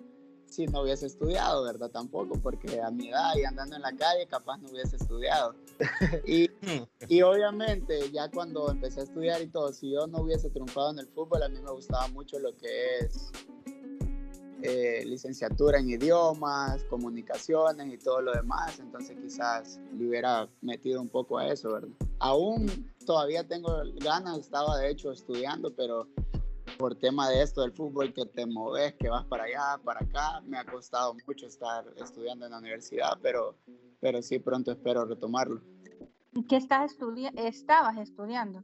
si 0.53 0.67
no 0.67 0.83
hubiese 0.83 1.07
estudiado, 1.07 1.63
¿verdad? 1.63 1.89
Tampoco, 1.89 2.39
porque 2.39 2.79
a 2.79 2.91
mi 2.91 3.09
edad 3.09 3.35
y 3.35 3.43
andando 3.43 3.75
en 3.75 3.81
la 3.81 3.91
calle 3.91 4.27
capaz 4.27 4.57
no 4.59 4.69
hubiese 4.69 4.95
estudiado. 4.97 5.55
Y, 6.27 6.49
y, 7.09 7.21
obviamente 7.23 8.11
ya 8.11 8.29
cuando 8.29 8.69
empecé 8.69 9.01
a 9.01 9.03
estudiar 9.03 9.41
y 9.41 9.47
todo, 9.47 9.73
si 9.73 9.91
yo 9.91 10.05
no 10.05 10.19
hubiese 10.19 10.49
triunfado 10.51 10.91
en 10.91 10.99
el 10.99 11.07
fútbol, 11.07 11.41
a 11.41 11.49
mí 11.49 11.59
me 11.59 11.71
gustaba 11.71 12.07
mucho 12.09 12.37
lo 12.39 12.55
que 12.55 12.99
es 12.99 13.31
eh, 14.65 15.03
licenciatura 15.05 15.79
en 15.79 15.89
idiomas, 15.89 16.85
comunicaciones 16.85 17.93
y 17.93 17.97
todo 17.97 18.21
lo 18.21 18.31
demás, 18.31 18.79
entonces 18.79 19.17
quizás 19.21 19.77
le 19.97 20.07
hubiera 20.07 20.47
metido 20.61 21.01
un 21.01 21.09
poco 21.09 21.37
a 21.37 21.47
eso, 21.49 21.73
¿verdad? 21.73 21.89
Aún 22.19 22.93
todavía 23.05 23.45
tengo 23.45 23.81
ganas, 23.95 24.37
estaba 24.37 24.77
de 24.77 24.89
hecho 24.89 25.11
estudiando, 25.11 25.75
pero 25.75 26.07
por 26.77 26.95
tema 26.95 27.29
de 27.29 27.41
esto 27.41 27.61
del 27.61 27.73
fútbol, 27.73 28.13
que 28.13 28.25
te 28.25 28.45
moves, 28.45 28.93
que 28.93 29.09
vas 29.09 29.25
para 29.25 29.43
allá, 29.43 29.81
para 29.83 29.99
acá. 29.99 30.39
Me 30.45 30.57
ha 30.57 30.65
costado 30.65 31.13
mucho 31.27 31.47
estar 31.47 31.85
estudiando 31.97 32.45
en 32.45 32.51
la 32.51 32.59
universidad, 32.59 33.17
pero, 33.21 33.57
pero 33.99 34.21
sí 34.21 34.39
pronto 34.39 34.71
espero 34.71 35.03
retomarlo. 35.03 35.61
¿Y 36.31 36.45
qué 36.45 36.55
estás 36.55 36.91
estudiando? 36.91 37.41
estabas 37.41 37.97
estudiando? 37.97 38.63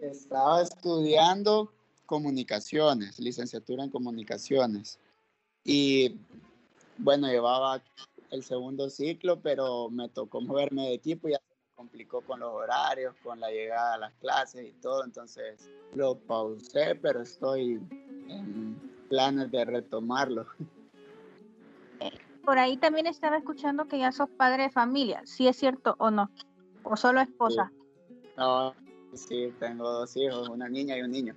Estaba 0.00 0.62
estudiando 0.62 1.72
comunicaciones, 2.10 3.20
licenciatura 3.20 3.84
en 3.84 3.90
comunicaciones. 3.90 4.98
Y 5.62 6.16
bueno, 6.98 7.28
llevaba 7.28 7.80
el 8.32 8.42
segundo 8.42 8.90
ciclo, 8.90 9.40
pero 9.40 9.88
me 9.90 10.08
tocó 10.08 10.40
moverme 10.40 10.88
de 10.88 10.94
equipo 10.94 11.28
y 11.28 11.32
ya 11.32 11.40
complicó 11.76 12.20
con 12.22 12.40
los 12.40 12.52
horarios, 12.52 13.14
con 13.22 13.38
la 13.38 13.52
llegada 13.52 13.94
a 13.94 13.98
las 13.98 14.12
clases 14.14 14.68
y 14.68 14.72
todo, 14.80 15.04
entonces 15.04 15.70
lo 15.94 16.18
pausé, 16.18 16.96
pero 16.96 17.22
estoy 17.22 17.80
en 18.28 18.76
planes 19.08 19.52
de 19.52 19.64
retomarlo. 19.64 20.46
Por 22.44 22.58
ahí 22.58 22.76
también 22.76 23.06
estaba 23.06 23.36
escuchando 23.36 23.86
que 23.86 24.00
ya 24.00 24.10
sos 24.10 24.28
padre 24.30 24.64
de 24.64 24.70
familia, 24.70 25.22
¿sí 25.26 25.46
es 25.46 25.56
cierto 25.56 25.94
o 25.98 26.10
no? 26.10 26.28
¿O 26.82 26.96
solo 26.96 27.20
esposa? 27.20 27.70
Sí. 27.70 28.14
No, 28.36 28.74
sí, 29.14 29.54
tengo 29.60 29.88
dos 29.88 30.16
hijos, 30.16 30.48
una 30.48 30.68
niña 30.68 30.98
y 30.98 31.02
un 31.02 31.12
niño. 31.12 31.36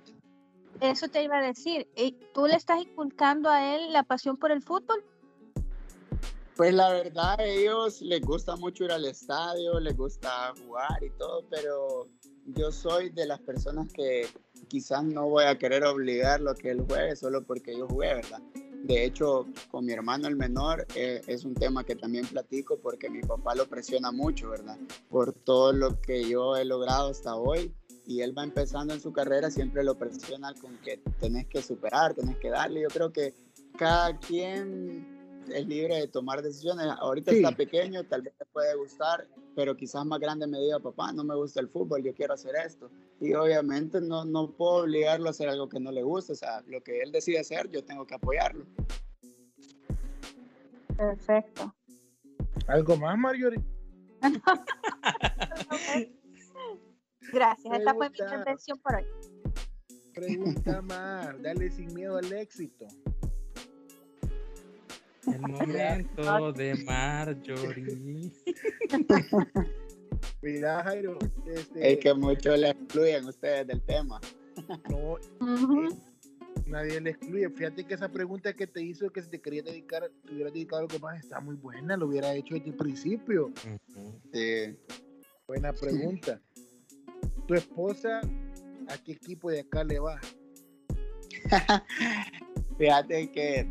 Eso 0.80 1.08
te 1.08 1.22
iba 1.22 1.38
a 1.38 1.42
decir, 1.42 1.88
¿tú 2.32 2.46
le 2.46 2.54
estás 2.54 2.80
inculcando 2.82 3.48
a 3.48 3.74
él 3.74 3.92
la 3.92 4.02
pasión 4.02 4.36
por 4.36 4.50
el 4.50 4.62
fútbol? 4.62 5.04
Pues 6.56 6.72
la 6.72 6.90
verdad, 6.92 7.40
a 7.40 7.44
ellos 7.44 8.00
les 8.00 8.20
gusta 8.20 8.54
mucho 8.56 8.84
ir 8.84 8.92
al 8.92 9.04
estadio, 9.06 9.80
les 9.80 9.96
gusta 9.96 10.52
jugar 10.64 11.02
y 11.02 11.10
todo, 11.10 11.44
pero 11.50 12.06
yo 12.46 12.70
soy 12.70 13.10
de 13.10 13.26
las 13.26 13.40
personas 13.40 13.92
que 13.92 14.28
quizás 14.68 15.02
no 15.02 15.28
voy 15.28 15.44
a 15.44 15.58
querer 15.58 15.84
obligarlo 15.84 16.50
a 16.50 16.54
que 16.54 16.70
él 16.70 16.84
juegue 16.86 17.16
solo 17.16 17.44
porque 17.44 17.76
yo 17.76 17.88
jugué, 17.88 18.14
¿verdad? 18.14 18.40
De 18.84 19.04
hecho, 19.04 19.46
con 19.70 19.86
mi 19.86 19.94
hermano 19.94 20.28
el 20.28 20.36
menor 20.36 20.86
eh, 20.94 21.22
es 21.26 21.44
un 21.44 21.54
tema 21.54 21.84
que 21.84 21.96
también 21.96 22.26
platico 22.26 22.78
porque 22.78 23.08
mi 23.08 23.22
papá 23.22 23.54
lo 23.54 23.66
presiona 23.66 24.12
mucho, 24.12 24.50
¿verdad? 24.50 24.76
Por 25.08 25.32
todo 25.32 25.72
lo 25.72 26.00
que 26.00 26.28
yo 26.28 26.54
he 26.56 26.64
logrado 26.64 27.10
hasta 27.10 27.34
hoy 27.34 27.74
y 28.06 28.20
él 28.20 28.36
va 28.36 28.44
empezando 28.44 28.92
en 28.94 29.00
su 29.00 29.12
carrera, 29.12 29.50
siempre 29.50 29.82
lo 29.82 29.96
presiona 29.96 30.52
con 30.54 30.76
que 30.78 30.98
tenés 31.18 31.46
que 31.46 31.62
superar, 31.62 32.14
tenés 32.14 32.36
que 32.38 32.50
darle. 32.50 32.82
Yo 32.82 32.88
creo 32.88 33.12
que 33.12 33.34
cada 33.78 34.18
quien 34.18 35.06
es 35.48 35.66
libre 35.66 35.96
de 35.96 36.08
tomar 36.08 36.42
decisiones. 36.42 36.86
Ahorita 36.98 37.32
está 37.32 37.52
pequeño, 37.52 38.04
tal 38.04 38.22
vez 38.22 38.34
te 38.36 38.44
puede 38.46 38.74
gustar, 38.76 39.26
pero 39.54 39.76
quizás 39.76 40.04
más 40.04 40.20
grande 40.20 40.46
me 40.46 40.58
diga, 40.58 40.78
papá, 40.80 41.12
no 41.12 41.24
me 41.24 41.34
gusta 41.34 41.60
el 41.60 41.68
fútbol, 41.68 42.02
yo 42.02 42.14
quiero 42.14 42.34
hacer 42.34 42.54
esto. 42.56 42.90
Y 43.20 43.32
obviamente 43.34 44.00
no, 44.00 44.24
no 44.24 44.50
puedo 44.50 44.82
obligarlo 44.82 45.28
a 45.28 45.30
hacer 45.30 45.48
algo 45.48 45.68
que 45.68 45.80
no 45.80 45.90
le 45.90 46.02
guste, 46.02 46.32
o 46.32 46.36
sea, 46.36 46.62
lo 46.66 46.82
que 46.82 47.00
él 47.00 47.12
decide 47.12 47.40
hacer, 47.40 47.70
yo 47.70 47.84
tengo 47.84 48.06
que 48.06 48.14
apoyarlo. 48.14 48.66
Perfecto. 50.96 51.74
¿Algo 52.66 52.96
más, 52.96 53.18
Marjorie? 53.18 53.62
Gracias, 57.34 57.78
esta 57.78 57.94
fue 57.94 58.10
mi 58.10 58.18
intervención 58.18 58.78
por 58.78 58.94
hoy. 58.94 59.04
Pregunta 60.14 60.80
más, 60.82 61.42
dale 61.42 61.68
sin 61.70 61.92
miedo 61.92 62.16
al 62.16 62.32
éxito. 62.32 62.86
El 65.26 65.40
momento 65.40 66.52
de 66.52 66.74
Marjorie. 66.84 68.32
Mira, 70.42 70.84
Jairo. 70.84 71.18
Este... 71.46 71.92
Es 71.92 71.98
que 71.98 72.14
mucho 72.14 72.56
le 72.56 72.70
excluyen 72.70 73.24
ustedes 73.26 73.66
del 73.66 73.82
tema. 73.82 74.20
No, 74.88 75.18
nadie 76.66 77.00
le 77.00 77.10
excluye. 77.10 77.50
Fíjate 77.50 77.84
que 77.84 77.94
esa 77.94 78.08
pregunta 78.08 78.52
que 78.52 78.68
te 78.68 78.80
hizo 78.80 79.10
que 79.10 79.22
si 79.22 79.28
te 79.28 79.40
quería 79.40 79.62
dedicar, 79.62 80.08
te 80.24 80.32
hubiera 80.34 80.50
dedicado 80.52 80.82
algo 80.82 80.98
más, 81.00 81.18
está 81.18 81.40
muy 81.40 81.56
buena, 81.56 81.96
lo 81.96 82.06
hubiera 82.06 82.32
hecho 82.34 82.54
desde 82.54 82.70
el 82.70 82.76
principio. 82.76 83.52
Sí. 84.32 84.76
Buena 85.48 85.72
pregunta. 85.72 86.40
¿Tu 87.46 87.54
esposa 87.54 88.20
a 88.88 88.98
qué 88.98 89.12
equipo 89.12 89.50
de 89.50 89.60
acá 89.60 89.84
le 89.84 89.98
va? 89.98 90.20
Fíjate 92.78 93.30
que 93.30 93.66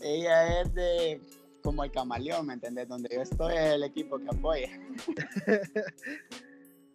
ella 0.00 0.60
es 0.60 0.74
de 0.74 1.20
como 1.62 1.82
el 1.82 1.90
camaleón, 1.90 2.46
¿me 2.46 2.54
entendés? 2.54 2.86
Donde 2.86 3.08
yo 3.12 3.22
estoy 3.22 3.54
es 3.54 3.74
el 3.74 3.82
equipo 3.82 4.18
que 4.18 4.28
apoya. 4.28 4.70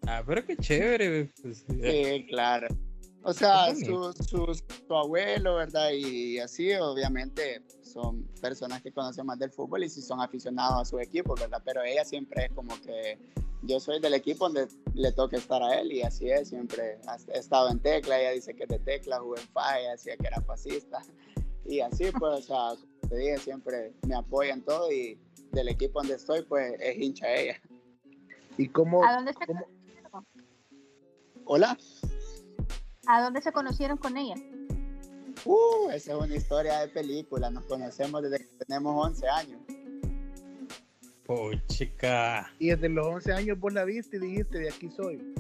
ah, 0.08 0.24
pero 0.26 0.46
qué 0.46 0.56
chévere. 0.56 1.30
Pues, 1.42 1.66
sí, 1.68 2.26
claro. 2.30 2.68
O 3.24 3.34
sea, 3.34 3.74
su, 3.76 4.14
su, 4.14 4.96
abuelo, 4.96 5.56
¿verdad? 5.56 5.92
Y 5.92 6.40
así, 6.40 6.74
obviamente, 6.74 7.62
son 7.82 8.24
personas 8.42 8.82
que 8.82 8.92
conocen 8.92 9.28
más 9.28 9.38
del 9.38 9.52
fútbol 9.52 9.84
y 9.84 9.90
si 9.90 10.02
son 10.02 10.22
aficionados 10.22 10.82
a 10.82 10.86
su 10.86 11.00
equipo, 11.00 11.36
¿verdad? 11.36 11.62
Pero 11.64 11.84
ella 11.84 12.04
siempre 12.04 12.46
es 12.46 12.52
como 12.54 12.80
que 12.82 13.20
yo 13.64 13.80
soy 13.80 14.00
del 14.00 14.16
equipo 14.16 14.46
donde 14.46 14.68
le 14.96 15.12
toca 15.12 15.38
estar 15.38 15.62
a 15.62 15.80
él 15.80 15.92
y 15.92 16.02
así 16.02 16.32
es, 16.32 16.50
siempre 16.50 16.98
he 17.28 17.38
estado 17.38 17.70
en 17.70 17.80
tecla, 17.80 18.20
ella 18.20 18.32
dice 18.32 18.56
que 18.56 18.64
es 18.64 18.70
de 18.70 18.80
tecla, 18.80 19.20
jugó 19.20 19.38
en 19.38 19.48
falla, 19.50 19.92
decía 19.92 20.18
que 20.18 20.28
era 20.28 20.42
fascista 20.42 21.02
y 21.66 21.80
así 21.80 22.06
pues, 22.18 22.40
o 22.40 22.42
sea, 22.42 22.88
te 23.08 23.18
dije, 23.18 23.38
siempre 23.38 23.94
me 24.08 24.16
apoyan 24.16 24.62
todo 24.62 24.92
y 24.92 25.20
del 25.52 25.68
equipo 25.68 26.00
donde 26.00 26.16
estoy, 26.16 26.42
pues 26.44 26.74
es 26.80 26.98
hincha 26.98 27.32
ella. 27.34 27.62
¿Y 28.58 28.68
cómo? 28.68 29.04
¿A 29.06 29.16
dónde 29.16 29.34
se 29.34 29.46
cómo... 29.46 29.66
Hola. 31.46 31.78
¿A 33.08 33.22
dónde 33.22 33.42
se 33.42 33.52
conocieron 33.52 33.98
con 33.98 34.16
ella? 34.18 34.36
Uh, 35.46 35.90
esa 35.92 36.12
es 36.14 36.18
una 36.18 36.36
historia 36.36 36.80
de 36.82 36.88
película. 36.90 37.50
Nos 37.50 37.66
conocemos 37.66 38.22
desde 38.22 38.40
que 38.40 38.66
tenemos 38.66 39.06
11 39.08 39.28
años. 39.28 39.62
Oh, 41.28 41.52
chica. 41.68 42.52
Y 42.60 42.70
desde 42.70 42.90
los 42.90 43.08
11 43.08 43.34
años 43.34 43.60
vos 43.60 43.74
la 43.74 43.86
viste 43.86 44.18
y 44.18 44.20
dijiste, 44.20 44.60
de 44.60 44.70
aquí 44.70 44.90
soy. 44.90 45.34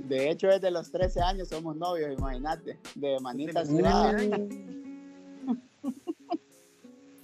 De 0.00 0.30
hecho, 0.30 0.48
desde 0.48 0.70
los 0.70 0.90
13 0.90 1.20
años 1.22 1.48
somos 1.48 1.76
novios, 1.76 2.16
imagínate. 2.18 2.78
De 2.94 3.18
manitas 3.20 3.68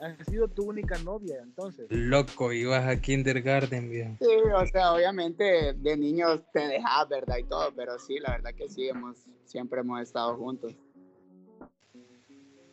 ha 0.02 0.24
sido 0.24 0.48
tu 0.48 0.64
única 0.64 0.98
novia 0.98 1.40
entonces. 1.42 1.86
Loco, 1.90 2.52
ibas 2.52 2.86
a 2.86 3.00
kindergarten, 3.00 3.88
bien. 3.88 4.18
Sí, 4.18 4.26
o 4.26 4.66
sea, 4.66 4.92
obviamente 4.94 5.74
de 5.74 5.96
niños 5.96 6.42
te 6.52 6.58
dejas, 6.60 7.08
¿verdad? 7.08 7.36
Y 7.38 7.44
todo, 7.44 7.72
pero 7.74 7.98
sí, 7.98 8.18
la 8.18 8.32
verdad 8.32 8.52
que 8.54 8.68
sí, 8.68 8.88
hemos, 8.88 9.16
siempre 9.44 9.80
hemos 9.80 10.00
estado 10.02 10.36
juntos. 10.36 10.74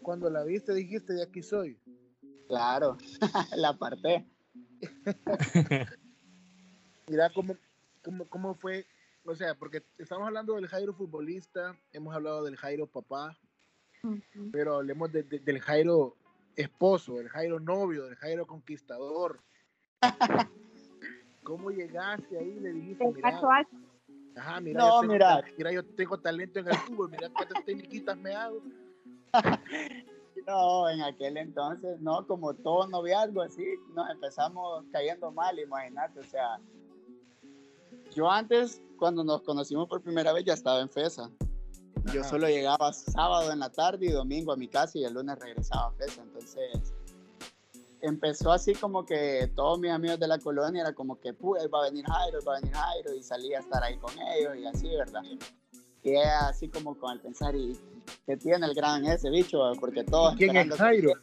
Cuando 0.01 0.29
la 0.29 0.43
viste 0.43 0.73
dijiste, 0.73 1.13
de 1.13 1.23
aquí 1.23 1.43
soy. 1.43 1.79
Claro, 2.47 2.97
la 3.55 3.69
aparté. 3.69 4.25
Mira 7.07 7.31
cómo, 7.33 7.55
cómo, 8.03 8.27
cómo 8.27 8.55
fue, 8.55 8.87
o 9.23 9.35
sea, 9.35 9.53
porque 9.53 9.83
estamos 9.99 10.25
hablando 10.25 10.55
del 10.55 10.67
Jairo 10.67 10.95
futbolista, 10.95 11.77
hemos 11.91 12.15
hablado 12.15 12.43
del 12.43 12.55
Jairo 12.55 12.87
papá, 12.87 13.37
pero 14.51 14.75
hablemos 14.75 15.11
del 15.11 15.59
Jairo 15.59 16.15
esposo, 16.61 17.19
el 17.19 17.29
Jairo 17.29 17.59
novio, 17.59 18.07
el 18.07 18.15
Jairo 18.15 18.45
conquistador. 18.45 19.41
¿Cómo 21.43 21.71
llegaste 21.71 22.37
ahí? 22.37 22.59
Le 22.59 22.73
dijiste, 22.73 23.07
mira, 23.11 23.41
ajá, 24.35 24.61
mira, 24.61 24.79
no, 24.79 25.01
yo 25.01 25.07
mira. 25.07 25.41
mira, 25.57 25.71
yo 25.71 25.85
tengo 25.95 26.19
talento 26.19 26.59
en 26.59 26.67
el 26.67 26.75
fútbol, 26.75 27.09
mira 27.09 27.29
cuántas 27.29 27.63
técnicas 27.65 28.17
me 28.17 28.33
hago. 28.35 28.61
No, 30.47 30.89
en 30.89 31.01
aquel 31.01 31.37
entonces, 31.37 31.99
no, 31.99 32.25
como 32.25 32.55
todo 32.55 32.87
noviazgo 32.87 33.41
así, 33.41 33.67
nos 33.93 34.09
empezamos 34.09 34.83
cayendo 34.91 35.31
mal, 35.31 35.59
imagínate, 35.59 36.21
o 36.21 36.23
sea, 36.23 36.59
yo 38.15 38.29
antes, 38.31 38.81
cuando 38.97 39.23
nos 39.23 39.43
conocimos 39.43 39.87
por 39.87 40.01
primera 40.01 40.33
vez, 40.33 40.45
ya 40.45 40.53
estaba 40.53 40.81
en 40.81 40.89
FESA. 40.89 41.29
Yo 42.13 42.23
solo 42.23 42.47
llegaba 42.47 42.91
sábado 42.93 43.51
en 43.51 43.59
la 43.59 43.69
tarde 43.69 44.07
y 44.07 44.11
domingo 44.11 44.51
a 44.51 44.57
mi 44.57 44.67
casa 44.67 44.97
y 44.97 45.03
el 45.03 45.13
lunes 45.13 45.37
regresaba 45.39 45.87
a 45.87 45.91
FESA. 45.91 46.23
Entonces, 46.23 46.93
empezó 48.01 48.51
así 48.51 48.73
como 48.73 49.05
que 49.05 49.51
todos 49.55 49.79
mis 49.79 49.91
amigos 49.91 50.19
de 50.19 50.27
la 50.27 50.39
colonia 50.39 50.81
era 50.81 50.93
como 50.93 51.19
que, 51.19 51.33
pues, 51.33 51.67
va 51.73 51.81
a 51.81 51.89
venir 51.89 52.05
Jairo, 52.05 52.39
va 52.47 52.57
a 52.57 52.59
venir 52.59 52.73
Jairo, 52.73 53.13
y 53.13 53.23
salía 53.23 53.57
a 53.57 53.61
estar 53.61 53.83
ahí 53.83 53.97
con 53.97 54.11
ellos 54.19 54.55
y 54.57 54.65
así, 54.65 54.87
¿verdad? 54.95 55.21
Y 56.03 56.15
así 56.15 56.69
como 56.69 56.97
con 56.97 57.11
el 57.11 57.19
pensar, 57.19 57.55
y 57.55 57.77
que 58.25 58.37
tiene 58.37 58.65
el 58.65 58.73
gran 58.73 59.05
ese 59.05 59.29
bicho, 59.29 59.71
porque 59.79 60.03
todos... 60.03 60.35
¿Quién 60.35 60.55
es 60.55 60.73
Jairo? 60.75 61.13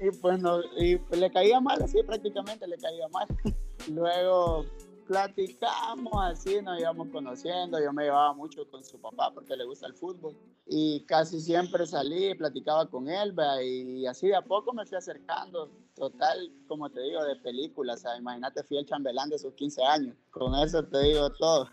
Y 0.00 0.10
pues 0.18 0.38
no, 0.38 0.60
y 0.76 1.00
le 1.10 1.30
caía 1.32 1.60
mal, 1.60 1.82
así 1.82 2.02
prácticamente 2.04 2.66
le 2.68 2.78
caía 2.78 3.08
mal. 3.08 3.26
Luego 3.88 4.64
platicamos 5.08 6.12
así, 6.22 6.60
nos 6.62 6.78
íbamos 6.78 7.08
conociendo, 7.08 7.82
yo 7.82 7.92
me 7.94 8.04
llevaba 8.04 8.34
mucho 8.34 8.70
con 8.70 8.84
su 8.84 9.00
papá 9.00 9.32
porque 9.32 9.56
le 9.56 9.64
gusta 9.64 9.86
el 9.86 9.94
fútbol 9.94 10.36
y 10.66 11.00
casi 11.06 11.40
siempre 11.40 11.86
salí, 11.86 12.34
platicaba 12.34 12.88
con 12.88 13.08
él 13.08 13.34
y 13.64 14.06
así 14.06 14.28
de 14.28 14.36
a 14.36 14.42
poco 14.42 14.74
me 14.74 14.84
fui 14.84 14.98
acercando, 14.98 15.70
total, 15.94 16.52
como 16.68 16.90
te 16.90 17.00
digo, 17.00 17.24
de 17.24 17.36
película, 17.36 17.94
o 17.94 17.96
sea, 17.96 18.18
imagínate, 18.18 18.62
fui 18.62 18.76
el 18.76 18.84
chambelán 18.84 19.30
de 19.30 19.38
sus 19.38 19.54
15 19.54 19.82
años, 19.82 20.14
con 20.30 20.54
eso 20.54 20.84
te 20.84 20.98
digo 21.02 21.30
todo. 21.30 21.70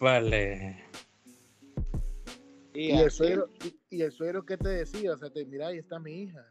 vale. 0.00 0.84
Y, 2.74 2.92
el 2.92 3.10
suegro, 3.10 3.50
y, 3.90 4.00
el 4.00 4.12
suegro, 4.12 4.46
¿qué 4.46 4.56
te 4.56 4.68
decía? 4.68 5.12
O 5.12 5.18
sea, 5.18 5.28
te 5.28 5.44
mira, 5.44 5.66
ahí 5.66 5.78
está 5.78 5.98
mi 5.98 6.22
hija. 6.22 6.46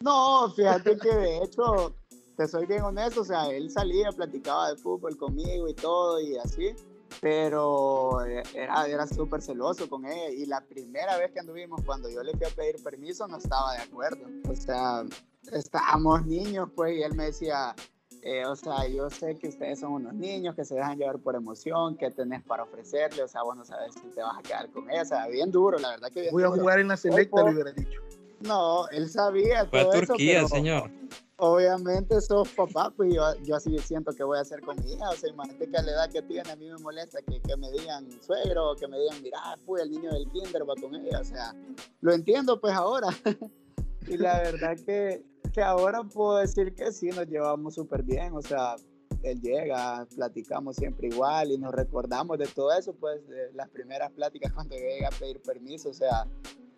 No, 0.00 0.52
fíjate 0.54 0.98
que 0.98 1.08
de 1.08 1.38
hecho 1.38 1.96
te 2.36 2.46
soy 2.46 2.66
bien 2.66 2.82
honesto, 2.82 3.22
o 3.22 3.24
sea, 3.24 3.46
él 3.46 3.70
salía, 3.70 4.12
platicaba 4.12 4.70
de 4.70 4.76
fútbol 4.76 5.16
conmigo 5.16 5.68
y 5.68 5.74
todo 5.74 6.20
y 6.20 6.36
así, 6.36 6.74
pero 7.20 8.22
era, 8.24 8.86
era 8.86 9.06
súper 9.06 9.40
celoso 9.40 9.88
con 9.88 10.04
ella 10.04 10.30
y 10.30 10.44
la 10.44 10.60
primera 10.60 11.16
vez 11.16 11.32
que 11.32 11.40
anduvimos, 11.40 11.80
cuando 11.84 12.10
yo 12.10 12.22
le 12.22 12.32
fui 12.36 12.46
a 12.46 12.50
pedir 12.50 12.82
permiso, 12.82 13.26
no 13.26 13.38
estaba 13.38 13.72
de 13.72 13.82
acuerdo, 13.82 14.26
o 14.48 14.54
sea, 14.54 15.04
estábamos 15.52 16.26
niños, 16.26 16.68
pues, 16.74 16.98
y 16.98 17.02
él 17.02 17.14
me 17.14 17.24
decía, 17.26 17.74
eh, 18.22 18.44
o 18.44 18.54
sea, 18.54 18.86
yo 18.86 19.08
sé 19.08 19.36
que 19.38 19.48
ustedes 19.48 19.80
son 19.80 19.92
unos 19.92 20.12
niños 20.12 20.54
que 20.54 20.64
se 20.64 20.74
dejan 20.74 20.98
llevar 20.98 21.18
por 21.18 21.36
emoción, 21.36 21.96
que 21.96 22.10
tenés 22.10 22.42
para 22.42 22.64
ofrecerle, 22.64 23.22
o 23.22 23.28
sea, 23.28 23.44
vos 23.44 23.56
no 23.56 23.64
sabes 23.64 23.94
si 23.94 24.08
te 24.08 24.20
vas 24.20 24.38
a 24.38 24.42
quedar 24.42 24.70
con 24.70 24.90
ella, 24.90 25.02
o 25.02 25.06
sea, 25.06 25.26
bien 25.28 25.50
duro, 25.50 25.78
la 25.78 25.90
verdad 25.90 26.10
que 26.12 26.20
bien 26.20 26.32
Voy 26.32 26.42
a 26.42 26.48
jugar 26.48 26.80
en 26.80 26.88
la 26.88 26.98
selecta, 26.98 27.42
le 27.44 27.52
hubiera 27.54 27.72
dicho. 27.72 28.00
No, 28.40 28.86
él 28.90 29.08
sabía. 29.08 29.64
Fue 29.64 29.80
a 29.80 29.90
Turquía, 29.90 30.46
señor 30.46 30.90
obviamente 31.38 32.20
sos 32.20 32.48
papá, 32.50 32.92
pues 32.96 33.14
yo, 33.14 33.22
yo, 33.42 33.56
así 33.56 33.76
siento 33.78 34.12
que 34.12 34.24
voy 34.24 34.38
a 34.38 34.42
hacer 34.42 34.60
con 34.60 34.76
mi 34.82 34.92
hija. 34.92 35.10
O 35.10 35.14
sea, 35.14 35.30
imagínate 35.30 35.70
que 35.70 35.76
a 35.76 35.82
la 35.82 35.92
edad 35.92 36.10
que 36.10 36.22
tiene 36.22 36.50
a 36.50 36.56
mí 36.56 36.68
me 36.68 36.78
molesta 36.78 37.20
que, 37.22 37.40
que 37.40 37.56
me 37.56 37.70
digan 37.72 38.06
suegro, 38.22 38.74
que 38.76 38.88
me 38.88 38.98
digan, 38.98 39.22
mira, 39.22 39.38
pues 39.64 39.82
el 39.82 39.90
niño 39.90 40.10
del 40.10 40.30
kinder 40.30 40.68
va 40.68 40.74
con 40.80 40.94
ella. 40.94 41.20
O 41.20 41.24
sea, 41.24 41.54
lo 42.00 42.12
entiendo 42.12 42.60
pues 42.60 42.74
ahora. 42.74 43.08
y 44.08 44.16
la 44.16 44.38
verdad 44.38 44.76
que, 44.84 45.24
que 45.52 45.62
ahora 45.62 46.02
puedo 46.04 46.38
decir 46.38 46.74
que 46.74 46.92
sí, 46.92 47.08
nos 47.08 47.26
llevamos 47.26 47.74
súper 47.74 48.02
bien. 48.02 48.32
O 48.34 48.42
sea, 48.42 48.76
él 49.22 49.40
llega, 49.40 50.06
platicamos 50.14 50.76
siempre 50.76 51.08
igual 51.08 51.50
y 51.50 51.58
nos 51.58 51.72
recordamos 51.72 52.38
de 52.38 52.46
todo 52.46 52.72
eso, 52.72 52.94
pues 52.94 53.20
las 53.54 53.68
primeras 53.70 54.10
pláticas 54.12 54.52
cuando 54.52 54.76
llega 54.76 55.08
a 55.08 55.18
pedir 55.18 55.42
permiso. 55.42 55.90
O 55.90 55.94
sea, 55.94 56.26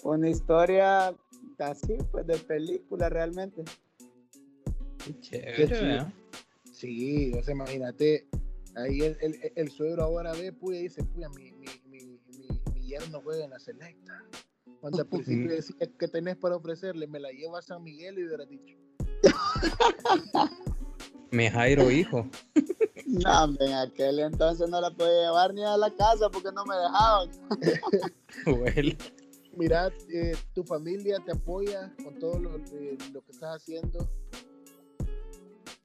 una 0.02 0.28
historia 0.28 1.14
así, 1.58 1.96
pues 2.10 2.26
de 2.26 2.38
película 2.38 3.08
realmente. 3.08 3.64
Sí, 6.72 7.32
o 7.34 7.42
sea, 7.42 7.54
imagínate, 7.54 8.28
ahí 8.76 9.00
el, 9.00 9.16
el, 9.20 9.52
el, 9.56 9.70
suegro 9.70 10.04
ahora 10.04 10.32
ve, 10.32 10.52
pues, 10.52 10.78
y 10.78 10.82
dice, 10.84 11.02
pues, 11.02 11.28
mi, 11.30 11.52
mi, 11.52 11.66
mi, 11.86 12.20
mi, 12.72 12.86
yerno 12.86 13.20
juega 13.22 13.44
en 13.44 13.50
la 13.50 13.58
selecta. 13.58 14.24
Cuando 14.80 15.00
al 15.00 15.08
principio 15.08 15.50
decía 15.50 15.76
que 15.98 16.08
tenés 16.08 16.36
para 16.36 16.56
ofrecerle, 16.56 17.06
me 17.06 17.18
la 17.18 17.30
llevo 17.30 17.56
a 17.56 17.62
San 17.62 17.82
Miguel 17.82 18.18
y 18.18 18.24
hubiera 18.24 18.46
dicho. 18.46 18.76
Mi 21.30 21.48
Jairo 21.48 21.90
hijo. 21.90 22.28
No, 23.06 23.44
en 23.58 23.72
aquel 23.72 24.20
entonces 24.20 24.68
no 24.68 24.80
la 24.80 24.90
podía 24.90 25.26
llevar 25.26 25.52
ni 25.52 25.62
a 25.64 25.76
la 25.76 25.90
casa 25.94 26.30
porque 26.30 26.52
no 26.52 26.64
me 26.64 26.76
dejaban. 26.76 27.30
Mira, 29.56 29.92
eh, 30.10 30.36
tu 30.54 30.62
familia 30.62 31.18
te 31.24 31.32
apoya 31.32 31.92
con 32.04 32.18
todo 32.18 32.38
lo, 32.38 32.56
eh, 32.56 32.96
lo 33.12 33.22
que 33.22 33.32
estás 33.32 33.56
haciendo. 33.56 34.08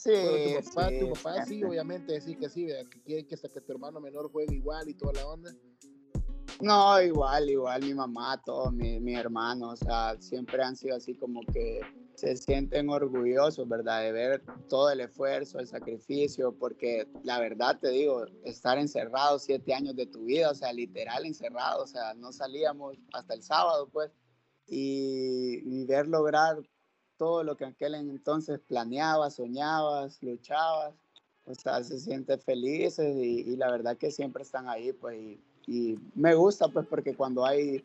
Sí, 0.04 0.12
tu 0.12 0.70
papá, 0.70 0.90
sí, 0.90 1.00
tu 1.00 1.14
papá 1.14 1.46
sí, 1.46 1.64
obviamente 1.64 2.20
sí 2.20 2.36
que 2.36 2.50
sí, 2.50 2.66
que 2.66 3.02
quiere 3.04 3.26
que, 3.26 3.38
que 3.38 3.62
tu 3.62 3.72
hermano 3.72 4.02
menor 4.02 4.30
juegue 4.30 4.56
igual 4.56 4.90
y 4.90 4.96
toda 4.96 5.14
la 5.14 5.26
onda. 5.26 5.52
No, 6.60 7.02
igual, 7.02 7.50
igual 7.50 7.82
mi 7.84 7.94
mamá, 7.94 8.42
todos 8.44 8.74
mis 8.74 9.00
mi 9.00 9.16
hermanos, 9.16 9.82
o 9.82 9.86
sea, 9.86 10.18
siempre 10.20 10.62
han 10.62 10.76
sido 10.76 10.98
así 10.98 11.16
como 11.16 11.40
que 11.54 11.80
se 12.16 12.36
sienten 12.36 12.90
orgullosos, 12.90 13.68
¿verdad? 13.70 14.02
De 14.02 14.12
ver 14.12 14.44
todo 14.68 14.92
el 14.92 15.00
esfuerzo, 15.00 15.60
el 15.60 15.68
sacrificio, 15.68 16.54
porque 16.54 17.08
la 17.24 17.40
verdad 17.40 17.80
te 17.80 17.90
digo, 17.90 18.26
estar 18.44 18.78
encerrado 18.78 19.40
siete 19.40 19.74
años 19.74 19.96
de 19.96 20.06
tu 20.06 20.26
vida, 20.26 20.52
o 20.52 20.56
sea, 20.56 20.74
literal 20.74 21.26
encerrado, 21.26 21.84
o 21.84 21.88
sea, 21.88 22.14
no 22.14 22.34
salíamos 22.34 22.98
hasta 23.14 23.36
el 23.36 23.42
sábado, 23.42 23.88
pues, 23.90 24.12
y, 24.68 25.62
y 25.64 25.86
ver 25.86 26.08
lograr 26.08 26.58
todo 27.18 27.44
lo 27.44 27.56
que 27.56 27.66
aquel 27.66 27.96
entonces 27.96 28.60
planeabas, 28.68 29.36
soñabas, 29.36 30.22
luchabas, 30.22 30.94
o 31.46 31.54
sea, 31.56 31.84
se 31.84 32.00
siente 32.00 32.38
felices 32.38 33.16
y, 33.16 33.56
la 33.58 33.70
verdad 33.72 33.98
que 33.98 34.12
siempre 34.12 34.44
están 34.44 34.70
ahí, 34.70 34.94
pues, 34.94 35.38
y, 35.68 36.00
me 36.16 36.36
gusta, 36.36 36.68
pues, 36.68 36.86
porque 36.88 37.16
cuando 37.16 37.46
hay 37.46 37.84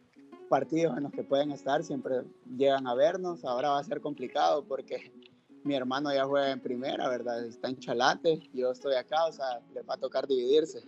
partidos 0.49 0.97
en 0.97 1.05
los 1.05 1.13
que 1.13 1.25
pueden 1.25 1.51
estar, 1.51 1.83
siempre 1.85 2.23
llegan 2.57 2.87
a 2.87 2.95
vernos, 2.95 3.45
ahora 3.45 3.71
va 3.71 3.79
a 3.79 3.85
ser 3.85 4.01
complicado 4.01 4.65
porque 4.65 5.13
mi 5.65 5.75
hermano 5.75 6.13
ya 6.13 6.25
juega 6.25 6.51
en 6.51 6.61
primera, 6.61 7.09
¿verdad? 7.09 7.45
Está 7.45 7.69
en 7.69 7.79
Chalate, 7.79 8.49
yo 8.55 8.71
estoy 8.71 8.95
acá, 8.95 9.27
o 9.27 9.33
sea, 9.33 9.61
les 9.75 9.87
va 9.89 9.95
a 9.95 9.99
tocar 9.99 10.27
dividirse. 10.27 10.81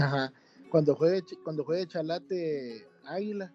Ajá. 0.00 0.32
Cuando 0.70 0.96
juegue, 0.96 1.22
cuando 1.44 1.64
juegue 1.64 1.86
Chalate 1.86 2.86
Águila, 3.04 3.52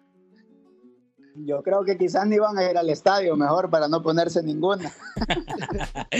yo 1.34 1.62
creo 1.62 1.84
que 1.84 1.96
quizás 1.96 2.26
ni 2.26 2.38
van 2.38 2.58
a 2.58 2.70
ir 2.70 2.76
al 2.76 2.90
estadio 2.90 3.36
mejor 3.36 3.70
para 3.70 3.88
no 3.88 4.02
ponerse 4.02 4.42
ninguna. 4.42 4.92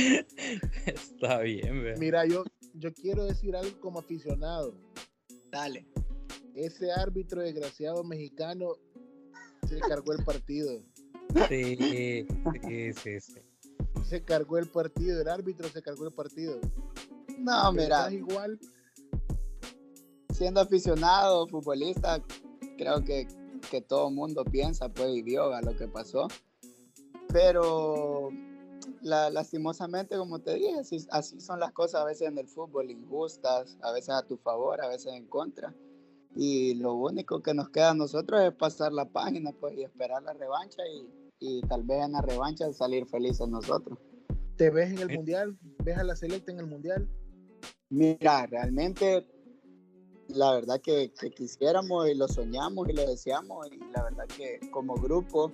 Está 0.86 1.38
bien, 1.40 1.98
Mira, 1.98 2.26
yo, 2.26 2.44
yo 2.74 2.92
quiero 2.94 3.24
decir 3.24 3.56
algo 3.56 3.78
como 3.80 3.98
aficionado. 4.00 4.74
Dale. 5.50 5.86
Ese 6.54 6.92
árbitro 6.92 7.42
desgraciado 7.42 8.04
mexicano 8.04 8.74
se 9.68 9.78
cargó 9.80 10.12
el 10.12 10.24
partido. 10.24 10.82
Sí, 11.48 11.76
sí, 11.76 12.26
sí, 12.94 13.20
sí. 13.20 13.40
Se 14.04 14.24
cargó 14.24 14.58
el 14.58 14.66
partido, 14.68 15.20
el 15.20 15.28
árbitro 15.28 15.68
se 15.68 15.82
cargó 15.82 16.06
el 16.06 16.12
partido. 16.12 16.60
No, 17.38 17.72
mira. 17.72 18.12
Igual. 18.12 18.58
Siendo 20.32 20.60
aficionado, 20.60 21.46
futbolista, 21.46 22.22
creo 22.78 23.04
que 23.04 23.28
que 23.60 23.80
todo 23.80 24.10
mundo 24.10 24.44
piensa, 24.44 24.88
pues, 24.88 25.10
y 25.10 25.22
vio 25.22 25.52
a 25.52 25.62
lo 25.62 25.76
que 25.76 25.88
pasó. 25.88 26.28
Pero 27.32 28.30
lastimosamente, 29.02 30.16
como 30.16 30.40
te 30.40 30.54
dije, 30.54 30.78
así, 30.78 31.06
así, 31.10 31.40
son 31.40 31.60
las 31.60 31.72
cosas 31.72 32.02
a 32.02 32.04
veces 32.04 32.28
en 32.28 32.38
el 32.38 32.48
fútbol, 32.48 32.90
injustas, 32.90 33.78
a 33.82 33.92
veces 33.92 34.10
a 34.10 34.26
tu 34.26 34.36
favor, 34.36 34.80
a 34.82 34.88
veces 34.88 35.12
en 35.14 35.26
contra. 35.26 35.74
Y 36.36 36.74
lo 36.74 36.94
único 36.94 37.42
que 37.42 37.54
nos 37.54 37.70
queda 37.70 37.90
a 37.90 37.94
nosotros 37.94 38.40
es 38.42 38.52
pasar 38.52 38.92
la 38.92 39.06
página, 39.06 39.52
pues, 39.52 39.76
y 39.76 39.82
esperar 39.82 40.22
la 40.22 40.32
revancha 40.32 40.82
y, 40.86 41.08
y 41.40 41.60
tal 41.62 41.82
vez 41.82 42.04
en 42.04 42.12
la 42.12 42.22
revancha 42.22 42.72
salir 42.72 43.06
felices 43.06 43.48
nosotros. 43.48 43.98
¿Te 44.56 44.70
ves 44.70 44.90
en 44.90 44.98
el 44.98 45.16
Mundial? 45.16 45.58
¿Ves 45.82 45.98
a 45.98 46.04
la 46.04 46.14
selecta 46.14 46.52
en 46.52 46.60
el 46.60 46.66
Mundial? 46.66 47.08
Mira, 47.88 48.46
realmente 48.46 49.26
la 50.34 50.52
verdad 50.52 50.80
que, 50.80 51.12
quisiéramos 51.36 52.08
y 52.08 52.14
lo 52.14 52.28
soñamos 52.28 52.88
y 52.88 52.92
lo 52.92 53.06
deseamos 53.06 53.66
y 53.68 53.78
la 53.92 54.02
verdad 54.02 54.26
que 54.26 54.60
como 54.70 54.94
grupo 54.94 55.52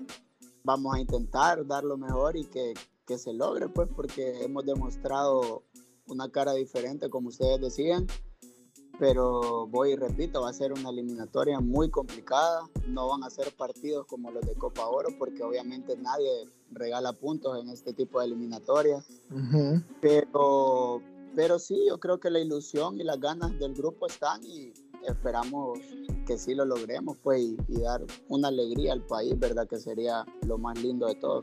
vamos 0.64 0.94
a 0.94 1.00
intentar 1.00 1.66
dar 1.66 1.84
lo 1.84 1.96
mejor 1.96 2.36
y 2.36 2.44
que, 2.44 2.74
que 3.06 3.18
se 3.18 3.32
logre 3.32 3.68
pues 3.68 3.88
porque 3.94 4.42
hemos 4.42 4.64
demostrado 4.64 5.62
una 6.06 6.30
cara 6.30 6.52
diferente 6.52 7.08
como 7.10 7.28
ustedes 7.28 7.60
decían 7.60 8.06
pero 8.98 9.66
voy 9.66 9.92
y 9.92 9.96
repito, 9.96 10.42
va 10.42 10.50
a 10.50 10.54
ser 10.54 10.72
una 10.72 10.90
eliminatoria 10.90 11.60
muy 11.60 11.90
complicada, 11.90 12.68
no 12.88 13.08
van 13.08 13.24
a 13.24 13.30
ser 13.30 13.54
partidos 13.54 14.06
como 14.06 14.30
los 14.30 14.44
de 14.46 14.54
Copa 14.54 14.86
Oro, 14.86 15.08
porque 15.18 15.42
obviamente 15.42 15.96
nadie 15.96 16.48
regala 16.70 17.12
puntos 17.12 17.60
en 17.60 17.68
este 17.68 17.92
tipo 17.92 18.20
de 18.20 18.26
eliminatorias, 18.26 19.06
pero 20.00 21.02
pero 21.36 21.58
sí, 21.58 21.78
yo 21.86 22.00
creo 22.00 22.18
que 22.18 22.30
la 22.30 22.40
ilusión 22.40 22.98
y 22.98 23.04
las 23.04 23.20
ganas 23.20 23.56
del 23.58 23.74
grupo 23.74 24.06
están 24.06 24.42
y 24.42 24.72
esperamos 25.06 25.78
que 26.26 26.38
sí 26.38 26.54
lo 26.54 26.64
logremos, 26.64 27.18
pues, 27.22 27.42
y, 27.68 27.80
dar 27.82 28.02
una 28.28 28.48
alegría 28.48 28.94
al 28.94 29.04
país, 29.04 29.38
¿verdad? 29.38 29.68
Que 29.68 29.76
sería 29.76 30.24
lo 30.46 30.56
más 30.56 30.82
lindo 30.82 31.06
de 31.06 31.14
todo. 31.16 31.40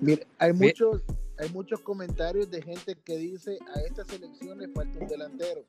Mira, 0.00 0.26
hay 0.38 0.54
muchos, 0.54 1.02
hay 1.38 1.50
muchos 1.50 1.80
comentarios 1.80 2.50
de 2.50 2.62
gente 2.62 2.96
que 3.04 3.18
dice 3.18 3.58
a 3.74 3.80
esta 3.80 4.06
selección 4.06 4.58
le 4.58 4.68
falta 4.68 4.98
un 4.98 5.06
delantero. 5.06 5.66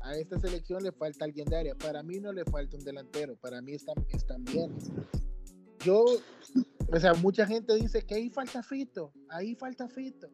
A 0.00 0.14
esta 0.16 0.38
selección 0.38 0.80
le 0.80 0.92
falta 0.92 1.24
alguien 1.24 1.46
de 1.46 1.56
área. 1.56 1.74
Para 1.74 2.04
mí 2.04 2.20
no 2.20 2.32
le 2.32 2.44
falta 2.44 2.76
un 2.76 2.84
delantero. 2.84 3.34
Para 3.36 3.60
mí 3.60 3.72
están, 3.72 3.96
están 4.10 4.44
bien. 4.44 4.72
Yo, 5.84 6.04
o 6.92 7.00
sea, 7.00 7.14
mucha 7.14 7.44
gente 7.46 7.74
dice 7.74 8.00
que 8.02 8.14
ahí 8.14 8.30
falta 8.30 8.62
Fito. 8.62 9.12
Ahí 9.28 9.56
falta 9.56 9.88
Fito. 9.88 10.30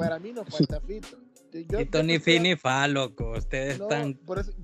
Para 0.00 0.18
mí 0.18 0.32
no 0.32 0.44
falta 0.44 0.80
Fito. 0.86 1.18
Yo, 1.52 1.78
Fito 1.78 2.02
ni 2.02 2.18
fin 2.18 2.44
ni 2.44 2.56
fa, 2.56 2.86
loco. 2.86 3.32
Ustedes 3.32 3.80
están 3.80 4.14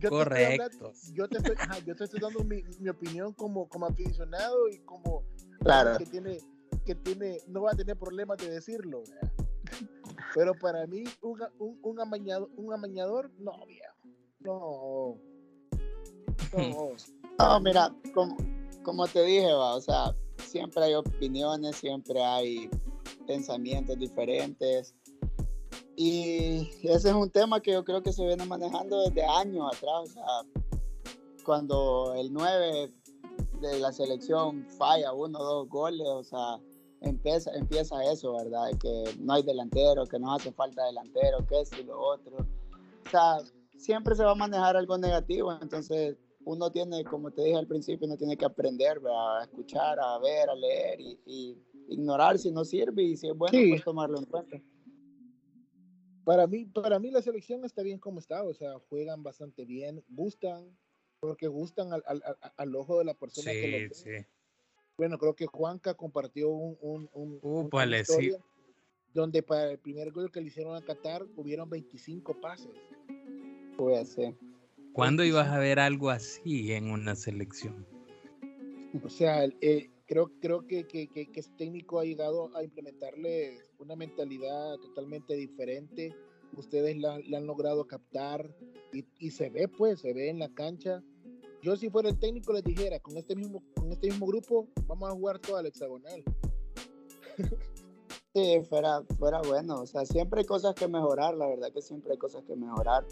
correctos. 0.09 1.13
yo, 1.13 1.29
te 1.29 1.39
estoy, 1.39 1.57
yo 1.85 1.97
te 1.97 2.05
estoy 2.05 2.21
dando 2.21 2.45
mi, 2.45 2.63
mi, 2.81 2.89
opinión 2.89 3.33
como, 3.33 3.69
como 3.69 3.87
aficionado 3.87 4.69
y 4.69 4.79
como 4.81 5.25
claro. 5.61 5.99
que 5.99 6.07
tiene 6.07 6.39
que 6.85 6.95
tiene, 6.95 7.41
no 7.49 7.63
va 7.63 7.73
a 7.73 7.75
tener 7.75 7.97
problemas 7.99 8.39
de 8.39 8.49
decirlo. 8.49 9.03
Pero 10.35 10.55
para 10.55 10.87
mí, 10.87 11.03
un, 11.21 11.41
un, 11.59 11.79
un, 11.83 12.01
amañador, 12.01 12.51
un 12.57 12.73
amañador, 12.73 13.31
no, 13.39 13.53
viejo. 13.67 13.95
No. 14.41 15.19
No. 16.57 16.93
no 17.39 17.61
mira, 17.61 17.95
como, 18.15 18.37
como 18.83 19.07
te 19.09 19.23
dije, 19.25 19.53
va, 19.53 19.75
o 19.75 19.81
sea, 19.81 20.15
siempre 20.39 20.85
hay 20.85 20.95
opiniones, 20.95 21.77
siempre 21.77 22.23
hay 22.23 22.71
pensamientos 23.27 23.99
diferentes. 23.99 24.95
Y 25.97 26.69
ese 26.83 27.09
es 27.09 27.15
un 27.15 27.31
tema 27.31 27.61
que 27.61 27.73
yo 27.73 27.85
creo 27.85 28.03
que 28.03 28.13
se 28.13 28.25
viene 28.25 28.45
manejando 28.45 29.03
desde 29.03 29.25
años 29.25 29.67
atrás. 29.75 30.03
O 30.03 30.07
sea, 30.07 30.25
cuando 31.45 32.15
el 32.15 32.33
9 32.33 32.93
de 33.61 33.81
la 33.81 33.93
selección 33.93 34.67
falla 34.79 35.13
uno 35.13 35.39
o 35.39 35.45
dos 35.45 35.69
goles, 35.69 36.07
o 36.07 36.23
sea, 36.23 36.59
empieza, 37.01 37.51
empieza 37.53 38.05
eso, 38.05 38.37
¿verdad? 38.37 38.71
Que 38.79 39.05
no 39.21 39.33
hay 39.33 39.43
delantero, 39.43 40.05
que 40.07 40.19
no 40.19 40.35
hace 40.35 40.53
falta 40.53 40.85
delantero, 40.85 41.47
que 41.47 41.61
esto 41.61 41.81
y 41.81 41.85
lo 41.85 41.99
otro. 41.99 42.37
O 43.07 43.11
sea, 43.11 43.39
siempre 43.79 44.15
se 44.15 44.25
va 44.25 44.33
a 44.33 44.37
manejar 44.37 44.77
algo 44.77 44.99
negativo, 44.99 45.57
entonces 45.61 46.17
uno 46.45 46.71
tiene, 46.71 47.05
como 47.05 47.31
te 47.31 47.43
dije 47.43 47.57
al 47.57 47.67
principio, 47.67 48.07
uno 48.07 48.17
tiene 48.17 48.37
que 48.37 48.45
aprender 48.45 49.01
a 49.09 49.45
escuchar, 49.45 49.99
a 49.99 50.19
ver, 50.19 50.49
a 50.49 50.55
leer 50.55 51.01
y, 51.01 51.59
ignorar 51.89 52.37
si 52.37 52.51
no 52.51 52.65
sirve 52.65 53.01
y 53.01 53.17
si 53.17 53.29
es 53.29 53.37
bueno, 53.37 53.57
pues 53.71 53.85
tomarlo 53.85 54.19
en 54.19 54.25
cuenta. 54.25 54.61
Para 56.27 56.49
mí, 56.49 56.65
para 56.65 56.99
mí 56.99 57.13
la 57.13 57.23
selección 57.23 57.65
está 57.65 57.85
bien 57.85 58.01
como 58.01 58.19
está, 58.19 58.43
o 58.43 58.53
sea, 58.53 58.81
juegan 58.89 59.23
bastante 59.23 59.65
bien, 59.65 60.03
gustan, 60.09 60.77
porque 61.21 61.47
gustan 61.47 61.93
al, 61.93 62.03
al, 62.05 62.21
al 62.57 62.75
ojo 62.75 62.99
de 62.99 63.05
la 63.05 63.15
persona 63.15 63.53
que 63.53 63.87
lo 63.89 63.95
sí. 63.95 64.11
Bueno, 64.99 65.19
creo 65.19 65.37
que 65.37 65.47
Juanca 65.47 65.95
compartió 65.95 66.51
un, 66.51 67.09
un, 67.13 67.39
un, 67.43 67.71
donde 69.15 69.45
para 69.45 69.71
el 69.71 69.79
primer 69.79 70.11
gol 70.11 70.33
que 70.33 70.41
le 70.41 70.49
hicieron 70.49 70.75
a 70.75 70.83
Qatar 70.85 71.25
hubieron 71.37 71.71
25 71.71 72.41
pases. 72.41 72.75
Puede 73.77 74.05
ser. 74.05 74.35
¿Cuándo 74.95 75.23
ibas 75.23 75.47
a 75.47 75.61
ver 75.61 75.79
algo 75.79 76.11
así 76.11 76.73
en 76.73 76.91
una 76.91 77.15
selección? 77.15 77.87
O 79.05 79.09
sea, 79.09 79.45
eh, 79.61 79.91
creo, 80.07 80.31
creo 80.41 80.67
que, 80.67 80.87
que, 80.87 81.09
que, 81.09 81.31
que, 81.31 81.41
este 81.41 81.55
técnico 81.57 81.99
ha 81.99 82.05
llegado 82.05 82.55
a 82.57 82.63
implementarle 82.63 83.59
una 83.79 83.97
mentalidad 83.97 84.77
totalmente 84.79 85.35
diferente. 85.35 86.15
Ustedes 86.57 86.97
la, 86.97 87.19
la 87.27 87.39
han 87.39 87.47
logrado 87.47 87.87
captar 87.87 88.55
y, 88.93 89.05
y, 89.19 89.31
se 89.31 89.51
ve, 89.51 89.69
pues, 89.69 90.01
se 90.01 90.13
ve 90.13 90.31
en 90.31 90.39
la 90.39 90.49
cancha 90.55 91.03
yo 91.67 91.77
si 91.77 91.91
fuera 91.91 92.09
el 92.09 92.19
técnico 92.19 92.53
les 92.53 92.63
dijera, 92.63 93.01
con 93.01 93.17
este 93.17 93.35
mismo, 93.35 93.61
con 93.75 93.91
este 93.91 94.07
mismo 94.07 94.27
grupo 94.27 94.69
vamos 94.87 95.11
a 95.11 95.13
jugar 95.15 95.41
toda 95.41 95.63
la 95.63 95.69
hexagonal. 95.69 96.23
Sí, 98.33 98.61
fuera, 98.69 99.03
fuera 99.19 99.41
bueno. 99.41 99.81
O 99.81 99.87
sea, 99.87 100.05
siempre 100.05 100.41
hay 100.41 100.47
cosas 100.47 100.75
que 100.75 100.87
mejorar, 100.87 101.35
la 101.39 101.47
verdad 101.47 101.73
que 101.73 101.81
siempre 101.81 102.13
hay 102.13 102.19
cosas 102.19 102.45
que 102.45 102.55
mejorar. 102.55 103.07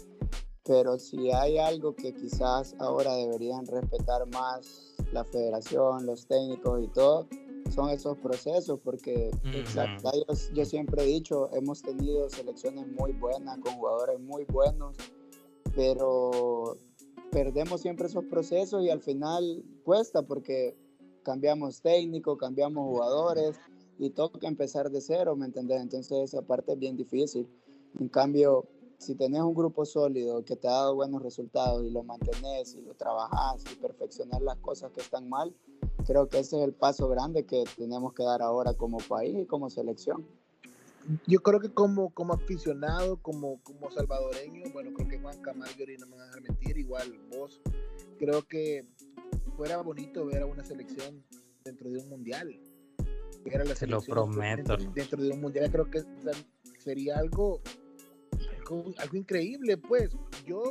Pero 0.63 0.99
si 0.99 1.31
hay 1.31 1.57
algo 1.57 1.95
que 1.95 2.13
quizás 2.13 2.75
ahora 2.77 3.15
deberían 3.15 3.65
respetar 3.65 4.27
más 4.27 4.94
la 5.11 5.23
federación, 5.23 6.05
los 6.05 6.27
técnicos 6.27 6.83
y 6.83 6.87
todo, 6.87 7.27
son 7.73 7.89
esos 7.89 8.17
procesos, 8.17 8.79
porque 8.83 9.31
yo, 9.43 10.35
yo 10.53 10.65
siempre 10.65 11.03
he 11.03 11.05
dicho, 11.07 11.49
hemos 11.53 11.81
tenido 11.81 12.29
selecciones 12.29 12.87
muy 12.87 13.13
buenas, 13.13 13.57
con 13.59 13.73
jugadores 13.73 14.19
muy 14.19 14.45
buenos, 14.45 14.95
pero 15.75 16.77
perdemos 17.31 17.81
siempre 17.81 18.07
esos 18.07 18.23
procesos 18.25 18.83
y 18.83 18.89
al 18.89 19.01
final 19.01 19.63
cuesta 19.83 20.21
porque 20.21 20.77
cambiamos 21.23 21.81
técnico, 21.81 22.37
cambiamos 22.37 22.85
jugadores 22.85 23.59
y 23.97 24.11
toca 24.11 24.47
empezar 24.47 24.91
de 24.91 25.01
cero, 25.01 25.35
¿me 25.35 25.45
entendés? 25.45 25.81
Entonces 25.81 26.33
esa 26.33 26.41
parte 26.41 26.73
es 26.73 26.79
bien 26.79 26.95
difícil. 26.95 27.47
En 27.99 28.09
cambio, 28.09 28.65
si 29.05 29.15
tenés 29.15 29.41
un 29.41 29.53
grupo 29.53 29.85
sólido 29.85 30.43
que 30.43 30.55
te 30.55 30.67
ha 30.67 30.71
dado 30.71 30.95
buenos 30.95 31.21
resultados 31.21 31.83
y 31.83 31.91
lo 31.91 32.03
mantenés 32.03 32.75
y 32.75 32.81
lo 32.81 32.93
trabajás 32.95 33.63
y 33.71 33.75
perfeccionar 33.75 34.41
las 34.41 34.57
cosas 34.57 34.91
que 34.91 35.01
están 35.01 35.29
mal, 35.29 35.53
creo 36.05 36.27
que 36.27 36.39
ese 36.39 36.57
es 36.57 36.63
el 36.63 36.73
paso 36.73 37.07
grande 37.07 37.45
que 37.45 37.63
tenemos 37.77 38.13
que 38.13 38.23
dar 38.23 38.41
ahora 38.41 38.73
como 38.73 38.97
país 38.97 39.37
y 39.37 39.45
como 39.45 39.69
selección 39.69 40.25
yo 41.27 41.39
creo 41.41 41.59
que 41.59 41.69
como, 41.69 42.09
como 42.09 42.33
aficionado, 42.33 43.17
como, 43.17 43.61
como 43.63 43.91
salvadoreño, 43.91 44.71
bueno, 44.73 44.91
creo 44.93 45.07
que 45.07 45.19
Juan 45.19 45.39
Camargo 45.41 45.83
y 45.83 45.97
no 45.97 46.07
me 46.07 46.15
van 46.15 46.21
a 46.21 46.25
dejar 46.27 46.41
mentir, 46.41 46.77
igual 46.77 47.13
vos, 47.29 47.61
creo 48.17 48.41
que 48.43 48.85
fuera 49.55 49.81
bonito 49.81 50.25
ver 50.25 50.41
a 50.41 50.45
una 50.45 50.63
selección 50.63 51.23
dentro 51.63 51.89
de 51.89 51.99
un 51.99 52.09
mundial. 52.09 52.59
Se 53.75 53.85
lo 53.85 54.01
prometo. 54.01 54.75
Dentro, 54.95 55.21
de 55.21 55.29
un 55.29 55.41
mundial 55.41 55.69
creo 55.71 55.89
que 55.91 56.03
sería 56.79 57.19
algo, 57.19 57.61
algo, 58.69 59.17
increíble, 59.17 59.77
pues. 59.77 60.15
Yo, 60.45 60.63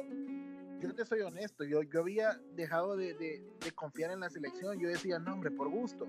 yo 0.81 0.95
te 0.95 1.05
soy 1.05 1.21
honesto, 1.21 1.65
yo, 1.65 1.83
yo 1.83 2.01
había 2.01 2.41
dejado 2.55 2.97
de, 2.97 3.15
de, 3.15 3.43
de 3.65 3.73
confiar 3.73 4.11
en 4.11 4.21
la 4.21 4.31
selección, 4.31 4.79
yo 4.79 4.89
decía, 4.89 5.19
no, 5.19 5.33
hombre, 5.33 5.51
por 5.51 5.69
gusto, 5.69 6.07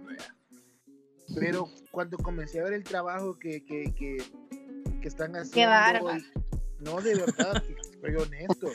pero 1.34 1.70
cuando 1.92 2.18
comencé 2.18 2.60
a 2.60 2.64
ver 2.64 2.74
el 2.74 2.84
trabajo 2.84 3.38
que, 3.40 3.64
que, 3.66 3.94
que, 3.96 4.18
que 5.02 5.08
están 5.08 5.36
haciendo. 5.36 5.76
no, 6.80 7.02
de 7.02 7.16
verdad, 7.16 7.64
soy 8.02 8.16
honesto. 8.16 8.68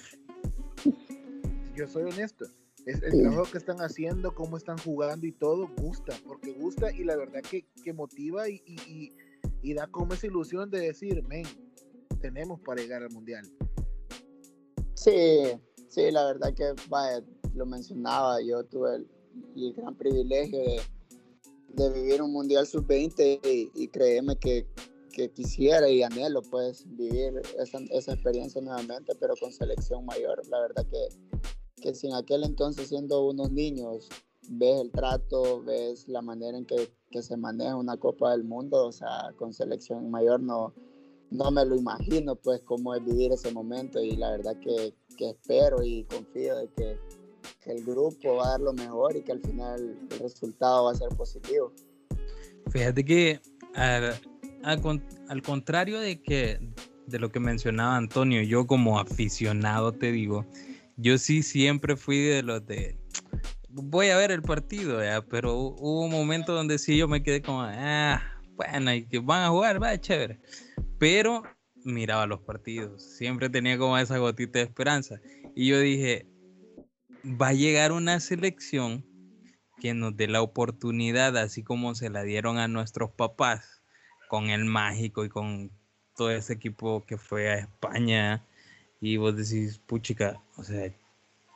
Yo 1.74 1.86
soy 1.86 2.04
honesto. 2.04 2.46
Es 2.86 3.02
el 3.02 3.20
trabajo 3.20 3.50
que 3.50 3.58
están 3.58 3.78
haciendo, 3.78 4.34
cómo 4.34 4.56
están 4.56 4.78
jugando 4.78 5.26
y 5.26 5.32
todo, 5.32 5.68
gusta, 5.76 6.14
porque 6.26 6.52
gusta 6.52 6.90
y 6.90 7.04
la 7.04 7.16
verdad 7.16 7.42
que, 7.42 7.66
que 7.84 7.92
motiva 7.92 8.48
y, 8.48 8.62
y, 8.66 9.12
y, 9.62 9.74
da 9.74 9.86
como 9.86 10.14
esa 10.14 10.26
ilusión 10.26 10.70
de 10.70 10.80
decir, 10.80 11.22
men, 11.28 11.44
tenemos 12.20 12.60
para 12.60 12.82
llegar 12.82 13.02
al 13.02 13.10
mundial. 13.10 13.44
Sí, 14.94 15.58
sí, 15.88 16.10
la 16.10 16.26
verdad 16.26 16.54
que 16.54 16.74
vaya, 16.88 17.24
lo 17.54 17.66
mencionaba, 17.66 18.40
yo 18.42 18.64
tuve 18.64 19.06
el 19.56 19.74
gran 19.74 19.96
privilegio 19.96 20.58
de 20.58 20.80
de 21.74 21.90
vivir 21.90 22.22
un 22.22 22.32
Mundial 22.32 22.66
Sub-20 22.66 23.70
y, 23.74 23.88
créeme 23.88 24.36
que, 24.36 24.66
que, 25.12 25.30
quisiera 25.30 25.88
y 25.88 26.02
anhelo 26.02 26.42
pues 26.42 26.84
vivir 26.96 27.40
esa, 27.58 27.78
esa, 27.90 28.12
experiencia 28.12 28.60
nuevamente, 28.60 29.14
pero 29.18 29.34
con 29.40 29.52
selección 29.52 30.04
mayor. 30.04 30.46
La 30.48 30.60
verdad 30.60 30.86
que, 30.86 31.08
que 31.80 31.94
si 31.94 32.08
en 32.08 32.14
aquel 32.14 32.44
entonces 32.44 32.88
siendo 32.88 33.26
unos 33.26 33.52
niños 33.52 34.08
ves 34.48 34.80
el 34.80 34.90
trato, 34.90 35.62
ves 35.62 36.08
la 36.08 36.22
manera 36.22 36.58
en 36.58 36.64
que, 36.64 36.90
que, 37.10 37.22
se 37.22 37.36
maneja 37.36 37.76
una 37.76 37.96
Copa 37.96 38.32
del 38.32 38.44
Mundo, 38.44 38.86
o 38.86 38.92
sea, 38.92 39.32
con 39.36 39.52
selección 39.52 40.10
mayor 40.10 40.40
no, 40.40 40.74
no 41.30 41.50
me 41.50 41.64
lo 41.64 41.76
imagino 41.76 42.36
pues 42.36 42.60
cómo 42.62 42.94
es 42.94 43.04
vivir 43.04 43.32
ese 43.32 43.52
momento 43.52 44.02
y 44.02 44.16
la 44.16 44.30
verdad 44.30 44.56
que, 44.60 44.94
que 45.16 45.30
espero 45.30 45.82
y 45.82 46.04
confío 46.04 46.56
de 46.56 46.68
que 46.76 46.98
que 47.62 47.72
el 47.72 47.84
grupo 47.84 48.36
va 48.36 48.46
a 48.46 48.50
dar 48.50 48.60
lo 48.60 48.72
mejor 48.72 49.16
y 49.16 49.22
que 49.22 49.32
al 49.32 49.40
final 49.40 49.98
el 50.10 50.18
resultado 50.18 50.84
va 50.84 50.92
a 50.92 50.94
ser 50.94 51.08
positivo. 51.10 51.72
Fíjate 52.70 53.04
que 53.04 53.40
al, 53.74 54.14
al, 54.62 55.42
contrario 55.42 56.00
de 56.00 56.20
que 56.22 56.58
de 57.06 57.18
lo 57.18 57.30
que 57.30 57.40
mencionaba 57.40 57.96
Antonio, 57.96 58.42
yo 58.42 58.66
como 58.66 58.98
aficionado 58.98 59.92
te 59.92 60.12
digo, 60.12 60.46
yo 60.96 61.18
sí 61.18 61.42
siempre 61.42 61.96
fui 61.96 62.18
de 62.18 62.42
los 62.42 62.64
de 62.66 62.96
voy 63.68 64.08
a 64.08 64.16
ver 64.16 64.30
el 64.30 64.42
partido, 64.42 65.02
¿ya? 65.02 65.22
pero 65.22 65.56
hubo 65.56 66.04
un 66.04 66.10
momento 66.10 66.52
donde 66.52 66.78
sí 66.78 66.96
yo 66.96 67.08
me 67.08 67.22
quedé 67.22 67.40
como, 67.40 67.62
ah, 67.62 68.20
bueno, 68.60 68.92
y 68.92 69.06
que 69.06 69.18
van 69.20 69.44
a 69.44 69.48
jugar, 69.48 69.82
va, 69.82 69.98
chévere. 69.98 70.38
Pero 70.98 71.42
miraba 71.82 72.26
los 72.26 72.40
partidos, 72.40 73.02
siempre 73.02 73.48
tenía 73.48 73.78
como 73.78 73.96
esa 73.96 74.18
gotita 74.18 74.58
de 74.58 74.66
esperanza. 74.66 75.18
Y 75.54 75.68
yo 75.68 75.80
dije, 75.80 76.26
va 77.24 77.48
a 77.48 77.52
llegar 77.54 77.92
una 77.92 78.20
selección 78.20 79.06
que 79.80 79.94
nos 79.94 80.14
dé 80.14 80.28
la 80.28 80.42
oportunidad, 80.42 81.38
así 81.38 81.62
como 81.62 81.94
se 81.94 82.10
la 82.10 82.22
dieron 82.22 82.58
a 82.58 82.68
nuestros 82.68 83.10
papás, 83.12 83.82
con 84.28 84.50
el 84.50 84.66
mágico 84.66 85.24
y 85.24 85.30
con 85.30 85.70
todo 86.14 86.30
ese 86.30 86.52
equipo 86.52 87.04
que 87.06 87.16
fue 87.16 87.48
a 87.48 87.58
España. 87.60 88.44
Y 89.00 89.16
vos 89.16 89.34
decís, 89.34 89.78
puchica, 89.86 90.42
o 90.58 90.64
sea, 90.64 90.92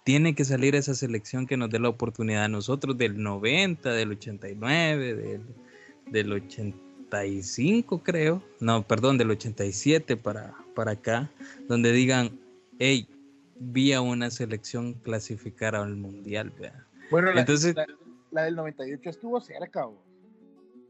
tiene 0.07 0.35
que 0.35 0.47
salir 0.47 0.75
esa 0.75 0.95
selección 0.95 1.47
que 1.47 1.59
nos 1.59 1.69
dé 1.69 1.79
la 1.79 1.91
oportunidad 1.91 2.45
a 2.45 2.49
nosotros 2.49 2.97
del 2.97 3.23
90, 3.23 3.93
del 3.93 4.13
89, 4.13 5.15
del, 5.15 5.43
del 6.11 6.33
80 6.33 6.84
85 7.21 8.03
creo, 8.03 8.43
no, 8.61 8.83
perdón, 8.83 9.19
del 9.19 9.31
87 9.31 10.17
para, 10.17 10.55
para 10.75 10.93
acá, 10.93 11.31
donde 11.69 11.93
digan, 11.93 12.39
hey, 12.79 13.09
vi 13.57 13.93
a 13.93 14.01
una 14.01 14.31
selección 14.31 14.95
clasificar 14.95 15.77
al 15.77 15.97
mundial, 15.97 16.53
vea. 16.59 16.87
Bueno, 17.11 17.33
la, 17.33 17.41
Entonces, 17.41 17.75
la, 18.31 18.43
del 18.43 18.57
98 18.57 19.11
estuvo 19.11 19.41
cerca. 19.41 19.87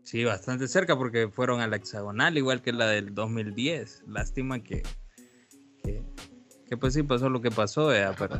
Sí, 0.03 0.25
bastante 0.25 0.68
cerca 0.68 0.97
porque 0.97 1.29
fueron 1.29 1.61
a 1.61 1.66
la 1.66 1.77
hexagonal, 1.77 2.37
igual 2.37 2.62
que 2.62 2.72
la 2.72 2.87
del 2.87 3.14
2010. 3.14 4.05
Lástima 4.07 4.62
que, 4.62 4.83
que, 5.83 6.77
pues 6.77 6.95
sí 6.95 7.03
pasó 7.03 7.29
lo 7.29 7.41
que 7.41 7.51
pasó, 7.51 7.87
vea, 7.87 8.14
pero 8.18 8.39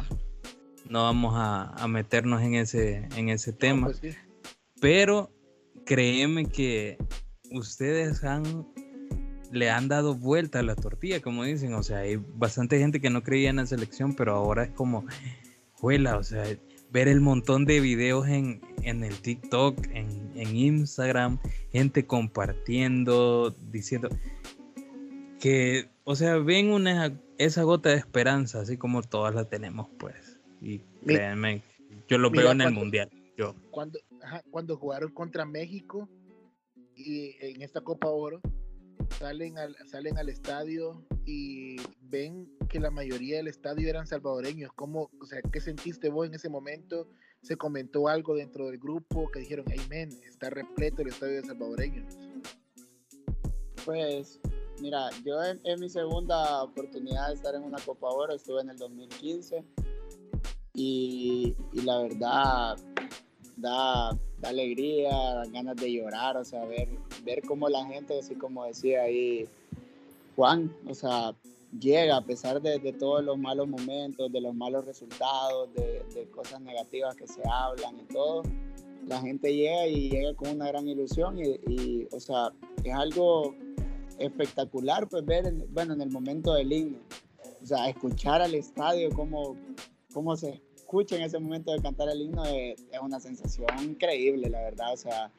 no 0.89 1.05
vamos 1.05 1.35
a, 1.37 1.87
meternos 1.89 2.43
en 2.43 2.55
ese, 2.55 3.09
en 3.17 3.29
ese 3.29 3.53
tema. 3.53 3.87
Pues 3.87 4.17
pero 4.81 5.31
créeme 5.87 6.47
que 6.47 6.99
ustedes 7.55 8.23
han 8.25 8.67
le 9.55 9.71
han 9.71 9.89
dado 9.89 10.15
vuelta 10.15 10.59
a 10.59 10.63
la 10.63 10.75
tortilla, 10.75 11.21
como 11.21 11.45
dicen. 11.45 11.75
O 11.75 11.83
sea, 11.83 11.99
hay 11.99 12.17
bastante 12.17 12.79
gente 12.79 13.01
que 13.01 13.11
no 13.11 13.23
creía 13.23 13.51
en 13.51 13.57
la 13.57 13.67
selección, 13.67 14.15
pero 14.15 14.35
ahora 14.35 14.65
es 14.65 14.71
como, 14.71 15.07
juela, 15.75 16.19
o 16.19 16.23
sea, 16.23 16.45
ver 16.91 17.09
el 17.09 17.21
montón 17.21 17.65
de 17.65 17.81
videos 17.81 18.29
en, 18.29 18.61
el 18.83 19.15
TikTok, 19.21 19.87
en, 19.93 20.25
Instagram, 20.35 21.39
gente 21.73 22.07
compartiendo, 22.07 23.55
diciendo 23.71 24.09
que, 25.41 25.89
o 26.05 26.17
sea, 26.17 26.37
ven 26.37 26.71
una, 26.71 27.19
esa 27.39 27.63
gota 27.63 27.91
de 27.91 27.97
esperanza, 27.97 28.61
así 28.61 28.77
como 28.77 29.03
todas 29.03 29.35
la 29.35 29.45
tenemos, 29.45 29.89
pues. 29.99 30.41
Y 30.61 30.81
créanme, 31.07 31.63
yo 32.09 32.19
lo 32.19 32.31
veo 32.31 32.53
en 32.53 32.61
el 32.61 32.73
Mundial. 32.73 33.11
Yo. 33.37 33.55
Cuando, 33.71 33.99
cuando 34.51 34.77
jugaron 34.77 35.13
contra 35.13 35.45
México 35.45 36.09
y 36.97 37.37
en 37.41 37.63
esta 37.63 37.81
Copa 37.81 38.09
Oro, 38.09 38.41
salen 39.19 39.59
al, 39.59 39.77
salen 39.87 40.19
al 40.19 40.29
estadio 40.29 41.05
y 41.25 41.77
ven 42.03 42.49
que 42.69 42.81
la 42.81 42.91
mayoría 42.91 43.37
del 43.37 43.49
estadio 43.49 43.89
eran 43.89 44.07
salvadoreños. 44.07 44.73
¿Cómo, 44.75 45.11
o 45.21 45.27
sea, 45.27 45.41
¿Qué 45.43 45.61
sentiste 45.61 46.09
vos 46.09 46.27
en 46.27 46.35
ese 46.35 46.49
momento? 46.49 47.09
¿Se 47.43 47.57
comentó 47.57 48.09
algo 48.09 48.35
dentro 48.35 48.67
del 48.67 48.79
grupo 48.79 49.31
que 49.31 49.41
dijeron, 49.41 49.67
amén, 49.85 50.11
está 50.27 50.51
repleto 50.51 51.03
el 51.03 51.09
estadio 51.09 51.37
de 51.37 51.47
salvadoreños? 51.47 52.15
Pues, 53.85 54.41
mira, 54.81 55.11
yo 55.25 55.37
en, 55.43 55.81
mi 55.81 55.89
segunda 55.89 56.63
oportunidad 56.63 57.29
de 57.29 57.35
estar 57.35 57.55
en 57.55 57.65
una 57.65 57.79
Copa 57.85 58.09
Oro 58.09 58.35
estuve 58.35 58.63
en 58.63 58.71
el 58.71 58.79
2015 58.79 59.65
y, 60.75 61.55
y 61.73 61.81
la 61.83 61.99
verdad 61.99 62.77
da, 63.57 64.19
da 64.45 64.51
alegría, 64.51 65.11
dan 65.11 65.53
ganas 65.53 65.77
de 65.77 65.93
llorar, 65.93 66.37
o 66.37 66.45
sea, 66.45 66.65
ver, 66.67 66.89
ver 67.25 67.43
cómo 67.43 67.69
la 67.69 67.85
gente, 67.87 68.19
así 68.19 68.35
como 68.35 68.65
decía 68.65 69.03
ahí 69.03 69.49
Juan, 70.37 70.71
o 70.87 70.95
sea, 70.95 71.35
llega 71.81 72.17
a 72.17 72.21
pesar 72.25 72.61
de, 72.61 72.79
de 72.79 72.93
todos 72.93 73.25
los 73.25 73.39
malos 73.39 73.69
momentos, 73.69 74.31
de 74.31 74.41
los 74.41 74.55
malos 74.55 74.85
resultados, 74.85 75.73
de, 75.75 76.03
de, 76.15 76.27
cosas 76.31 76.61
negativas 76.61 77.17
que 77.17 77.27
se 77.27 77.41
hablan 77.51 77.99
y 78.01 78.13
todo, 78.13 78.43
la 79.07 79.21
gente 79.21 79.55
llega 79.55 79.87
y 79.87 80.11
llega 80.11 80.35
con 80.35 80.51
una 80.51 80.69
gran 80.69 80.87
ilusión 80.89 81.39
y, 81.39 81.61
y 81.67 82.09
o 82.13 82.21
sea, 82.21 82.53
es 82.83 82.95
algo 82.95 83.55
espectacular 84.19 85.09
pues 85.09 85.25
ver, 85.25 85.53
bueno, 85.71 85.95
en 85.95 86.03
el 86.03 86.11
momento 86.11 86.53
del 86.53 86.73
himno, 86.73 86.99
o 87.63 87.67
sea, 87.67 87.89
escuchar 87.89 88.43
al 88.43 88.55
estadio 88.55 89.09
cómo, 89.11 89.57
cómo 90.13 90.37
se 90.37 90.61
escucha 90.95 91.17
en 91.17 91.23
ese 91.23 91.41
momento 91.41 91.73
de 91.73 91.83
cantar 91.83 92.09
el 92.09 92.23
himno 92.23 92.45
es, 92.45 92.81
es 92.93 93.01
una 93.01 93.19
sensación 93.19 93.67
increíble, 93.83 94.49
la 94.49 94.61
verdad, 94.61 94.93
o 94.93 94.97
sea, 94.97 95.33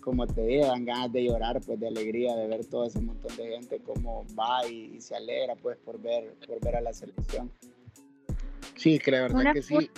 como 0.00 0.26
te 0.26 0.42
digo, 0.46 0.66
dan 0.66 0.86
ganas 0.86 1.12
de 1.12 1.24
llorar, 1.24 1.60
pues 1.60 1.78
de 1.78 1.88
alegría, 1.88 2.34
de 2.34 2.46
ver 2.46 2.64
todo 2.64 2.86
ese 2.86 2.98
montón 3.02 3.36
de 3.36 3.46
gente 3.48 3.78
cómo 3.80 4.24
va 4.34 4.66
y, 4.66 4.98
se 5.02 5.14
alegra, 5.14 5.54
pues 5.56 5.76
por 5.76 6.00
ver, 6.00 6.34
por 6.46 6.58
ver 6.60 6.76
a 6.76 6.80
la 6.80 6.94
selección. 6.94 7.52
Sí, 8.76 8.98
que 8.98 9.10
la 9.10 9.22
verdad 9.22 9.52
que 9.52 9.62
sí. 9.62 9.90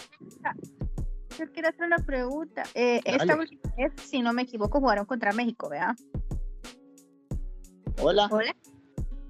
Yo 1.38 1.52
quiero 1.52 1.68
hacer 1.68 1.86
una 1.86 1.98
pregunta. 1.98 2.64
Eh, 2.74 3.00
esta 3.04 3.36
última 3.36 3.72
vez, 3.76 3.92
si 4.02 4.20
no 4.20 4.32
me 4.32 4.42
equivoco, 4.42 4.80
jugaron 4.80 5.06
contra 5.06 5.32
México, 5.32 5.68
¿verdad? 5.68 5.94
Hola. 8.02 8.28
Hola. 8.32 8.56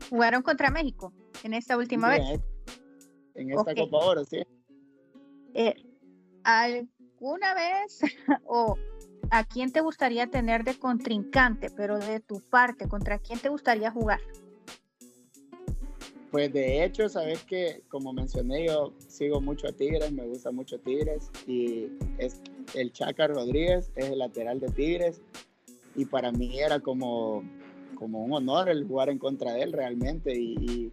Jugaron 0.08 0.42
contra 0.42 0.70
México 0.70 1.12
en 1.42 1.52
esta 1.52 1.76
última 1.76 2.08
vez. 2.08 2.40
En 3.34 3.50
esta 3.50 3.74
Copa 3.74 3.98
Oro, 3.98 4.24
sí. 4.24 4.42
Eh, 5.54 5.74
¿Alguna 6.42 7.54
vez 7.54 8.00
o 8.44 8.76
¿a 9.30 9.44
quién 9.44 9.72
te 9.72 9.80
gustaría 9.80 10.26
tener 10.26 10.64
de 10.64 10.78
contrincante, 10.78 11.68
pero 11.70 11.98
de 11.98 12.20
tu 12.20 12.40
parte, 12.40 12.88
contra 12.88 13.18
quién 13.18 13.38
te 13.38 13.48
gustaría 13.48 13.90
jugar? 13.90 14.20
Pues 16.30 16.52
de 16.52 16.84
hecho, 16.84 17.08
sabes 17.08 17.44
que 17.44 17.82
como 17.88 18.12
mencioné, 18.12 18.66
yo 18.66 18.92
sigo 19.06 19.40
mucho 19.40 19.68
a 19.68 19.72
Tigres, 19.72 20.10
me 20.10 20.26
gusta 20.26 20.50
mucho 20.50 20.80
Tigres 20.80 21.30
y 21.46 21.88
es 22.18 22.40
el 22.74 22.92
Chaca 22.92 23.28
Rodríguez 23.28 23.92
es 23.94 24.10
el 24.10 24.18
lateral 24.18 24.58
de 24.58 24.68
Tigres 24.68 25.20
y 25.94 26.06
para 26.06 26.32
mí 26.32 26.58
era 26.58 26.80
como, 26.80 27.44
como 27.94 28.24
un 28.24 28.32
honor 28.32 28.68
el 28.68 28.84
jugar 28.84 29.10
en 29.10 29.18
contra 29.18 29.52
de 29.52 29.62
él 29.62 29.72
realmente 29.72 30.36
y, 30.36 30.92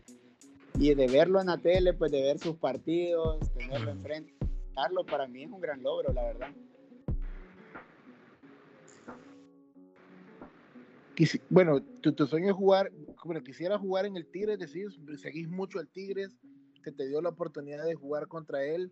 y, 0.78 0.94
de 0.94 1.08
verlo 1.08 1.42
en 1.42 1.48
la 1.48 1.58
tele, 1.58 1.94
pues 1.94 2.12
de 2.12 2.22
ver 2.22 2.38
sus 2.38 2.56
partidos, 2.58 3.40
tenerlo 3.58 3.90
enfrente, 3.90 4.32
Carlos, 4.76 5.06
para 5.10 5.28
mí 5.28 5.44
es 5.44 5.52
un 5.52 5.62
gran 5.62 5.82
logro, 5.84 6.14
la 6.14 6.24
verdad. 6.24 6.52
bueno, 11.50 11.82
tu, 12.02 12.28
sueño 12.28 12.50
es 12.50 12.56
jugar, 12.56 12.92
bueno, 13.24 13.44
quisiera 13.44 13.78
jugar 13.78 14.06
en 14.06 14.18
el 14.18 14.26
Tigres, 14.26 14.60
decir, 14.60 14.88
seguís 15.18 15.50
mucho 15.50 15.80
al 15.80 15.88
Tigres, 15.88 16.38
se 16.84 16.92
te 16.92 17.08
dio 17.08 17.22
la 17.22 17.30
oportunidad 17.30 17.86
de 17.86 17.96
jugar 17.96 18.28
contra 18.28 18.64
él, 18.64 18.92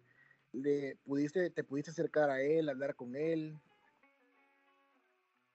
le 0.52 0.98
pudiste, 1.06 1.50
te 1.50 1.64
pudiste 1.64 1.92
acercar 1.92 2.30
a 2.30 2.42
él, 2.42 2.70
hablar 2.70 2.96
con 2.96 3.16
él. 3.16 3.58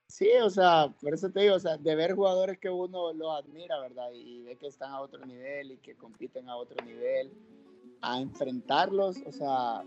Sí, 0.07 0.29
o 0.41 0.49
sea, 0.49 0.93
por 1.01 1.13
eso 1.13 1.29
te 1.29 1.41
digo, 1.41 1.55
o 1.55 1.59
sea, 1.59 1.77
de 1.77 1.95
ver 1.95 2.13
jugadores 2.13 2.57
que 2.59 2.69
uno 2.69 3.11
los 3.13 3.37
admira, 3.37 3.79
¿verdad? 3.79 4.11
Y, 4.13 4.43
ve 4.43 4.55
que 4.55 4.67
están 4.67 4.91
a 4.91 5.01
otro 5.01 5.25
nivel 5.25 5.71
y 5.71 5.77
que 5.77 5.95
compiten 5.95 6.47
a 6.49 6.55
otro 6.55 6.83
nivel, 6.85 7.31
a 8.01 8.21
enfrentarlos, 8.21 9.17
o 9.25 9.31
sea, 9.31 9.83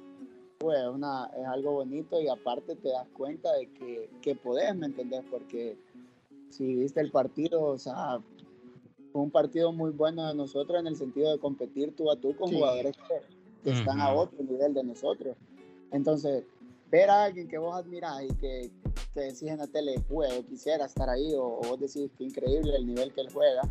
pues 0.59 0.85
una, 0.87 1.31
es 1.39 1.47
algo 1.47 1.73
bonito 1.73 2.21
y 2.21 2.29
aparte 2.29 2.75
te 2.75 2.89
das 2.89 3.07
cuenta 3.13 3.53
de 3.55 3.71
que, 3.73 4.11
que 4.21 4.35
podés, 4.35 4.75
¿me 4.75 4.87
entendés? 4.87 5.25
Porque 5.31 5.79
si 6.51 6.75
viste 6.75 7.01
el 7.01 7.13
partido, 7.13 7.63
o 7.63 7.79
sea, 7.79 8.21
fue 9.13 9.23
un 9.23 9.31
partido 9.31 9.73
muy 9.73 9.93
bueno 9.93 10.27
de 10.27 10.35
nosotros 10.35 10.81
en 10.81 10.89
el 10.89 10.97
sentido 10.97 11.31
de 11.31 11.39
competir 11.39 11.95
tú 11.95 12.11
a 12.11 12.17
tú 12.17 12.35
con 12.37 12.53
jugadores 12.53 12.97
que, 12.97 13.71
están 13.71 14.01
a 14.01 14.13
otro 14.15 14.43
nivel 14.43 14.73
de 14.73 14.83
nosotros. 14.83 15.37
Entonces, 15.93 16.45
ver 16.91 17.11
a 17.11 17.25
alguien 17.25 17.49
que 17.49 17.59
vos 17.59 17.77
admirás 17.77 18.23
y 18.25 18.35
que, 18.37 18.71
que 19.13 19.21
decís 19.21 19.43
en 19.43 19.59
la 19.59 19.67
tele, 19.67 20.03
juego, 20.09 20.45
quisiera 20.47 20.87
estar 20.87 21.09
ahí, 21.09 21.35
o, 21.35 21.45
o, 21.45 21.61
vos 21.61 21.79
decís 21.79 22.11
que 22.17 22.25
increíble 22.25 22.75
el 22.75 22.87
nivel 22.87 23.13
que 23.13 23.21
él 23.21 23.29
juega, 23.33 23.63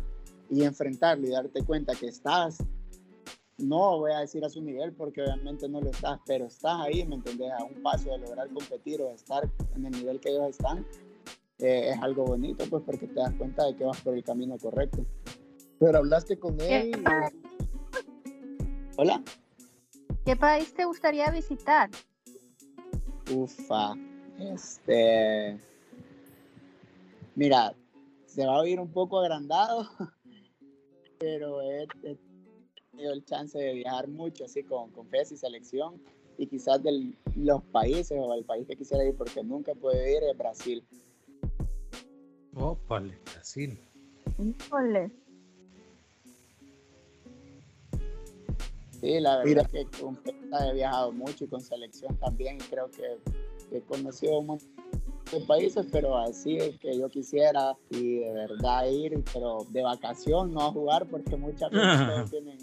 y 0.48 0.62
enfrentarlo 0.62 1.26
y 1.26 1.30
darte 1.30 1.64
cuenta 1.64 1.94
que 1.94 2.06
estás, 2.06 2.58
no 3.58 3.98
voy 3.98 4.12
a 4.12 4.20
decir 4.20 4.44
a 4.44 4.48
su 4.48 4.62
nivel 4.62 4.92
porque 4.92 5.22
obviamente 5.22 5.68
no 5.68 5.80
lo 5.80 5.90
estás, 5.90 6.20
pero 6.26 6.46
estás 6.46 6.80
ahí, 6.80 7.04
¿me 7.04 7.16
entendés? 7.16 7.52
A 7.52 7.64
un 7.64 7.82
paso 7.82 8.10
de 8.10 8.18
lograr 8.18 8.48
competir 8.50 9.02
o 9.02 9.10
estar 9.10 9.48
en 9.74 9.86
el 9.86 9.92
nivel 9.92 10.20
que 10.20 10.30
ellos 10.30 10.50
están, 10.50 10.86
eh, 11.58 11.90
es 11.92 12.02
algo 12.02 12.24
bonito, 12.24 12.64
pues 12.70 12.82
porque 12.84 13.08
te 13.08 13.14
das 13.14 13.34
cuenta 13.34 13.66
de 13.66 13.74
que 13.74 13.84
vas 13.84 14.00
por 14.00 14.14
el 14.14 14.22
camino 14.22 14.56
correcto. 14.58 15.04
Pero 15.80 15.98
hablaste 15.98 16.38
con 16.38 16.60
él. 16.60 16.92
Hola. 18.96 19.22
¿Qué 20.24 20.36
país 20.36 20.72
te 20.74 20.84
gustaría 20.84 21.30
visitar? 21.30 21.90
Ufa, 23.32 23.94
este. 24.38 25.58
Mira, 27.34 27.74
se 28.26 28.46
va 28.46 28.56
a 28.56 28.60
oír 28.60 28.78
un 28.78 28.92
poco 28.92 29.20
agrandado, 29.20 29.88
pero 31.18 31.62
he, 31.62 31.86
tenido 32.98 33.14
el 33.14 33.24
chance 33.24 33.56
de 33.56 33.74
viajar 33.74 34.08
mucho 34.08 34.44
así 34.44 34.64
con, 34.64 34.90
con 34.90 35.06
FES 35.06 35.32
y 35.32 35.36
selección 35.36 36.02
y 36.36 36.48
quizás 36.48 36.82
de 36.82 37.12
los 37.36 37.62
países 37.64 38.18
o 38.20 38.34
el 38.34 38.44
país 38.44 38.66
que 38.66 38.74
quisiera 38.74 39.04
ir 39.04 39.14
porque 39.16 39.42
nunca 39.44 39.72
puede 39.74 40.16
ir 40.16 40.22
es 40.24 40.36
Brasil. 40.36 40.84
Ópale, 42.54 43.16
Brasil. 43.24 43.78
Sí, 49.00 49.20
la 49.20 49.38
verdad 49.38 49.68
es 49.72 49.90
que 49.90 50.00
con 50.00 50.18
he 50.26 50.74
viajado 50.74 51.12
mucho 51.12 51.44
y 51.44 51.48
con 51.48 51.60
selección 51.60 52.16
también. 52.16 52.58
Creo 52.68 52.90
que, 52.90 53.18
he 53.70 53.80
conocido 53.82 54.40
un 54.40 54.46
montón 54.46 54.68
de 55.30 55.40
países, 55.42 55.86
pero 55.92 56.16
así 56.16 56.56
es 56.56 56.78
que 56.78 56.98
yo 56.98 57.08
quisiera 57.08 57.76
y 57.90 58.20
de 58.20 58.32
verdad 58.32 58.88
ir, 58.88 59.22
pero 59.32 59.66
de 59.70 59.82
vacación, 59.82 60.52
no 60.52 60.62
a 60.62 60.72
jugar, 60.72 61.06
porque 61.06 61.36
muchas 61.36 61.70
veces 61.70 62.30
tienen, 62.30 62.58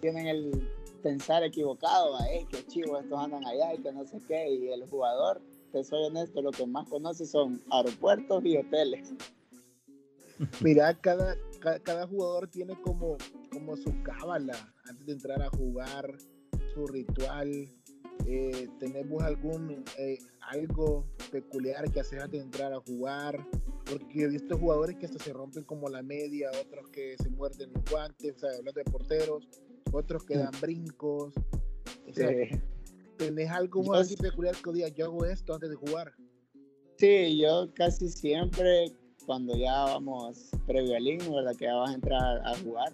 tienen 0.00 0.26
el 0.26 0.68
pensar 1.02 1.42
equivocado, 1.44 2.18
eh, 2.30 2.46
que 2.50 2.66
chivos 2.66 3.02
estos 3.02 3.18
andan 3.18 3.46
allá 3.46 3.74
y 3.74 3.78
que 3.78 3.92
no 3.92 4.04
sé 4.06 4.18
qué, 4.26 4.50
y 4.50 4.68
el 4.68 4.86
jugador 4.88 5.40
te 5.72 5.84
soy 5.84 6.04
honesto, 6.04 6.42
lo 6.42 6.50
que 6.50 6.66
más 6.66 6.88
conoce 6.88 7.26
son 7.26 7.62
aeropuertos 7.70 8.44
y 8.44 8.56
hoteles. 8.56 9.12
Mira, 10.62 10.94
cada, 10.94 11.36
cada, 11.82 12.06
jugador 12.06 12.48
tiene 12.48 12.80
como, 12.82 13.16
como 13.50 13.76
su 13.76 13.92
cábala 14.02 14.72
antes 14.84 15.06
de 15.06 15.12
entrar 15.12 15.42
a 15.42 15.50
jugar, 15.50 16.16
su 16.74 16.86
ritual. 16.86 17.68
Eh, 18.26 18.68
¿Tenemos 18.78 19.22
algún 19.22 19.84
eh, 19.96 20.18
algo 20.40 21.06
peculiar 21.30 21.90
que 21.90 22.00
hacer 22.00 22.20
antes 22.20 22.40
de 22.40 22.44
entrar 22.44 22.72
a 22.72 22.80
jugar? 22.80 23.44
Porque 23.84 24.22
he 24.22 24.28
visto 24.28 24.58
jugadores 24.58 24.96
que 24.96 25.06
hasta 25.06 25.22
se 25.22 25.32
rompen 25.32 25.64
como 25.64 25.88
la 25.88 26.02
media, 26.02 26.50
otros 26.60 26.88
que 26.90 27.16
se 27.16 27.30
muerden 27.30 27.72
los 27.72 27.84
guantes, 27.90 28.36
o 28.36 28.38
sea, 28.38 28.50
hablando 28.50 28.80
de 28.84 28.90
porteros, 28.90 29.48
otros 29.92 30.24
que 30.24 30.38
dan 30.38 30.52
brincos. 30.60 31.34
O 32.08 32.12
sea, 32.12 32.30
¿Tenés 33.18 33.50
algo 33.50 33.94
así 33.94 34.16
peculiar 34.16 34.54
que 34.56 34.72
diga 34.72 34.88
yo 34.88 35.06
hago 35.06 35.24
esto 35.24 35.54
antes 35.54 35.70
de 35.70 35.76
jugar? 35.76 36.14
Sí, 36.98 37.36
yo 37.36 37.68
casi 37.74 38.08
siempre 38.08 38.92
cuando 39.26 39.56
ya 39.56 39.84
vamos 39.84 40.50
previo 40.66 40.96
al 40.96 41.06
himno, 41.06 41.34
¿verdad? 41.34 41.54
Que 41.56 41.64
ya 41.66 41.74
vas 41.74 41.90
a 41.90 41.94
entrar 41.94 42.46
a 42.46 42.56
jugar, 42.58 42.92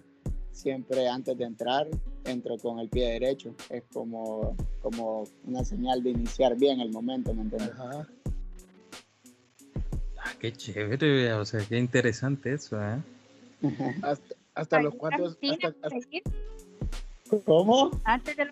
siempre 0.51 1.07
antes 1.09 1.37
de 1.37 1.45
entrar 1.45 1.87
entro 2.25 2.57
con 2.57 2.79
el 2.79 2.89
pie 2.89 3.13
derecho. 3.21 3.55
Es 3.69 3.85
como, 3.93 4.57
como 4.81 5.25
una 5.45 5.63
señal 5.63 6.03
de 6.03 6.11
iniciar 6.11 6.57
bien 6.57 6.81
el 6.81 6.91
momento, 6.91 7.35
¿me 7.35 7.43
entiendes? 7.43 7.71
Ajá. 7.73 8.09
Ah, 10.19 10.33
qué 10.41 10.53
chévere, 10.53 11.35
o 11.35 11.45
sea, 11.45 11.61
qué 11.69 11.79
interesante 11.79 12.55
eso, 12.55 12.81
¿eh? 12.83 13.03
hasta, 14.03 14.35
hasta 14.55 14.81
los 14.81 14.95
cuantos... 14.95 15.39
¿Cómo? 17.45 17.91
Antes 18.05 18.37
de 18.37 18.51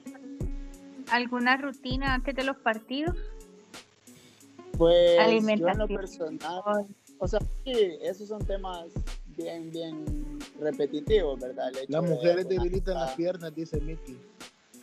¿Alguna 1.10 1.56
rutina 1.56 2.14
antes 2.14 2.34
de 2.34 2.44
los 2.44 2.56
partidos? 2.58 3.16
Pues 4.78 5.18
Alimentación. 5.18 5.88
yo 5.88 5.96
personal 5.96 6.86
o 7.22 7.28
sea, 7.28 7.38
sí, 7.62 7.98
esos 8.02 8.26
son 8.26 8.44
temas 8.44 8.88
bien, 9.36 9.70
bien 9.70 10.40
repetitivos, 10.58 11.38
¿verdad? 11.38 11.70
Las 11.86 12.02
mujeres 12.02 12.48
debilitan 12.48 12.94
las 12.94 13.14
piernas, 13.14 13.54
dice 13.54 13.80
Mickey. 13.80 14.18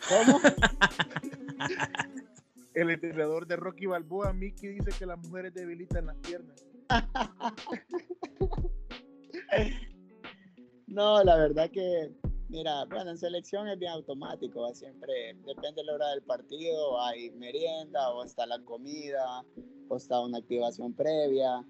¿Cómo? 0.07 0.39
El 2.73 2.91
entrenador 2.91 3.45
de 3.45 3.57
Rocky 3.57 3.87
Balboa, 3.87 4.31
Mickey, 4.31 4.69
dice 4.69 4.91
que 4.97 5.05
las 5.05 5.19
mujeres 5.19 5.53
debilitan 5.53 6.05
las 6.05 6.15
piernas. 6.15 6.65
no, 10.87 11.21
la 11.21 11.35
verdad 11.35 11.69
que, 11.69 12.13
mira, 12.49 12.85
bueno, 12.85 13.11
en 13.11 13.17
selección 13.17 13.67
es 13.67 13.79
bien 13.79 13.91
automático, 13.91 14.73
siempre 14.73 15.35
depende 15.45 15.81
de 15.81 15.83
la 15.85 15.93
hora 15.93 16.09
del 16.09 16.23
partido, 16.23 17.01
hay 17.01 17.31
merienda 17.31 18.11
o 18.11 18.23
está 18.23 18.45
la 18.45 18.59
comida 18.59 19.43
o 19.87 19.97
está 19.97 20.19
una 20.19 20.39
activación 20.39 20.93
previa 20.93 21.63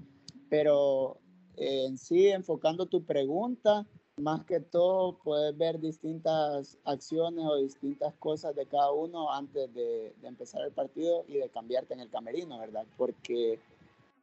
pero 0.50 1.22
eh, 1.56 1.86
en 1.86 1.98
sí, 1.98 2.28
enfocando 2.28 2.88
tu 2.88 3.06
pregunta, 3.06 3.86
más 4.18 4.44
que 4.44 4.60
todo 4.60 5.18
puedes 5.20 5.56
ver 5.58 5.80
distintas 5.80 6.78
acciones 6.84 7.46
o 7.46 7.56
distintas 7.56 8.14
cosas 8.16 8.56
de 8.56 8.66
cada 8.66 8.92
uno 8.92 9.32
antes 9.32 9.74
de, 9.74 10.14
empezar 10.24 10.62
el 10.66 10.74
partido 10.74 11.24
y 11.28 11.38
de 11.38 11.50
cambiarte 11.50 11.94
en 11.94 12.02
el 12.02 12.10
camerino, 12.10 12.60
¿verdad? 12.60 12.86
Porque 12.98 13.60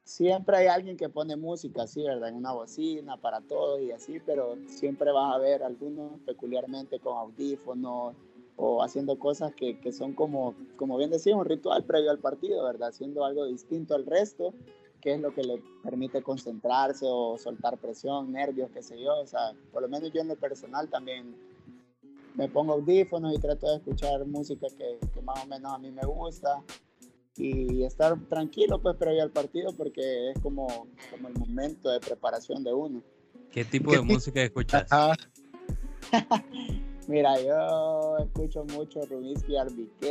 siempre 0.06 0.56
hay 0.56 0.66
alguien 0.68 0.96
que 0.96 1.08
pone 1.08 1.36
música 1.36 1.82
así, 1.82 2.02
¿verdad? 2.02 2.28
En 2.28 2.36
una 2.36 2.52
bocina 2.52 3.16
para 3.16 3.40
todos 3.40 3.82
y 3.82 3.90
así, 3.90 4.20
pero 4.24 4.56
siempre 4.68 5.10
vas 5.10 5.34
a 5.34 5.38
ver 5.38 5.64
algunos 5.64 6.20
peculiarmente 6.24 7.00
con 7.00 7.18
audífonos 7.18 8.14
o 8.56 8.82
haciendo 8.82 9.18
cosas 9.18 9.52
que, 9.54 9.78
que 9.80 9.92
son 9.92 10.14
como, 10.14 10.54
como 10.76 10.96
bien 10.96 11.10
decía, 11.10 11.36
un 11.36 11.44
ritual 11.44 11.84
previo 11.84 12.10
al 12.10 12.20
partido, 12.20 12.64
¿verdad? 12.64 12.90
Haciendo 12.90 13.24
algo 13.24 13.44
distinto 13.46 13.94
al 13.94 14.06
resto 14.06 14.54
qué 15.00 15.14
es 15.14 15.20
lo 15.20 15.34
que 15.34 15.42
le 15.42 15.62
permite 15.82 16.22
concentrarse 16.22 17.06
o 17.08 17.36
soltar 17.36 17.76
presión, 17.78 18.32
nervios, 18.32 18.70
qué 18.72 18.82
sé 18.82 19.00
yo. 19.00 19.20
O 19.20 19.26
sea, 19.26 19.52
por 19.72 19.82
lo 19.82 19.88
menos 19.88 20.12
yo 20.12 20.20
en 20.20 20.28
lo 20.28 20.36
personal 20.36 20.88
también 20.88 21.36
me 22.34 22.48
pongo 22.48 22.74
audífonos 22.74 23.34
y 23.34 23.38
trato 23.38 23.68
de 23.68 23.76
escuchar 23.76 24.24
música 24.26 24.68
que, 24.76 24.98
más 25.22 25.44
o 25.44 25.46
menos 25.46 25.72
a 25.72 25.78
mí 25.78 25.90
me 25.90 26.04
gusta 26.04 26.62
y 27.38 27.84
estar 27.84 28.18
tranquilo 28.28 28.80
pues 28.80 28.96
previo 28.96 29.22
al 29.22 29.30
partido 29.30 29.74
porque 29.76 30.30
es 30.30 30.38
como, 30.40 30.88
como 31.10 31.28
el 31.28 31.34
momento 31.34 31.90
de 31.90 32.00
preparación 32.00 32.64
de 32.64 32.72
uno. 32.72 33.02
¿Qué 33.50 33.62
tipo 33.64 33.92
de 33.92 34.00
música 34.00 34.42
escuchas? 34.42 34.86
Mira, 37.08 37.40
yo 37.40 38.18
escucho 38.18 38.64
mucho 38.64 39.00
Rubinsky 39.06 39.54
RBK, 39.56 40.04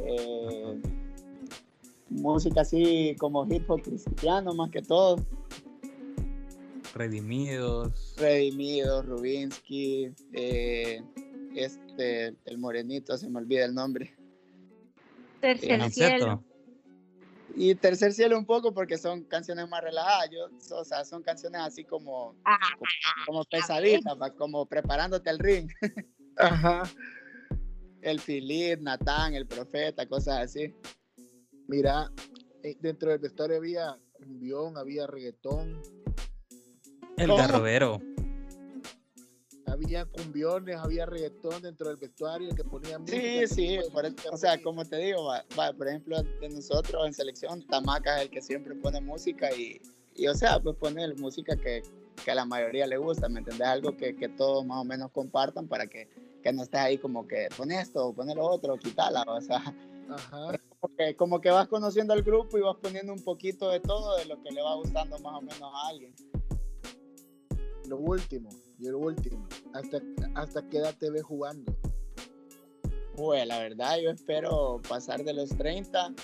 eh, 0.00 0.82
música 2.10 2.60
así 2.60 3.16
como 3.18 3.50
hip 3.50 3.70
hop 3.70 3.82
cristiano 3.82 4.52
más 4.54 4.70
que 4.70 4.82
todo. 4.82 5.16
Redimidos. 6.94 8.14
Redimidos, 8.18 9.06
Rubinsky, 9.06 10.10
eh, 10.32 11.02
este, 11.54 12.36
el 12.44 12.58
morenito, 12.58 13.16
se 13.16 13.30
me 13.30 13.38
olvida 13.38 13.64
el 13.64 13.74
nombre. 13.74 14.17
Tercer 15.40 15.90
cielo. 15.90 16.44
Y 17.54 17.74
tercer 17.74 18.12
cielo 18.12 18.38
un 18.38 18.46
poco 18.46 18.72
porque 18.72 18.96
son 18.96 19.24
canciones 19.24 19.68
más 19.68 19.82
relajadas, 19.82 20.30
o 20.70 20.84
sea, 20.84 21.04
son 21.04 21.22
canciones 21.22 21.60
así 21.60 21.82
como, 21.82 22.36
ah, 22.44 22.56
como, 23.26 23.44
pesaditas, 23.44 24.14
como 24.36 24.66
preparándote 24.66 25.30
el 25.30 25.38
ring. 25.38 25.68
Ajá. 26.36 26.84
El 28.00 28.20
Philip, 28.20 28.80
Natán, 28.80 29.34
el 29.34 29.46
profeta, 29.46 30.06
cosas 30.06 30.38
así. 30.38 30.72
Mira, 31.66 32.10
eh, 32.62 32.76
dentro 32.80 33.10
del 33.10 33.18
vestuario 33.18 33.56
había 33.56 33.98
cumbión, 34.12 34.78
había 34.78 35.06
reggaetón. 35.06 35.82
El 37.16 37.28
garrobero. 37.28 38.00
Había 39.70 40.04
cumbiones, 40.06 40.76
había 40.76 41.06
reggaetón 41.06 41.62
dentro 41.62 41.88
del 41.88 41.96
vestuario 41.96 42.54
que 42.54 42.64
ponía 42.64 42.98
Sí, 43.06 43.46
sí, 43.46 43.78
o 44.30 44.36
sea, 44.36 44.60
como 44.62 44.84
te 44.84 44.96
digo, 44.96 45.30
por 45.76 45.88
ejemplo, 45.88 46.22
de 46.22 46.48
nosotros 46.48 47.06
en 47.06 47.14
selección, 47.14 47.66
Tamaca 47.66 48.16
es 48.16 48.22
el 48.22 48.30
que 48.30 48.42
siempre 48.42 48.74
pone 48.74 49.00
música 49.00 49.52
y, 49.54 49.80
y 50.14 50.26
o 50.26 50.34
sea, 50.34 50.60
pues 50.60 50.76
pone 50.76 51.06
música 51.14 51.56
que, 51.56 51.82
que, 52.24 52.30
a 52.30 52.34
la 52.34 52.44
mayoría 52.44 52.86
le 52.86 52.96
gusta, 52.96 53.28
¿me 53.28 53.40
entendés? 53.40 53.66
Algo 53.66 53.96
que, 53.96 54.16
que 54.16 54.28
todos 54.28 54.64
más 54.64 54.78
o 54.78 54.84
menos 54.84 55.10
compartan 55.12 55.68
para 55.68 55.86
que, 55.86 56.08
que 56.42 56.52
no 56.52 56.62
estés 56.62 56.80
ahí 56.80 56.98
como 56.98 57.26
que 57.26 57.48
pon 57.56 57.70
esto, 57.70 58.12
pon 58.12 58.28
lo 58.34 58.46
otro, 58.46 58.76
quítala, 58.76 59.22
o 59.26 59.40
sea, 59.40 59.74
Ajá 60.10 60.58
como 61.16 61.40
que 61.40 61.50
vas 61.50 61.68
conociendo 61.68 62.12
al 62.12 62.22
grupo 62.22 62.58
y 62.58 62.60
vas 62.60 62.76
poniendo 62.76 63.12
un 63.12 63.22
poquito 63.22 63.70
de 63.70 63.80
todo 63.80 64.16
de 64.16 64.26
lo 64.26 64.40
que 64.42 64.50
le 64.50 64.62
va 64.62 64.74
gustando 64.76 65.18
más 65.18 65.34
o 65.34 65.40
menos 65.40 65.62
a 65.62 65.88
alguien. 65.88 66.14
Lo 67.88 67.96
último, 67.96 68.50
y 68.78 68.88
lo 68.88 68.98
último, 68.98 69.46
¿hasta, 69.72 70.00
hasta 70.34 70.68
qué 70.68 70.78
edad 70.78 70.94
te 70.98 71.10
ves 71.10 71.22
jugando? 71.22 71.76
Pues 73.16 73.46
la 73.46 73.58
verdad 73.58 73.98
yo 74.02 74.10
espero 74.10 74.80
pasar 74.88 75.24
de 75.24 75.34
los 75.34 75.50
30 75.50 76.14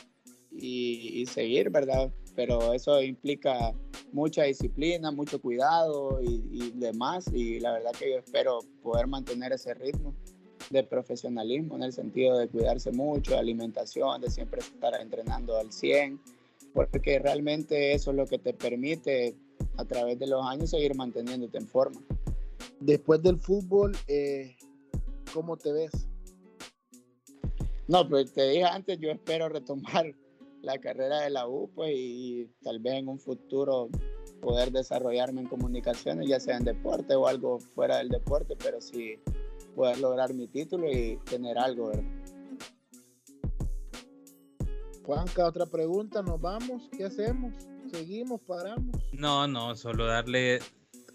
y, 0.52 1.26
seguir, 1.26 1.70
¿verdad? 1.70 2.12
Pero 2.36 2.72
eso 2.72 3.02
implica 3.02 3.74
mucha 4.12 4.44
disciplina, 4.44 5.10
mucho 5.10 5.40
cuidado 5.40 6.20
y, 6.22 6.48
y 6.52 6.70
demás 6.70 7.26
y 7.32 7.58
la 7.58 7.72
verdad 7.72 7.90
que 7.92 8.12
yo 8.12 8.18
espero 8.18 8.60
poder 8.82 9.08
mantener 9.08 9.52
ese 9.52 9.74
ritmo 9.74 10.14
de 10.70 10.84
profesionalismo 10.84 11.76
en 11.76 11.82
el 11.82 11.92
sentido 11.92 12.38
de 12.38 12.48
cuidarse 12.48 12.92
mucho, 12.92 13.32
de 13.32 13.38
alimentación, 13.38 14.20
de 14.20 14.30
siempre 14.30 14.60
estar 14.60 14.94
entrenando 15.00 15.56
al 15.56 15.72
100, 15.72 16.20
porque 16.72 17.18
realmente 17.18 17.92
eso 17.92 18.12
es 18.12 18.16
lo 18.16 18.26
que 18.26 18.38
te 18.38 18.54
permite 18.54 19.34
a 19.76 19.84
través 19.84 20.18
de 20.18 20.26
los 20.26 20.44
años 20.46 20.70
seguir 20.70 20.94
manteniéndote 20.94 21.58
en 21.58 21.66
forma. 21.66 22.00
Después 22.80 23.22
del 23.22 23.38
fútbol, 23.38 23.96
eh, 24.06 24.56
¿cómo 25.32 25.56
te 25.56 25.72
ves? 25.72 26.08
No, 27.88 28.08
pues 28.08 28.32
te 28.32 28.48
dije 28.48 28.64
antes, 28.64 28.98
yo 28.98 29.10
espero 29.10 29.48
retomar 29.48 30.14
la 30.62 30.78
carrera 30.78 31.20
de 31.20 31.30
la 31.30 31.46
U, 31.46 31.70
pues, 31.74 31.92
y 31.94 32.50
tal 32.62 32.78
vez 32.80 32.94
en 32.94 33.08
un 33.08 33.18
futuro 33.18 33.88
poder 34.40 34.72
desarrollarme 34.72 35.42
en 35.42 35.48
comunicaciones, 35.48 36.28
ya 36.28 36.40
sea 36.40 36.56
en 36.56 36.64
deporte 36.64 37.14
o 37.14 37.26
algo 37.26 37.58
fuera 37.58 37.98
del 37.98 38.08
deporte, 38.08 38.56
pero 38.62 38.80
sí 38.80 39.18
poder 39.74 39.98
lograr 40.00 40.32
mi 40.34 40.46
título 40.46 40.90
y 40.90 41.18
tener 41.24 41.58
algo, 41.58 41.88
¿verdad? 41.88 42.04
Juanca, 45.04 45.46
otra 45.46 45.66
pregunta, 45.66 46.22
¿nos 46.22 46.40
vamos? 46.40 46.88
¿Qué 46.96 47.04
hacemos? 47.04 47.54
¿Seguimos? 47.92 48.40
¿Paramos? 48.42 48.96
No, 49.12 49.46
no, 49.46 49.76
solo 49.76 50.06
darle, 50.06 50.60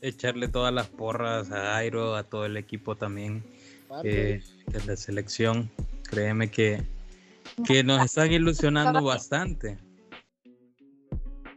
echarle 0.01 0.47
todas 0.47 0.73
las 0.73 0.87
porras 0.87 1.51
a 1.51 1.77
Airo, 1.77 2.15
a 2.15 2.23
todo 2.23 2.45
el 2.45 2.57
equipo 2.57 2.95
también 2.95 3.43
eh, 4.03 4.41
de 4.67 4.85
la 4.85 4.95
selección. 4.95 5.69
Créeme 6.03 6.49
que, 6.49 6.81
que 7.65 7.83
nos 7.83 8.03
están 8.03 8.31
ilusionando 8.31 9.03
bastante. 9.03 9.77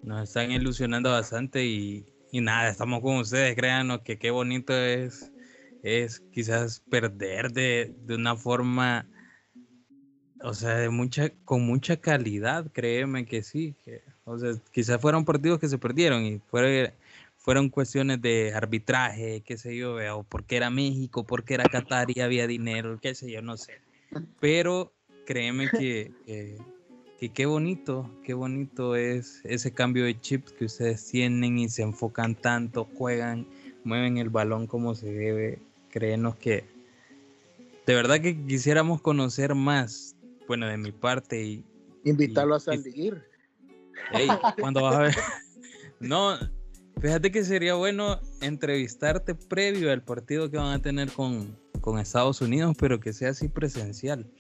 Nos 0.02 0.28
están 0.28 0.50
ilusionando 0.50 1.10
bastante 1.10 1.64
y, 1.64 2.04
y 2.32 2.40
nada, 2.40 2.68
estamos 2.68 3.00
con 3.00 3.18
ustedes, 3.18 3.54
créanos 3.54 4.00
que 4.00 4.18
qué 4.18 4.30
bonito 4.30 4.74
es 4.74 5.32
es 5.82 6.20
quizás 6.32 6.80
perder 6.88 7.52
de, 7.52 7.94
una 8.08 8.36
forma, 8.36 9.06
o 10.42 10.54
sea, 10.54 10.76
de 10.76 10.88
mucha, 10.88 11.30
con 11.44 11.66
mucha 11.66 11.96
calidad, 11.96 12.70
créeme 12.72 13.26
que 13.26 13.42
sí. 13.42 13.74
Que, 13.84 14.02
o 14.24 14.38
sea, 14.38 14.52
quizás 14.70 15.00
fueron 15.00 15.24
partidos 15.24 15.58
que 15.58 15.68
se 15.68 15.78
perdieron 15.78 16.24
y 16.24 16.38
fue, 16.50 16.94
fueron 17.42 17.68
cuestiones 17.68 18.22
de 18.22 18.54
arbitraje, 18.54 19.42
qué 19.44 19.58
sé 19.58 19.76
yo, 19.76 19.96
o 20.16 20.22
porque 20.22 20.56
era 20.56 20.70
México, 20.70 21.24
porque 21.24 21.54
era 21.54 21.68
Qatar 21.68 22.08
y 22.14 22.20
había 22.20 22.46
dinero, 22.46 22.98
qué 23.00 23.14
sé 23.14 23.30
yo, 23.30 23.42
no 23.42 23.56
sé. 23.56 23.74
Pero 24.40 24.92
créeme 25.26 25.68
que, 25.68 26.12
que, 27.18 27.28
qué 27.30 27.46
bonito, 27.46 28.08
qué 28.24 28.34
bonito 28.34 28.94
es 28.94 29.40
ese 29.44 29.72
cambio 29.72 30.04
de 30.04 30.20
chips 30.20 30.52
que 30.52 30.66
ustedes 30.66 31.04
tienen 31.06 31.58
y 31.58 31.68
se 31.68 31.82
enfocan 31.82 32.36
tanto, 32.36 32.88
juegan, 32.94 33.46
mueven 33.82 34.18
el 34.18 34.30
balón 34.30 34.66
como 34.66 34.94
se 34.94 35.12
debe. 35.12 35.58
Créenos 35.90 36.36
que 36.36 36.64
de 37.86 37.94
verdad 37.94 38.20
que 38.20 38.40
quisiéramos 38.46 39.02
conocer 39.02 39.54
más, 39.54 40.16
bueno, 40.46 40.66
de 40.68 40.78
mi 40.78 40.92
parte 40.92 41.42
y... 41.42 41.64
Invitarlo 42.04 42.54
a 42.54 42.60
salir. 42.60 43.22
Hey, 44.12 44.28
¿cuándo 44.58 44.82
vas 44.82 44.94
a 44.94 45.02
ver? 45.02 45.14
No, 46.00 46.36
fíjate 47.02 47.32
que 47.32 47.44
sería 47.44 47.74
bueno 47.74 48.20
entrevistarte 48.40 49.34
previo 49.34 49.92
al 49.92 50.02
partido 50.02 50.48
que 50.50 50.56
van 50.56 50.72
a 50.72 50.80
tener 50.80 51.10
con, 51.10 51.58
con 51.80 51.98
Estados 51.98 52.40
Unidos, 52.40 52.76
pero 52.78 53.00
que 53.00 53.12
sea 53.12 53.30
así 53.30 53.48
presencial. 53.48 54.30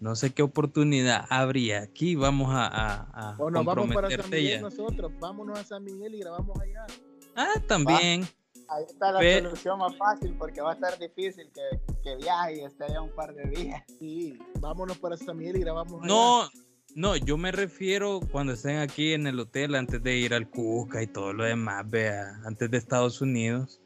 No 0.00 0.16
sé 0.16 0.32
qué 0.32 0.42
oportunidad 0.42 1.26
habría 1.28 1.80
aquí. 1.82 2.16
Vamos 2.16 2.48
a, 2.50 2.66
a, 2.66 3.32
a 3.32 3.36
vamos 3.38 3.94
para 3.94 4.10
San 4.10 4.30
Miguel 4.30 4.62
nosotros. 4.62 5.12
Vámonos 5.20 5.58
a 5.58 5.64
San 5.64 5.84
Miguel 5.84 6.14
y 6.14 6.20
grabamos 6.20 6.58
allá. 6.58 6.86
Ah, 7.34 7.60
también. 7.66 8.26
Ahí 8.68 8.84
está 8.88 9.12
la 9.12 9.42
solución 9.42 9.78
más 9.78 9.96
fácil 9.96 10.34
porque 10.38 10.60
va 10.60 10.72
a 10.72 10.74
estar 10.74 10.98
difícil 10.98 11.50
que, 11.52 11.80
que 12.02 12.16
viaje 12.16 12.56
y 12.56 12.64
esté 12.64 12.84
allá 12.84 13.00
un 13.02 13.14
par 13.14 13.34
de 13.34 13.44
días. 13.50 13.82
Sí, 13.98 14.38
vámonos 14.60 14.98
para 14.98 15.16
San 15.16 15.36
Miguel 15.36 15.56
y 15.56 15.60
grabamos 15.60 16.02
allá. 16.02 16.50
No, 16.96 17.14
yo 17.14 17.36
me 17.36 17.52
refiero 17.52 18.20
cuando 18.32 18.54
estén 18.54 18.78
aquí 18.78 19.12
en 19.12 19.26
el 19.26 19.38
hotel 19.38 19.74
antes 19.74 20.02
de 20.02 20.16
ir 20.16 20.32
al 20.32 20.48
Cusca 20.48 21.02
y 21.02 21.06
todo 21.06 21.34
lo 21.34 21.44
demás, 21.44 21.84
vea, 21.90 22.40
antes 22.46 22.70
de 22.70 22.78
Estados 22.78 23.20
Unidos. 23.20 23.82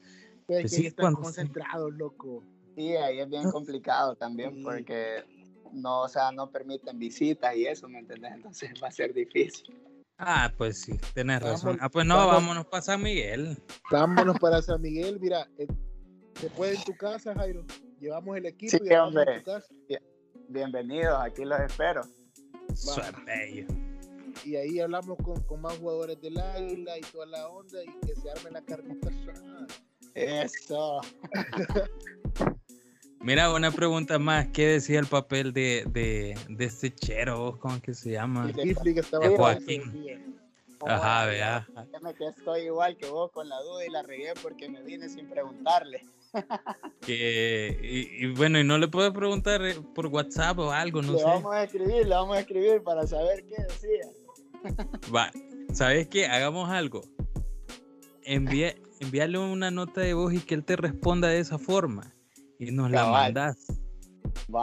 Pero 0.47 0.61
pues 0.61 0.71
sí, 0.71 0.87
están 0.87 1.15
concentrados, 1.15 1.93
loco. 1.95 2.45
Sí, 2.77 2.95
ahí 2.95 3.19
es 3.19 3.29
bien 3.29 3.51
complicado 3.51 4.15
también 4.15 4.63
porque 4.63 5.25
no, 5.73 6.03
o 6.03 6.09
sea, 6.09 6.31
no 6.31 6.53
permiten 6.53 7.01
visitas 7.01 7.57
y 7.57 7.67
eso, 7.67 7.89
¿me 7.89 7.99
entiendes? 7.99 8.31
Entonces 8.33 8.71
va 8.81 8.87
a 8.87 8.93
ser 8.93 9.13
difícil. 9.13 9.77
Ah, 10.17 10.53
pues 10.57 10.81
sí, 10.81 10.93
tienes 11.13 11.43
razón. 11.43 11.79
Ah, 11.81 11.89
pues 11.89 12.07
no, 12.07 12.15
vámonos 12.29 12.67
para 12.67 12.83
San 12.83 13.03
Miguel. 13.03 13.59
Vámonos 13.91 14.39
para 14.39 14.63
San 14.63 14.81
Miguel, 14.81 15.19
mira, 15.19 15.49
eh, 15.59 15.67
se 16.41 16.49
puede 16.51 16.77
en 16.77 16.85
tu 16.85 16.95
casa, 16.97 17.35
Jairo. 17.35 17.67
Llevamos 17.99 18.37
el 18.37 18.47
equipo 18.47 18.77
y 18.85 18.89
vamos 18.89 19.17
a 19.17 19.25
tu 19.25 19.43
casa. 19.43 19.75
Bienvenidos, 20.49 21.19
aquí 21.21 21.45
los 21.45 21.59
espero. 21.59 22.03
Y 24.45 24.57
ahí 24.57 24.81
hablamos 24.81 25.19
con, 25.19 25.41
con, 25.43 25.61
más 25.61 25.77
jugadores 25.79 26.21
del 26.21 26.39
Águila 26.39 26.97
y 26.99 27.01
toda 27.03 27.27
la 27.27 27.49
onda 27.49 27.83
y 27.83 28.07
que 28.07 28.15
se 28.15 28.31
arme 28.31 28.51
la 28.51 28.63
carnita 28.63 29.11
Eso. 30.15 31.01
Mira, 33.21 33.53
una 33.53 33.71
pregunta 33.71 34.19
más. 34.19 34.49
¿Qué 34.49 34.67
decía 34.67 34.99
el 34.99 35.07
papel 35.07 35.53
de, 35.53 35.85
de, 35.91 36.39
de 36.49 36.65
este 36.65 36.93
chero? 36.95 37.59
¿Cómo 37.61 37.81
que 37.81 37.93
se 37.93 38.13
llama? 38.13 38.47
De 38.47 38.75
Joaquín. 39.37 40.39
Ajá, 40.87 41.27
vea. 41.27 41.67
Que 42.17 42.29
estoy 42.29 42.63
igual 42.63 42.97
que 42.97 43.07
vos 43.11 43.31
con 43.33 43.49
la 43.49 43.61
duda 43.61 43.85
y 43.85 43.91
la 43.91 44.03
regué 44.03 44.33
porque 44.43 44.69
me 44.71 44.83
vine 44.83 45.09
sin 45.09 45.29
preguntarle. 45.29 46.07
Que, 47.01 47.79
y, 47.83 48.27
bueno, 48.35 48.59
y 48.59 48.65
no 48.65 48.79
le 48.79 48.89
puedo 48.89 49.13
preguntar 49.13 49.65
eh, 49.65 49.75
por 49.95 50.07
WhatsApp 50.07 50.59
o 50.59 50.71
algo, 50.71 51.03
no 51.03 51.13
le 51.13 51.19
sé. 51.19 51.25
Vamos 51.25 51.55
a 51.55 51.65
escribir, 51.65 52.07
le 52.07 52.15
vamos 52.15 52.37
a 52.37 52.41
escribir 52.41 52.83
para 52.83 53.07
saber 53.07 53.45
qué 53.47 53.63
decía. 53.63 54.07
Va, 55.15 55.31
¿sabes 55.73 56.09
qué? 56.09 56.27
Hagamos 56.27 56.69
algo. 56.71 57.03
Envía, 58.23 58.75
envíale 59.01 59.39
una 59.39 59.71
nota 59.71 60.03
de 60.03 60.15
voz 60.15 60.35
y 60.35 60.41
que 60.41 60.55
él 60.55 60.65
te 60.65 60.77
responda 60.77 61.29
de 61.29 61.41
esa 61.41 61.59
forma. 61.59 62.15
Y 62.59 62.71
nos 62.71 62.91
la 62.91 63.07
mandas. 63.07 63.67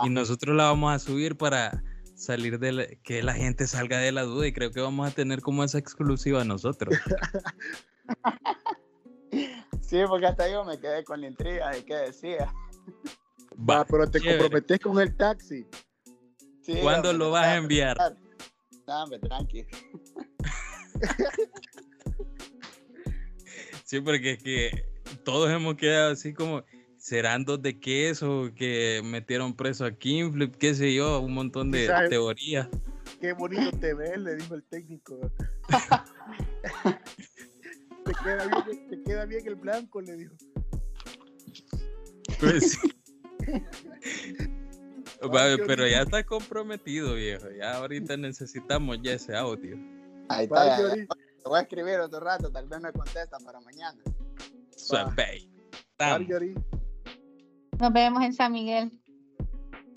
Y 0.03 0.09
nosotros 0.09 0.55
la 0.55 0.65
vamos 0.65 0.93
a 0.93 0.99
subir 0.99 1.35
para 1.35 1.83
salir 2.15 2.59
de 2.59 2.99
que 3.03 3.23
la 3.23 3.33
gente 3.33 3.67
salga 3.67 3.99
de 3.99 4.11
la 4.11 4.23
duda 4.23 4.47
y 4.47 4.53
creo 4.53 4.71
que 4.71 4.81
vamos 4.81 5.07
a 5.07 5.11
tener 5.11 5.41
como 5.41 5.63
esa 5.63 5.77
exclusiva 5.77 6.43
nosotros. 6.43 6.95
Sí, 9.87 9.99
porque 10.05 10.25
hasta 10.25 10.49
yo 10.49 10.65
me 10.65 10.77
quedé 10.77 11.05
con 11.05 11.21
la 11.21 11.27
intriga 11.27 11.71
de 11.71 11.85
qué 11.85 11.95
decía. 11.95 12.53
Va, 13.57 13.85
pero 13.85 14.09
te 14.09 14.19
comprometes 14.19 14.79
con 14.79 14.99
el 14.99 15.15
taxi. 15.15 15.65
¿Cuándo 16.81 17.13
lo 17.13 17.31
vas 17.31 17.45
a 17.45 17.55
enviar? 17.55 17.97
Dame, 18.85 19.17
tranqui. 19.19 19.65
sí, 23.85 24.01
porque 24.01 24.33
es 24.33 24.43
que 24.43 24.85
todos 25.23 25.49
hemos 25.49 25.75
quedado 25.75 26.11
así 26.11 26.33
como, 26.33 26.65
serán 26.97 27.45
dos 27.45 27.61
de 27.61 27.79
queso 27.79 28.51
que 28.55 29.01
metieron 29.05 29.55
preso 29.55 29.85
a 29.85 29.91
Kingflip, 29.91 30.55
qué 30.55 30.75
sé 30.75 30.93
yo, 30.93 31.21
un 31.21 31.33
montón 31.33 31.71
de 31.71 31.89
teorías. 32.09 32.67
Qué 33.21 33.31
bonito 33.31 33.71
te 33.79 33.93
ves, 33.93 34.17
le 34.17 34.35
dijo 34.35 34.55
el 34.55 34.63
técnico. 34.63 35.31
te, 38.17 38.23
queda 38.23 38.47
bien, 38.47 38.89
te 38.89 39.03
queda 39.03 39.25
bien 39.25 39.47
el 39.47 39.55
blanco, 39.55 40.01
le 40.01 40.15
dijo. 40.15 40.35
Pues 42.39 42.73
sí. 42.73 42.93
pero 45.67 45.87
ya 45.87 46.01
está 46.01 46.23
comprometido, 46.23 47.15
viejo. 47.15 47.47
Ya 47.57 47.77
ahorita 47.77 48.17
necesitamos 48.17 48.99
ya 49.01 49.13
ese 49.13 49.35
audio. 49.35 49.77
Ahí 50.29 50.45
está. 50.45 50.77
te 50.77 51.07
voy 51.45 51.59
a 51.59 51.61
escribir 51.61 51.99
otro 51.99 52.19
rato, 52.19 52.51
tal 52.51 52.67
vez 52.67 52.81
me 52.81 52.91
contesta 52.91 53.37
para 53.39 53.59
mañana. 53.61 53.99
Suave. 54.75 55.47
Nos 57.79 57.93
vemos 57.93 58.23
en 58.23 58.33
San 58.33 58.51
Miguel. 58.51 58.91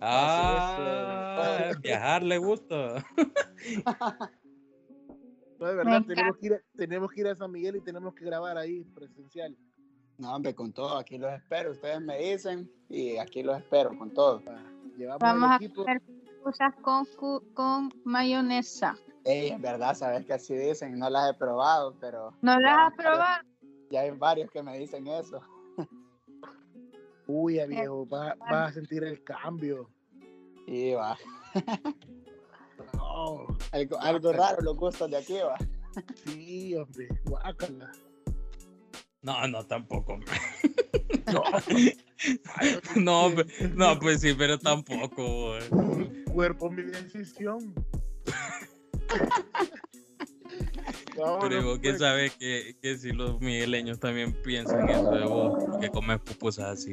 Ah, 0.00 1.72
viajar 1.82 2.22
le 2.22 2.38
gusta. 2.38 3.04
No, 5.60 5.66
de 5.66 5.74
verdad, 5.74 6.02
tenemos 6.06 6.36
que, 6.38 6.46
ir, 6.46 6.64
tenemos 6.74 7.10
que 7.10 7.20
ir 7.20 7.28
a 7.28 7.36
San 7.36 7.52
Miguel 7.52 7.76
y 7.76 7.80
tenemos 7.82 8.14
que 8.14 8.24
grabar 8.24 8.56
ahí 8.56 8.82
presencial. 8.94 9.54
No, 10.16 10.34
hombre, 10.34 10.54
con 10.54 10.72
todo, 10.72 10.96
aquí 10.96 11.18
los 11.18 11.32
espero. 11.34 11.72
Ustedes 11.72 12.00
me 12.00 12.18
dicen 12.18 12.70
y 12.88 13.18
aquí 13.18 13.42
los 13.42 13.58
espero 13.58 13.96
con 13.96 14.12
todo. 14.14 14.42
Vamos 15.20 15.50
a 15.50 15.56
hacer 15.56 16.02
cosas 16.42 16.74
con, 16.82 17.04
con 17.52 17.92
mayonesa. 18.04 18.96
Ey, 19.24 19.50
es 19.50 19.60
verdad, 19.60 19.94
sabes 19.94 20.24
que 20.24 20.32
así 20.32 20.54
dicen, 20.54 20.98
no 20.98 21.10
las 21.10 21.30
he 21.30 21.34
probado, 21.34 21.94
pero. 22.00 22.34
¿No 22.40 22.58
las 22.58 22.78
has 22.78 22.94
probado? 22.94 23.44
Ya 23.90 24.00
hay 24.00 24.12
varios 24.12 24.50
que 24.50 24.62
me 24.62 24.78
dicen 24.78 25.06
eso. 25.08 25.42
Uy, 27.26 27.60
viejo, 27.66 28.06
vas 28.06 28.34
va 28.50 28.64
a 28.64 28.72
sentir 28.72 29.04
el 29.04 29.22
cambio. 29.22 29.90
Sí, 30.66 30.94
va. 30.94 31.18
algo, 33.72 34.32
raro 34.32 34.62
los 34.62 34.76
gustos 34.76 35.10
de 35.10 35.16
aquí, 35.16 35.34
va. 35.34 35.56
Sí, 36.24 36.74
hombre, 36.76 37.08
guácala. 37.24 37.90
No, 39.22 39.46
no, 39.48 39.66
tampoco. 39.66 40.20
No, 41.32 41.42
no, 42.96 43.30
no, 43.74 43.98
pues 44.00 44.20
sí, 44.20 44.34
pero 44.34 44.58
tampoco. 44.58 45.54
Cuerpo, 46.32 46.70
mi 46.70 46.82
decisión. 46.82 47.72
pero 51.40 51.64
vos 51.64 51.78
que 51.78 51.98
sabes 51.98 52.34
que, 52.36 52.76
que, 52.80 52.98
si 52.98 53.12
los 53.12 53.40
migueleños 53.40 54.00
también 54.00 54.32
piensan 54.42 54.88
eso 54.88 55.10
de 55.10 55.24
vos, 55.24 55.64
que 55.80 55.90
comes 55.90 56.20
pupusas 56.20 56.78
así. 56.78 56.92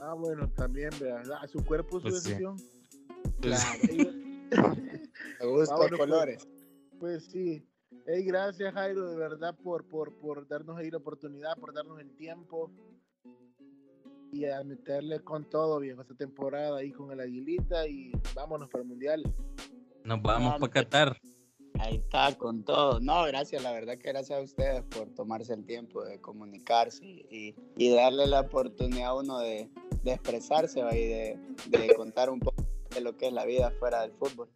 Ah, 0.00 0.14
bueno, 0.14 0.48
también, 0.50 0.90
¿verdad? 1.00 1.38
Su 1.50 1.64
cuerpo, 1.64 2.00
su 2.00 2.08
pues 2.08 2.24
decisión. 2.24 2.56
Pues 3.40 3.64
Me 5.40 5.46
gustan 5.46 5.78
los 5.78 5.98
colores. 5.98 6.48
Pues, 6.98 7.24
sí. 7.26 7.64
Hey, 8.06 8.24
gracias 8.24 8.72
Jairo, 8.74 9.10
de 9.10 9.16
verdad, 9.16 9.54
por, 9.62 9.86
por, 9.86 10.14
por 10.18 10.46
darnos 10.48 10.76
ahí 10.78 10.90
la 10.90 10.98
oportunidad, 10.98 11.56
por 11.58 11.72
darnos 11.72 12.00
el 12.00 12.14
tiempo 12.16 12.70
y 14.32 14.44
a 14.44 14.62
meterle 14.62 15.20
con 15.20 15.48
todo 15.48 15.80
bien 15.80 15.98
esta 16.00 16.14
temporada 16.14 16.78
ahí 16.78 16.92
con 16.92 17.10
el 17.10 17.20
Aguilita 17.20 17.86
y 17.86 18.12
vámonos 18.34 18.68
para 18.68 18.82
el 18.82 18.88
Mundial. 18.88 19.22
Nos 20.04 20.22
vamos 20.22 20.58
para 20.58 20.72
Qatar. 20.72 21.20
Ahí 21.80 21.96
está, 21.96 22.36
con 22.36 22.64
todo. 22.64 22.98
No, 23.00 23.24
gracias, 23.24 23.62
la 23.62 23.72
verdad 23.72 23.98
que 23.98 24.08
gracias 24.08 24.38
a 24.38 24.42
ustedes 24.42 24.82
por 24.84 25.10
tomarse 25.14 25.54
el 25.54 25.64
tiempo 25.64 26.04
de 26.04 26.20
comunicarse 26.20 27.04
y, 27.04 27.54
y 27.76 27.94
darle 27.94 28.26
la 28.26 28.40
oportunidad 28.40 29.08
a 29.08 29.14
uno 29.14 29.38
de, 29.38 29.70
de 30.02 30.12
expresarse 30.12 30.80
y 30.80 31.06
de, 31.06 31.38
de 31.68 31.94
contar 31.94 32.30
un 32.30 32.40
poco 32.40 32.57
de 32.98 33.04
lo 33.04 33.16
que 33.16 33.28
es 33.28 33.32
la 33.32 33.44
vida 33.44 33.70
fuera 33.78 34.02
del 34.02 34.12
fútbol. 34.12 34.48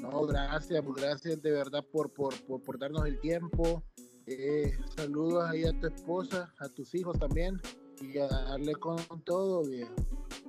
No, 0.00 0.26
gracias, 0.26 0.82
pues 0.84 1.02
gracias 1.02 1.42
de 1.42 1.50
verdad 1.50 1.84
por, 1.90 2.12
por, 2.12 2.34
por, 2.42 2.78
darnos 2.78 3.06
el 3.06 3.20
tiempo. 3.20 3.82
Eh, 4.26 4.72
saludos 4.96 5.44
ahí 5.48 5.64
a 5.64 5.78
tu 5.78 5.86
esposa, 5.86 6.52
a 6.58 6.68
tus 6.68 6.94
hijos 6.94 7.18
también 7.18 7.60
y 8.00 8.18
a 8.18 8.26
darle 8.26 8.74
con 8.74 8.98
todo, 9.24 9.62
bien. 9.64 9.88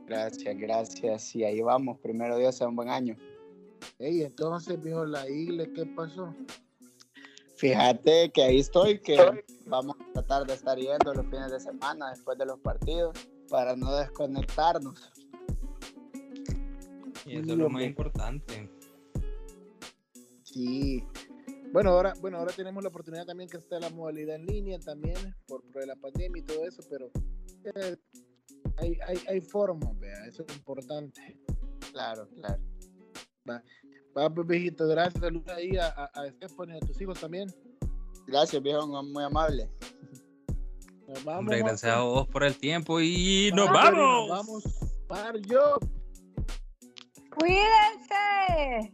Gracias, 0.08 0.58
gracias. 0.58 1.36
Y 1.36 1.43
ahí 1.43 1.62
vamos, 1.62 1.99
primero 1.99 2.38
Dios 2.38 2.56
sea 2.56 2.68
un 2.68 2.76
buen 2.76 2.89
año. 2.89 3.18
Ey, 3.99 4.24
entonces, 4.24 4.82
viejo, 4.82 5.06
la 5.06 5.30
iglesia, 5.30 5.74
¿qué 5.74 5.86
pasó? 5.86 6.34
Fíjate 7.56 8.32
que 8.32 8.43
ahí 8.43 8.60
estoy, 8.60 8.99
que 8.99 9.18
vamos 9.66 9.95
a 9.99 10.14
tratar 10.14 10.45
de 10.45 10.53
estar 10.53 10.78
yendo 10.78 11.14
los 11.14 11.26
fines 11.28 11.51
de 11.51 11.60
semana 11.60 12.10
después 12.10 12.38
de 12.38 12.45
los 12.45 12.60
partidos 12.60 13.18
para 13.49 13.76
no 13.76 13.95
desconectarnos. 13.95 15.12
Y 17.26 17.38
eso 17.38 17.52
es 17.52 17.58
lo 17.58 17.70
más 17.70 17.84
importante. 17.84 18.70
Sí. 20.44 21.04
Bueno, 21.72 21.90
ahora, 21.90 22.14
bueno, 22.22 22.38
ahora 22.38 22.54
tenemos 22.54 22.82
la 22.84 22.90
oportunidad 22.90 23.26
también 23.26 23.50
que 23.50 23.58
está 23.58 23.80
la 23.80 23.90
modalidad 23.90 24.36
en 24.36 24.46
línea 24.46 24.80
también, 24.80 25.36
por, 25.48 25.62
la 25.86 25.96
pandemia 25.96 26.42
y 26.42 26.46
todo 26.46 26.66
eso, 26.66 26.82
pero 26.90 27.12
eh, 27.66 27.98
hay, 28.78 28.98
hay, 29.08 29.20
hay 29.28 29.42
formas, 29.42 30.00
vea, 30.00 30.26
eso 30.26 30.46
es 30.48 30.56
importante. 30.56 31.38
Claro, 31.92 32.30
claro. 32.30 32.64
Va, 33.50 33.62
va 34.18 34.34
pues, 34.34 34.48
viejito, 34.48 34.88
gracias, 34.88 35.22
saludos 35.22 35.50
ahí 35.50 35.76
a, 35.76 35.88
a, 35.88 36.12
a 36.14 36.28
y 36.28 36.78
a 36.78 36.80
tus 36.80 37.02
hijos 37.02 37.20
también. 37.20 37.54
Gracias, 38.28 38.62
viejo, 38.62 38.88
muy 39.04 39.24
amable. 39.24 39.70
Nos 41.08 41.24
vamos. 41.24 41.40
Hombre, 41.40 41.60
gracias 41.60 41.96
a 41.96 42.02
vos 42.02 42.28
por 42.28 42.44
el 42.44 42.58
tiempo 42.58 43.00
y 43.00 43.52
nos 43.54 43.70
vamos. 43.70 44.28
Nos 44.28 44.30
vamos, 44.30 44.64
par 45.08 45.38
yo. 45.42 45.78
Cuídense. 47.40 48.94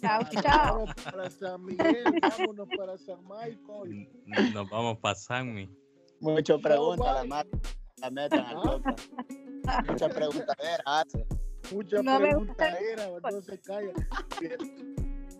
Chao, 0.00 0.20
chao. 0.42 0.84
para 1.04 1.30
San 1.30 1.64
Miguel, 1.64 2.04
vámonos 2.20 2.68
para 2.76 2.98
San 2.98 3.22
Michael. 3.22 4.08
Nos 4.52 4.68
vamos 4.70 4.98
para 4.98 5.14
San 5.14 5.68
Muchas 6.20 6.60
preguntas, 6.60 7.26
la, 7.26 7.46
la 7.96 8.10
meta 8.10 8.46
¿Ah? 9.66 9.82
Muchas 9.88 10.12
preguntas 10.12 10.56
hace. 10.84 11.26
Muchas 11.72 12.04
no 12.04 12.18
preguntas 12.18 12.74
entonces 12.80 13.60
calla. 13.64 13.92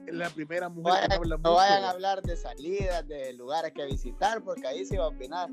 La 0.06 0.30
primera 0.30 0.68
mujer 0.68 1.08
que 1.08 1.14
habla 1.14 1.36
No 1.38 1.54
vayan 1.54 1.84
a 1.84 1.90
hablar 1.90 2.22
de 2.22 2.36
salidas, 2.36 3.06
de 3.06 3.32
lugares 3.34 3.72
que 3.72 3.84
visitar, 3.86 4.42
porque 4.42 4.66
ahí 4.66 4.84
se 4.84 4.98
va 4.98 5.04
a 5.04 5.08
opinar. 5.08 5.50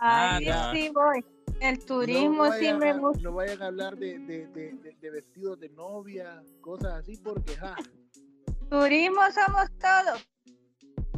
Ahí 0.00 0.46
sí 0.72 0.90
voy. 0.90 1.24
El 1.60 1.84
turismo 1.84 2.50
sí 2.52 2.72
me 2.72 2.98
gusta. 2.98 3.22
No 3.22 3.34
vayan 3.34 3.62
a 3.62 3.66
hablar 3.66 3.96
de, 3.96 4.18
de, 4.18 4.46
de, 4.48 4.96
de, 5.00 5.10
vestidos 5.10 5.60
de 5.60 5.68
novia, 5.70 6.42
cosas 6.60 7.00
así, 7.00 7.16
porque 7.16 7.56
ja. 7.56 7.76
Turismo 8.70 9.20
somos 9.32 9.70
todos. 9.78 10.28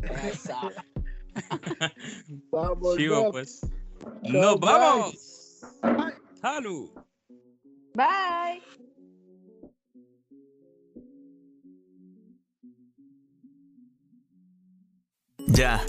vamos, 2.51 2.97
Chivo, 2.97 3.33
pues. 3.33 3.61
¡Nos 4.23 4.61
vamos! 4.61 5.61
¡Salud! 6.41 6.91
Bye. 7.95 8.63
Ya, 15.49 15.85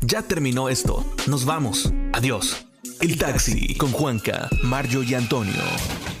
ya 0.00 0.22
terminó 0.22 0.68
esto. 0.68 1.04
Nos 1.28 1.44
vamos. 1.44 1.92
Adiós. 2.12 2.66
El 3.00 3.16
taxi 3.16 3.74
con 3.76 3.92
Juanca, 3.92 4.50
Mario 4.62 5.02
y 5.02 5.14
Antonio. 5.14 6.19